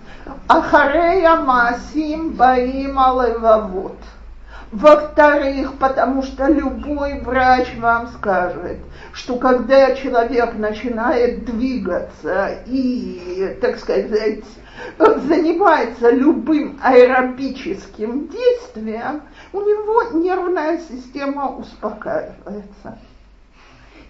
Ахарея 0.48 1.36
масим 1.36 2.30
баим 2.30 2.98
алевавот. 2.98 3.98
Во-вторых, 4.74 5.74
потому 5.78 6.24
что 6.24 6.48
любой 6.48 7.20
врач 7.20 7.68
вам 7.78 8.08
скажет, 8.08 8.78
что 9.12 9.36
когда 9.36 9.94
человек 9.94 10.54
начинает 10.54 11.44
двигаться 11.44 12.58
и, 12.66 13.56
так 13.60 13.78
сказать, 13.78 14.42
занимается 14.98 16.10
любым 16.10 16.80
аэробическим 16.82 18.26
действием, 18.26 19.22
у 19.52 19.60
него 19.60 20.18
нервная 20.18 20.80
система 20.90 21.50
успокаивается. 21.56 22.98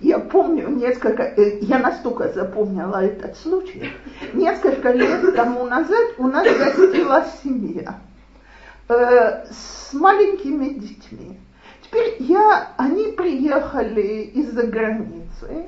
Я 0.01 0.19
помню 0.19 0.69
несколько, 0.71 1.25
э, 1.25 1.59
я 1.61 1.79
настолько 1.79 2.33
запомнила 2.33 3.05
этот 3.05 3.37
случай, 3.37 3.93
несколько 4.33 4.93
лет 4.93 5.37
тому 5.37 5.67
назад 5.67 6.15
у 6.17 6.27
нас 6.27 6.47
гостила 6.57 7.27
семья 7.43 7.97
э, 8.89 9.47
с 9.51 9.93
маленькими 9.93 10.71
детьми. 10.71 11.39
Теперь 11.83 12.17
я, 12.21 12.69
они 12.77 13.13
приехали 13.13 14.31
из-за 14.35 14.67
границы. 14.67 15.67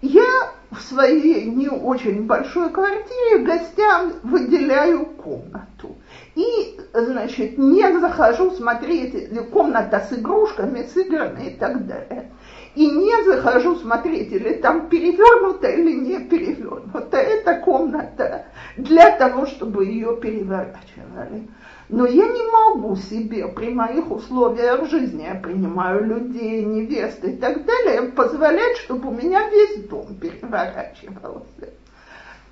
Я 0.00 0.52
в 0.70 0.80
своей 0.80 1.44
не 1.46 1.68
очень 1.68 2.26
большой 2.26 2.70
квартире 2.70 3.44
гостям 3.44 4.12
выделяю 4.22 5.06
комнату. 5.06 5.96
И, 6.34 6.78
значит, 6.92 7.58
не 7.58 8.00
захожу 8.00 8.52
смотреть 8.52 9.28
комната 9.50 10.06
с 10.08 10.12
игрушками, 10.12 10.82
с 10.82 10.96
играми 10.96 11.48
и 11.48 11.50
так 11.50 11.86
далее 11.86 12.30
и 12.74 12.90
не 12.90 13.24
захожу 13.24 13.76
смотреть, 13.76 14.32
или 14.32 14.54
там 14.54 14.88
перевернуто 14.88 15.68
или 15.68 15.92
не 15.92 16.20
перевернуто. 16.20 17.16
Это 17.16 17.54
комната 17.56 18.46
для 18.76 19.10
того, 19.16 19.46
чтобы 19.46 19.86
ее 19.86 20.16
переворачивали. 20.16 21.48
Но 21.88 22.06
я 22.06 22.28
не 22.28 22.50
могу 22.50 22.96
себе 22.96 23.48
при 23.48 23.70
моих 23.70 24.10
условиях 24.10 24.88
жизни, 24.90 25.22
я 25.22 25.40
принимаю 25.40 26.04
людей, 26.04 26.62
невесты 26.62 27.30
и 27.30 27.36
так 27.36 27.64
далее, 27.64 28.12
позволять, 28.12 28.76
чтобы 28.76 29.08
у 29.08 29.12
меня 29.12 29.48
весь 29.48 29.84
дом 29.88 30.14
переворачивался. 30.20 31.72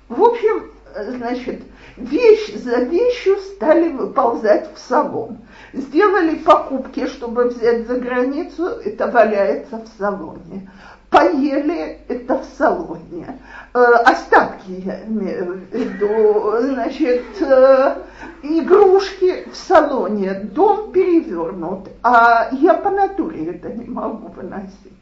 В 0.09 0.23
общем, 0.23 0.71
значит, 0.95 1.61
вещь 1.97 2.53
за 2.55 2.77
вещью 2.77 3.37
стали 3.37 3.89
выползать 3.89 4.73
в 4.73 4.79
салон. 4.79 5.39
Сделали 5.73 6.35
покупки, 6.35 7.07
чтобы 7.07 7.45
взять 7.45 7.87
за 7.87 7.99
границу, 7.99 8.65
это 8.65 9.07
валяется 9.07 9.77
в 9.77 9.87
салоне. 9.99 10.71
Поели, 11.09 11.99
это 12.07 12.39
в 12.39 12.45
салоне. 12.57 13.39
Э, 13.73 13.79
остатки, 14.05 14.71
я 14.85 15.05
имею 15.05 15.61
в 15.71 15.73
виду, 15.73 16.57
значит, 16.59 17.23
э, 17.41 17.95
игрушки 18.43 19.47
в 19.49 19.55
салоне, 19.55 20.33
дом 20.33 20.91
перевернут, 20.91 21.87
а 22.03 22.49
я 22.51 22.73
по 22.73 22.89
натуре 22.89 23.51
это 23.51 23.69
не 23.69 23.85
могу 23.85 24.27
выносить. 24.29 25.01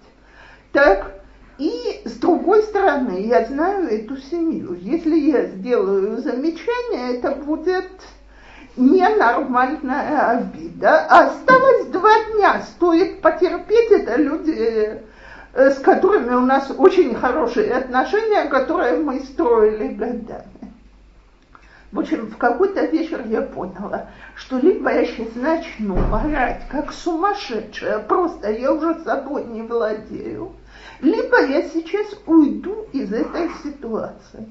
Так, 0.71 1.11
и 1.57 2.01
с 2.05 2.13
другой 2.13 2.63
стороны, 2.63 3.25
я 3.27 3.45
знаю 3.45 3.87
эту 3.87 4.17
семью. 4.17 4.73
Если 4.73 5.15
я 5.15 5.45
сделаю 5.45 6.17
замечание, 6.17 7.17
это 7.17 7.31
будет 7.31 7.89
ненормальная 8.75 10.31
обида. 10.31 11.05
Осталось 11.05 11.87
два 11.87 12.11
дня, 12.33 12.61
стоит 12.63 13.21
потерпеть, 13.21 13.91
это 13.91 14.17
люди, 14.17 15.01
э, 15.53 15.71
с 15.71 15.79
которыми 15.79 16.33
у 16.33 16.41
нас 16.41 16.69
очень 16.77 17.15
хорошие 17.15 17.73
отношения, 17.73 18.45
которые 18.45 18.97
мы 18.97 19.21
строили 19.21 19.93
годами. 19.93 20.73
В 21.93 21.99
общем, 21.99 22.27
в 22.27 22.35
какой-то 22.35 22.85
вечер 22.87 23.21
я 23.27 23.41
поняла, 23.41 24.07
что 24.35 24.59
либо 24.59 24.91
я 24.91 25.05
сейчас 25.05 25.29
начну 25.35 25.97
орать, 26.13 26.63
как 26.69 26.91
сумасшедшая, 26.91 27.99
просто 27.99 28.51
я 28.51 28.73
уже 28.73 28.99
собой 29.05 29.45
не 29.45 29.61
владею, 29.61 30.51
либо 31.05 31.45
я 31.45 31.61
сейчас 31.69 32.07
уйду 32.25 32.87
из 32.91 33.13
этой 33.13 33.49
ситуации. 33.63 34.47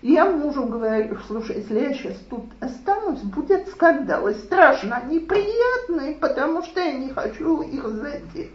Я 0.00 0.24
мужу 0.24 0.64
говорю, 0.64 1.18
слушай, 1.26 1.56
если 1.56 1.78
я 1.78 1.92
сейчас 1.92 2.16
тут 2.30 2.46
останусь, 2.58 3.20
будет 3.20 3.68
скандал. 3.68 4.26
И 4.28 4.34
страшно 4.34 5.02
неприятный, 5.06 6.14
потому 6.14 6.62
что 6.62 6.80
я 6.80 6.92
не 6.92 7.10
хочу 7.10 7.60
их 7.60 7.86
задеть. 7.86 8.54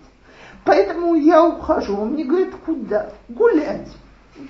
Поэтому 0.63 1.13
я 1.13 1.45
ухожу. 1.45 1.95
Он 1.97 2.13
мне 2.13 2.23
говорит, 2.23 2.55
куда? 2.65 3.11
Гулять. 3.30 3.91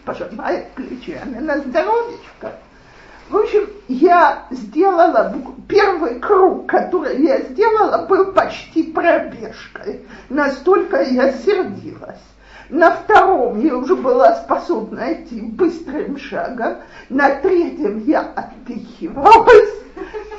Пожимает 0.05 0.72
плечами 0.72 1.39
на 1.39 1.59
здоровечко. 1.59 2.53
В 3.30 3.35
общем, 3.35 3.67
я 3.89 4.45
сделала, 4.51 5.35
первый 5.67 6.19
круг, 6.22 6.67
который 6.67 7.22
я 7.22 7.41
сделала, 7.41 8.05
был 8.07 8.31
почти 8.31 8.84
пробежкой. 8.84 10.05
Настолько 10.30 11.01
я 11.01 11.34
сердилась. 11.34 12.22
На 12.70 12.92
втором 12.92 13.60
я 13.60 13.78
уже 13.78 13.96
была 13.96 14.36
способна 14.36 15.14
идти 15.14 15.42
быстрым 15.42 16.18
шагом. 16.18 16.78
На 17.10 17.36
третьем 17.36 18.04
я 18.06 18.22
отпихивалась. 18.22 19.74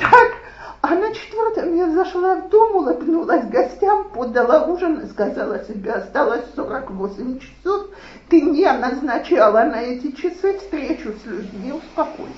Так, 0.00 0.32
а 0.80 0.94
на 0.94 1.12
четвертом 1.14 1.74
я 1.74 1.90
зашла 1.90 2.36
в 2.36 2.48
дом, 2.48 2.76
улыбнулась 2.76 3.44
гостям, 3.46 4.10
подала 4.10 4.66
ужин 4.66 5.08
сказала 5.08 5.64
себе, 5.64 5.92
осталось 5.92 6.44
48 6.54 7.38
часов, 7.38 7.86
ты 8.28 8.40
не 8.42 8.70
назначала 8.72 9.64
на 9.64 9.82
эти 9.82 10.10
часы 10.12 10.58
встречу 10.58 11.12
с 11.12 11.26
людьми, 11.26 11.72
успокойся. 11.72 12.34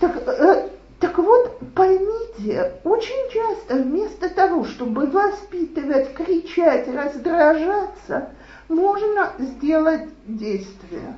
Так, 0.00 0.16
э, 0.26 0.68
так 1.00 1.16
вот, 1.16 1.60
поймите, 1.76 2.80
очень 2.82 3.30
часто 3.32 3.76
вместо 3.76 4.28
того, 4.28 4.64
чтобы 4.64 5.06
воспитывать, 5.06 6.12
кричать, 6.14 6.88
раздражаться, 6.88 8.30
можно 8.68 9.32
сделать 9.38 10.08
действие. 10.26 11.16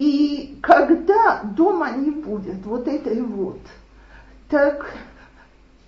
И 0.00 0.58
когда 0.62 1.42
дома 1.44 1.90
не 1.92 2.10
будет 2.10 2.64
вот 2.64 2.88
этой 2.88 3.20
вот, 3.20 3.60
так 4.48 4.94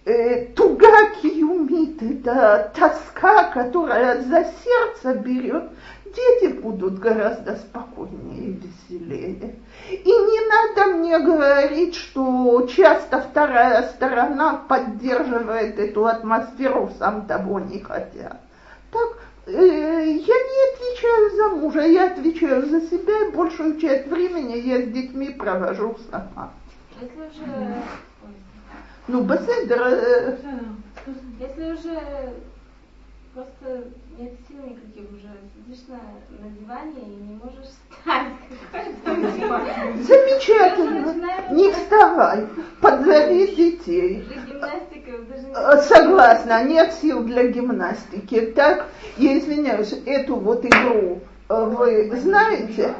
э, 0.05 0.47
туга 0.55 1.11
киюмит, 1.21 2.03
это 2.03 2.71
тоска, 2.77 3.45
которая 3.45 4.23
за 4.23 4.45
сердце 4.63 5.19
берет, 5.19 5.71
дети 6.15 6.53
будут 6.53 6.99
гораздо 6.99 7.57
спокойнее 7.57 8.51
и 8.51 8.53
веселее. 8.53 9.57
И 9.91 10.09
не 10.09 10.49
надо 10.49 10.97
мне 10.97 11.19
говорить, 11.19 11.95
что 11.95 12.67
часто 12.67 13.21
вторая 13.21 13.89
сторона 13.95 14.65
поддерживает 14.69 15.79
эту 15.79 16.07
атмосферу, 16.07 16.91
сам 16.99 17.27
того 17.27 17.61
не 17.61 17.81
хотя. 17.81 18.39
Так, 18.91 19.19
э, 19.47 19.53
я 19.53 19.57
не 19.57 20.75
отвечаю 20.75 21.31
за 21.37 21.49
мужа, 21.57 21.81
я 21.83 22.13
отвечаю 22.13 22.67
за 22.67 22.81
себя, 22.83 23.29
и 23.29 23.33
большую 23.33 23.81
часть 23.81 24.07
времени 24.09 24.59
я 24.59 24.83
с 24.83 24.89
детьми 24.89 25.31
провожу 25.31 25.97
сама. 26.11 26.51
Если 27.01 27.21
уже... 27.21 27.83
Ну, 29.09 29.23
Беседер... 29.23 29.83
Э, 29.83 30.37
Если 31.41 31.73
уже 31.73 31.99
просто 33.35 33.85
нет 34.19 34.33
сил 34.49 34.59
никаких 34.63 35.11
уже. 35.11 35.31
Сидишь 35.55 35.85
на, 35.89 36.01
на 36.41 36.51
диване 36.51 37.01
и 37.01 37.23
не 37.23 37.35
можешь 37.37 37.67
встать. 37.67 38.33
Замечательно. 40.07 41.53
Не 41.53 41.71
вставай. 41.73 42.47
Подзови 42.81 43.55
детей. 43.55 44.27
Э, 45.55 45.83
Согласна, 45.83 46.65
нет 46.65 46.93
сил 46.95 47.23
для 47.25 47.49
гимнастики. 47.49 48.53
Так, 48.53 48.87
я 49.17 49.39
извиняюсь, 49.39 49.93
эту 50.07 50.37
вот 50.37 50.65
игру 50.65 51.21
э, 51.49 51.65
вы 51.65 52.17
знаете? 52.17 52.95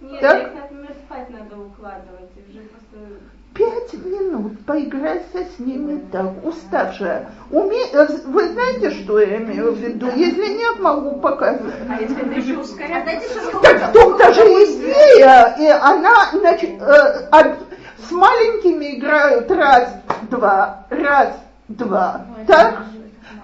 Нет, 0.00 0.20
так? 0.20 0.48
их, 0.48 0.54
например, 0.54 0.94
спать 1.06 1.30
надо 1.30 1.62
укладывать. 1.62 2.30
Уже 2.48 2.60
просто 2.60 3.20
Пять 3.56 3.94
минут 4.04 4.64
поиграйся 4.66 5.46
с 5.56 5.58
ними 5.58 6.00
так, 6.12 6.44
уставшая. 6.44 7.30
Уме... 7.50 7.86
Э, 7.92 8.06
вы 8.26 8.48
знаете, 8.50 8.90
что 8.90 9.18
я 9.18 9.38
имею 9.38 9.72
в 9.72 9.78
виду? 9.78 10.08
Если 10.14 10.46
нет, 10.58 10.78
могу 10.78 11.12
показать. 11.20 11.62
А 11.88 12.00
если 12.00 12.20
это 12.20 12.34
еще 12.38 12.58
ускорять? 12.58 13.04
Знаете, 13.04 13.26
что 13.28 13.58
Так 13.60 13.88
в 13.88 13.92
том-то 13.92 14.32
же 14.34 14.40
идея, 14.42 15.54
и 15.58 15.66
она 15.68 16.14
значит, 16.32 16.70
э, 16.80 17.28
от- 17.30 17.58
с 18.06 18.10
маленькими 18.10 18.98
играют 18.98 19.50
раз, 19.50 19.88
два, 20.30 20.84
раз, 20.90 21.30
два, 21.68 22.26
так? 22.46 22.82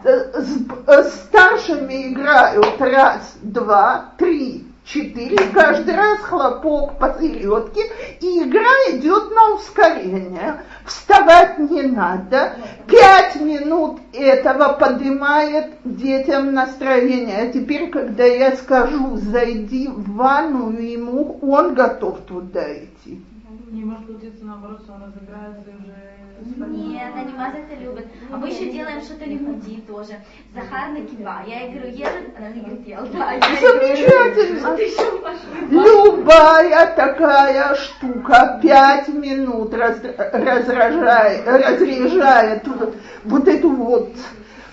Э, 0.04 0.32
С, 0.40 0.58
э, 0.88 1.02
с 1.04 1.14
старшими 1.22 2.12
играют 2.12 2.78
раз, 2.80 3.34
два, 3.40 4.06
три, 4.18 4.66
четыре, 4.84 5.38
каждый 5.52 5.94
раз 5.94 6.20
хлопок 6.20 6.98
по 6.98 7.14
середке, 7.20 7.82
и 8.20 8.42
игра 8.42 8.70
идет 8.90 9.30
на 9.34 9.54
ускорение. 9.54 10.62
Вставать 10.84 11.58
не 11.58 11.82
надо. 11.82 12.56
Пять 12.88 13.40
минут 13.40 14.00
этого 14.12 14.74
поднимает 14.74 15.72
детям 15.84 16.52
настроение. 16.52 17.42
А 17.42 17.52
теперь, 17.52 17.90
когда 17.90 18.24
я 18.24 18.56
скажу, 18.56 19.16
зайди 19.16 19.88
в 19.88 20.14
ванну 20.14 20.72
ему, 20.72 21.38
он 21.42 21.74
готов 21.74 22.20
туда 22.22 22.74
идти. 22.74 23.22
Не 23.70 23.84
может 23.84 24.42
наоборот, 24.42 24.84
он 24.88 25.02
разыграется 25.04 25.70
уже... 25.78 26.11
Нет, 26.44 27.12
они 27.14 27.32
маза 27.34 27.58
это 27.58 27.80
любят. 27.80 28.06
А 28.30 28.36
мы 28.36 28.48
еще 28.48 28.70
делаем 28.70 29.00
что-то 29.02 29.24
лимуди 29.24 29.80
тоже. 29.82 30.18
Захар 30.54 30.90
на 30.90 31.04
кива. 31.06 31.42
Я 31.46 31.60
ей 31.60 31.72
говорю, 31.72 31.90
ешь, 31.90 32.08
она 32.36 32.48
мне 32.48 32.62
говорит, 32.62 32.86
я 32.86 33.00
да. 33.00 33.40
Замечательно. 33.60 34.72
А 34.72 34.76
ты 34.76 34.82
еще 34.82 35.18
пошли. 35.18 35.68
Любая 35.70 36.94
такая 36.94 37.74
штука 37.76 38.58
пять 38.62 39.08
минут 39.08 39.74
раз, 39.74 39.98
разражает, 40.02 41.46
разряжает 41.46 42.66
вот, 42.66 42.96
вот 43.24 43.48
эту 43.48 43.70
вот 43.70 44.12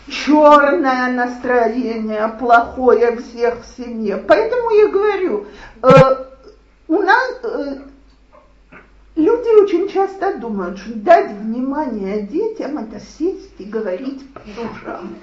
черное 0.08 1.12
настроение, 1.12 2.28
плохое 2.40 3.18
всех 3.18 3.60
в 3.62 3.78
семье. 3.78 4.18
Поэтому 4.18 4.72
я 4.72 4.88
говорю, 4.88 5.46
э, 5.84 5.90
у 6.88 7.02
нас 7.02 7.40
э, 7.44 7.76
люди 9.16 9.64
очень 9.64 9.90
часто 9.90 10.38
думают, 10.38 10.78
что 10.78 10.94
дать 10.94 11.32
внимание 11.32 12.22
детям 12.22 12.78
это 12.78 13.00
сесть 13.00 13.60
и 13.60 13.64
говорить 13.64 14.22
по 14.34 14.40
душам. 14.42 15.16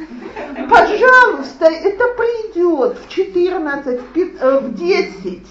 Пожалуйста, 0.68 1.66
это 1.66 2.04
придет 2.16 2.98
в 2.98 3.08
14, 3.08 4.00
в 4.14 4.74
10, 4.74 5.46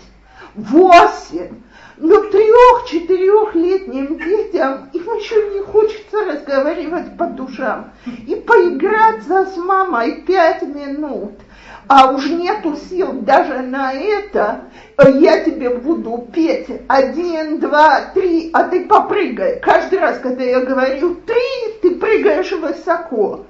в 0.55 0.71
8 0.71 1.49
но 1.97 2.17
трех-четырехлетним 2.23 4.17
детям 4.17 4.89
им 4.91 5.03
еще 5.03 5.53
не 5.53 5.61
хочется 5.61 6.25
разговаривать 6.25 7.17
по 7.17 7.27
душам. 7.27 7.93
И 8.27 8.35
поиграться 8.35 9.45
с 9.45 9.57
мамой 9.57 10.23
пять 10.23 10.61
минут, 10.63 11.39
а 11.87 12.11
уж 12.11 12.27
нету 12.27 12.75
сил 12.89 13.13
даже 13.25 13.61
на 13.61 13.93
это, 13.93 14.65
я 14.97 15.43
тебе 15.43 15.69
буду 15.69 16.27
петь 16.31 16.67
один, 16.87 17.59
два, 17.59 18.11
три, 18.13 18.49
а 18.53 18.63
ты 18.63 18.85
попрыгай. 18.85 19.59
Каждый 19.59 19.99
раз, 19.99 20.19
когда 20.19 20.43
я 20.43 20.61
говорю 20.61 21.15
три, 21.15 21.79
ты 21.81 21.95
прыгаешь 21.95 22.51
высоко 22.51 23.45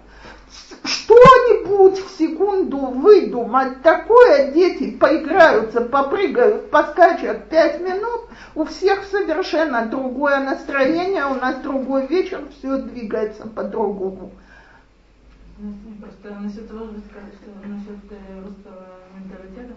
что-нибудь 0.85 1.99
в 1.99 2.17
секунду 2.17 2.77
выдумать 2.77 3.81
такое, 3.81 4.51
дети 4.51 4.91
поиграются, 4.91 5.81
попрыгают, 5.81 6.69
поскачут 6.69 7.45
пять 7.49 7.81
минут, 7.81 8.29
у 8.53 8.65
всех 8.65 9.03
совершенно 9.05 9.85
другое 9.85 10.39
настроение, 10.39 11.25
у 11.25 11.35
нас 11.35 11.55
другой 11.57 12.07
вечер, 12.07 12.43
все 12.57 12.77
двигается 12.77 13.47
по-другому. 13.47 14.31
Просто 16.01 16.35
насчет 16.41 16.67
того, 16.67 16.85
что 16.85 16.99
сказали, 16.99 17.31
что 17.31 17.67
насчет 17.67 18.11
э, 18.11 18.43
русского 18.43 18.99
менталитета, 19.15 19.75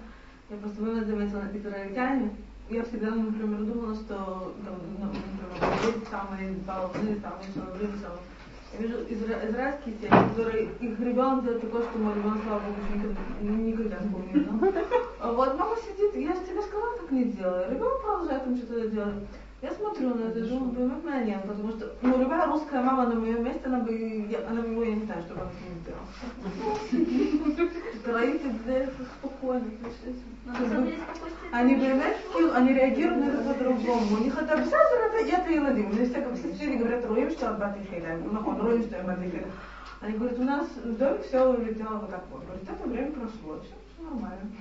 я 0.51 0.57
просто 0.57 0.83
вновь 0.83 1.07
заметила 1.07 1.45
израильтяне, 1.55 2.37
я 2.69 2.83
всегда, 2.83 3.11
например, 3.11 3.63
думала, 3.63 3.95
что, 3.95 4.55
ну, 4.65 5.07
например, 5.07 6.09
самые 6.11 6.55
должны, 6.67 7.21
самые 7.21 7.53
шаловые, 7.55 7.97
самые 7.97 8.23
я 8.73 8.79
вижу 8.81 8.99
изра- 9.09 9.49
израильские 9.49 9.95
семьи, 9.95 10.29
которые 10.29 10.65
их 10.81 11.01
ребенок 11.01 11.43
делает 11.45 11.63
такое, 11.63 11.83
что 11.85 11.99
мой 11.99 12.15
ребенок, 12.15 12.43
слава 12.45 12.61
богу, 12.61 12.81
никогда, 12.95 13.21
никогда 13.41 13.99
не 14.01 14.11
помнит. 14.11 14.61
Да? 15.21 15.33
Вот 15.33 15.59
мама 15.59 15.77
сидит, 15.77 16.15
я 16.17 16.35
же 16.35 16.45
тебе 16.45 16.61
сказала, 16.61 16.97
как 16.99 17.11
не 17.11 17.25
делай. 17.25 17.71
Ребенок 17.71 18.03
продолжает 18.03 18.45
там 18.45 18.57
что-то 18.57 18.89
делать. 18.89 19.25
Я 19.61 19.73
смотрю 19.73 20.15
на 20.15 20.29
это, 20.29 20.41
думаю, 20.47 20.71
поймет 20.73 21.05
меня 21.05 21.25
нет, 21.25 21.43
потому 21.43 21.73
что 21.73 21.93
ну, 22.01 22.17
любая 22.17 22.47
русская 22.47 22.81
мама 22.81 23.07
на 23.07 23.17
моем 23.17 23.43
месте, 23.45 23.63
она 23.65 23.81
бы, 23.81 23.93
я, 24.31 24.47
она 24.49 24.63
бы, 24.63 24.87
я 24.87 24.95
не 24.95 25.05
знаю, 25.05 25.23
что 25.23 25.35
ну, 25.35 25.41
бы 25.41 25.43
она 25.43 25.51
с 25.51 26.93
ним 26.93 27.03
сделала. 27.11 27.71
Троите 28.05 28.49
для 28.65 28.87
спокойно, 29.19 29.67
Они, 31.51 31.75
понимаешь, 31.75 32.19
они 32.55 32.73
реагируют 32.73 33.19
на 33.19 33.31
это 33.31 33.53
по-другому. 33.53 34.17
У 34.17 34.21
них 34.23 34.41
это 34.41 34.53
обязательно, 34.53 35.07
это 35.07 35.27
я-то 35.27 35.51
и 35.51 35.59
ладим. 35.59 35.87
У 35.87 35.93
меня 35.93 36.05
всяком 36.07 36.37
все 36.37 36.77
говорят, 36.77 37.05
роем, 37.07 37.31
что 37.31 37.49
Аббат 37.49 37.77
и 37.79 37.87
Хейда. 37.91 38.17
Ну, 38.25 38.63
роем, 38.63 38.83
что 38.85 39.01
Аббат 39.01 39.19
и 39.19 39.31
Хейда. 39.31 39.49
Они 40.01 40.13
говорят, 40.17 40.39
у 40.39 40.45
нас 40.45 40.69
в 40.69 40.97
доме 40.97 41.19
все 41.27 41.53
улетело 41.53 41.99
вот 41.99 42.11
так 42.11 42.25
вот. 42.31 42.45
Говорит, 42.45 42.71
это 42.71 42.89
время 42.89 43.11
прошло, 43.11 43.61
все 43.61 44.05
нормально. 44.05 44.53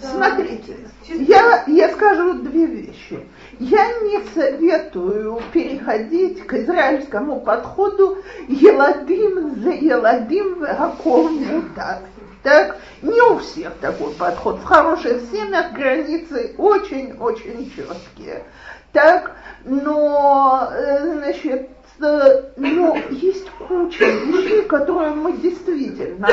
Смотрите, 0.00 0.76
я, 1.06 1.64
я 1.66 1.90
скажу 1.90 2.34
две 2.42 2.64
вещи. 2.64 3.28
Я 3.58 4.00
не 4.00 4.24
советую 4.34 5.42
переходить 5.52 6.46
к 6.46 6.54
израильскому 6.54 7.40
подходу 7.40 8.18
еладим 8.48 9.62
за 9.62 9.70
еладим 9.70 10.60
в 10.60 11.74
так. 11.74 12.00
Так, 12.42 12.76
не 13.00 13.20
у 13.22 13.38
всех 13.38 13.74
такой 13.80 14.12
подход. 14.14 14.60
В 14.60 14.64
хороших 14.64 15.22
семьях 15.30 15.72
границы 15.72 16.54
очень-очень 16.58 17.70
четкие. 17.70 18.44
Так, 18.92 19.32
но, 19.64 20.68
э, 20.70 21.14
значит, 21.18 21.70
но 21.98 22.96
есть 23.10 23.48
куча 23.68 24.04
вещей, 24.04 24.62
которые 24.62 25.12
мы 25.14 25.32
действительно, 25.36 26.28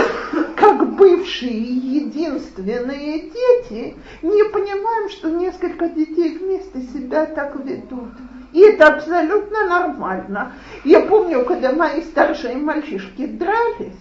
как 0.55 0.95
бывшие 0.95 1.51
единственные 1.51 3.29
дети, 3.29 3.95
не 4.21 4.43
понимаем, 4.49 5.09
что 5.09 5.29
несколько 5.29 5.89
детей 5.89 6.37
вместе 6.37 6.81
себя 6.93 7.25
так 7.25 7.55
ведут. 7.63 8.09
И 8.53 8.59
это 8.59 8.87
абсолютно 8.87 9.67
нормально. 9.67 10.53
Я 10.83 11.01
помню, 11.01 11.45
когда 11.45 11.71
мои 11.71 12.01
старшие 12.01 12.57
мальчишки 12.57 13.25
дрались, 13.25 13.95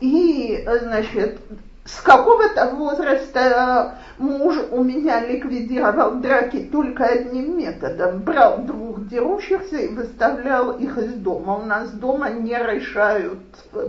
и, 0.00 0.64
значит, 0.82 1.40
с 1.84 2.02
какого-то 2.02 2.74
возраста 2.74 3.98
муж 4.18 4.56
у 4.70 4.84
меня 4.84 5.26
ликвидировал 5.26 6.16
драки 6.16 6.68
только 6.70 7.06
одним 7.06 7.58
методом. 7.58 8.20
Брал 8.20 8.58
двух 8.58 9.08
дерущихся 9.08 9.78
и 9.78 9.88
выставлял 9.88 10.72
их 10.78 10.98
из 10.98 11.14
дома. 11.14 11.56
У 11.56 11.64
нас 11.64 11.90
дома 11.90 12.30
не 12.30 12.56
решают 12.56 13.40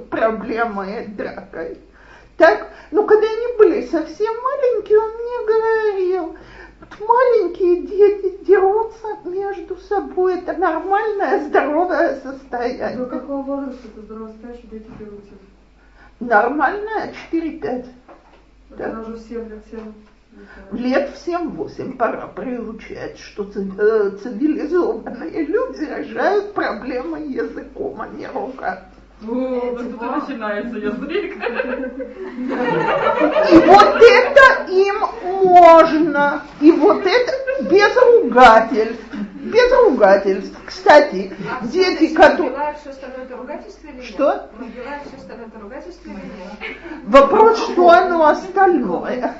проблемы 0.09 1.05
дракой. 1.17 1.79
Так, 2.37 2.67
ну 2.91 3.05
когда 3.05 3.27
они 3.27 3.57
были 3.57 3.85
совсем 3.87 4.33
маленькие, 4.41 4.97
он 4.97 5.11
мне 5.11 5.45
говорил, 5.47 6.35
маленькие 6.99 7.81
дети 7.83 8.43
дерутся 8.45 9.07
между 9.25 9.75
собой, 9.77 10.39
это 10.39 10.53
нормальное, 10.53 11.45
здоровое 11.45 12.19
состояние. 12.21 12.97
До 12.97 13.05
какого 13.05 13.41
возраста 13.43 13.87
ты 13.93 14.01
здорово 14.01 14.31
скажешь, 14.39 14.59
что 14.59 14.67
дети 14.67 14.89
дерутся? 14.97 15.33
Нормальная 16.21 17.13
4-5. 17.31 17.85
Да. 18.77 18.85
Она 18.85 19.01
уже 19.01 19.13
в 19.13 19.19
7 19.19 19.49
лет 19.49 19.63
7. 19.71 19.79
Лет 20.71 21.09
в 21.09 21.27
7-8 21.27 21.97
пора 21.97 22.27
приучать, 22.27 23.19
что 23.19 23.43
э, 23.43 24.11
цивилизованные 24.21 25.45
люди 25.45 25.83
решают 25.83 26.53
проблемы 26.53 27.19
языком, 27.21 28.01
а 28.01 28.07
не 28.07 28.27
руками. 28.27 28.85
О, 29.23 29.27
вот 29.27 29.81
начинается 29.81 30.77
язык. 30.77 31.35
И 33.51 33.57
вот 33.67 33.95
это 34.01 34.71
им 34.71 35.03
можно. 35.43 36.43
И 36.59 36.71
вот 36.71 37.03
это 37.05 37.63
без 37.63 37.95
ругательств. 37.95 39.03
Без 39.51 39.71
ругательств. 39.85 40.57
Кстати, 40.65 41.33
а 41.61 41.65
дети, 41.67 42.13
которые... 42.13 42.51
Что? 44.03 44.49
Вопрос, 47.05 47.59
что 47.71 47.89
оно 47.89 48.27
остальное. 48.27 49.35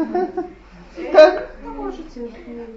Так, 1.13 1.49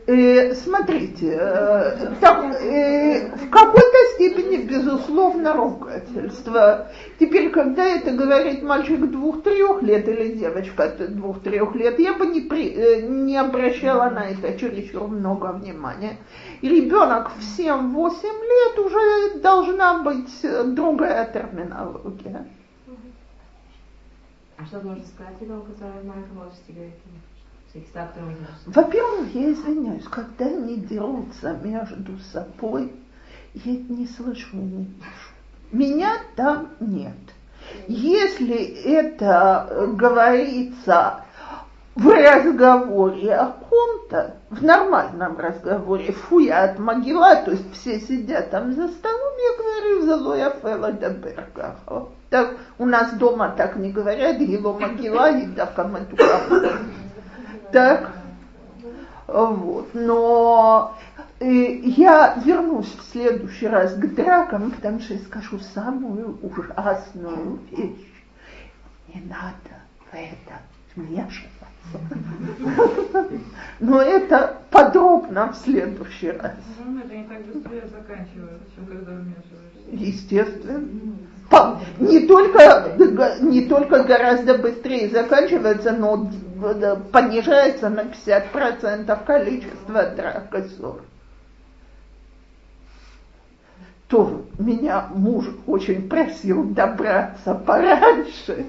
э, 0.07 0.55
смотрите, 0.55 1.37
э, 1.37 2.15
так, 2.21 2.45
э, 2.63 3.37
в 3.37 3.51
какой-то 3.51 3.99
степени, 4.15 4.59
безусловно, 4.59 5.53
ругательство. 5.53 6.91
Теперь, 7.19 7.51
когда 7.51 7.85
это 7.85 8.13
говорит 8.13 8.63
мальчик 8.63 9.01
двух-трех 9.11 9.83
лет 9.83 10.09
или 10.09 10.35
девочка 10.35 10.95
двух-трех 11.09 11.75
лет, 11.75 11.99
я 11.99 12.15
бы 12.15 12.27
не, 12.27 12.41
при, 12.41 12.71
э, 12.71 13.03
не 13.03 13.37
обращала 13.37 14.11
на 14.11 14.31
это 14.31 14.57
чересчур 14.59 15.09
много 15.09 15.53
внимания. 15.53 16.19
Ребенок 16.63 17.31
в 17.31 17.59
7-8 17.59 18.23
лет 18.23 18.79
уже 18.79 19.41
должна 19.41 20.03
быть 20.03 20.75
другая 20.75 21.31
терминология. 21.33 22.47
А 24.57 24.65
что 24.67 24.81
можно 24.81 25.05
сказать 25.05 25.41
ребенку, 25.41 25.73
который 25.73 26.01
в 26.03 26.07
маленьком 26.07 26.39
возрасте 26.39 26.73
говорит? 26.73 26.95
Во-первых, 28.67 29.35
я 29.35 29.53
извиняюсь, 29.53 30.05
когда 30.05 30.47
они 30.47 30.77
дерутся 30.77 31.59
между 31.61 32.17
собой, 32.33 32.93
я 33.53 33.73
не 33.73 34.07
слышу 34.07 34.57
не 34.57 34.85
вижу. 34.85 35.35
Меня 35.73 36.13
там 36.37 36.71
нет. 36.79 37.17
Если 37.89 38.57
это 38.85 39.67
э, 39.71 39.87
говорится 39.93 41.24
в 41.95 42.09
разговоре 42.09 43.35
о 43.35 43.53
ком-то, 43.53 44.37
в 44.51 44.63
нормальном 44.65 45.39
разговоре, 45.39 46.13
фу, 46.13 46.41
я 46.41 46.65
от 46.65 46.79
могила, 46.79 47.37
то 47.37 47.53
есть 47.53 47.73
все 47.73 48.01
сидят 48.01 48.51
там 48.51 48.73
за 48.73 48.89
столом, 48.89 49.33
я 49.39 49.57
говорю, 49.57 50.07
залоя 50.07 50.51
фела 50.51 50.93
даберга. 50.93 51.77
Так, 52.31 52.57
у 52.79 52.87
нас 52.87 53.13
дома 53.15 53.51
так 53.57 53.77
не 53.77 53.93
говорят, 53.93 54.41
его 54.41 54.73
могила, 54.73 55.31
и 55.31 55.47
да. 55.47 55.71
Так, 57.71 58.13
Вот. 59.27 59.91
Но 59.95 60.97
э, 61.41 61.47
я 61.47 62.35
вернусь 62.45 62.93
в 62.97 63.13
следующий 63.13 63.69
раз 63.69 63.95
к 63.95 64.15
дракам, 64.15 64.71
потому 64.73 65.01
что 65.01 65.15
я 65.15 65.21
скажу 65.21 65.59
самую 65.75 66.39
ужасную 66.43 67.61
вещь. 67.71 68.13
Не 69.13 69.23
надо 69.23 69.81
в 70.11 70.15
это 70.15 70.61
вмешиваться. 70.97 71.54
Но 73.81 74.01
это 74.01 74.59
подробно 74.71 75.53
в 75.53 75.57
следующий 75.57 76.31
раз. 76.31 76.53
Ну, 76.85 77.01
это 77.01 77.15
не 77.15 77.25
так 77.25 77.43
быстрее 77.45 77.87
заканчивается, 77.89 78.67
чем 78.75 78.87
когда 78.87 79.13
вмешиваешься. 79.13 79.91
Естественно. 79.91 81.17
Не 82.01 82.21
только, 82.27 82.97
не 83.43 83.67
только 83.67 84.03
гораздо 84.05 84.59
быстрее 84.59 85.09
заканчивается, 85.11 85.93
но 85.93 86.31
понижается 87.13 87.91
на 87.91 88.01
50% 88.01 89.25
количество 89.25 90.03
драк 90.05 90.55
и 90.55 90.63
ссор. 90.69 91.03
То 94.09 94.47
меня 94.59 95.09
муж 95.15 95.47
очень 95.67 96.09
просил 96.09 96.65
добраться 96.65 97.55
пораньше, 97.55 98.67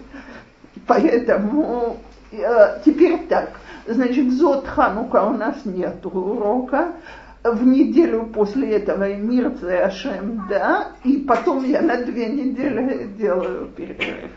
поэтому 0.88 1.98
теперь 2.84 3.26
так. 3.28 3.52
Значит, 3.88 4.32
Зод 4.32 4.68
Ханука 4.68 5.24
у 5.24 5.38
нас 5.38 5.58
нет 5.66 6.06
урока. 6.06 6.94
В 7.44 7.64
неделю 7.64 8.26
после 8.34 8.78
этого 8.78 9.14
Мирце 9.14 9.78
Ашем, 9.78 10.48
да, 10.50 10.94
и 11.04 11.18
потом 11.18 11.64
я 11.64 11.82
на 11.82 11.98
две 12.04 12.26
недели 12.28 13.08
делаю 13.18 13.68
перерыв. 13.68 14.32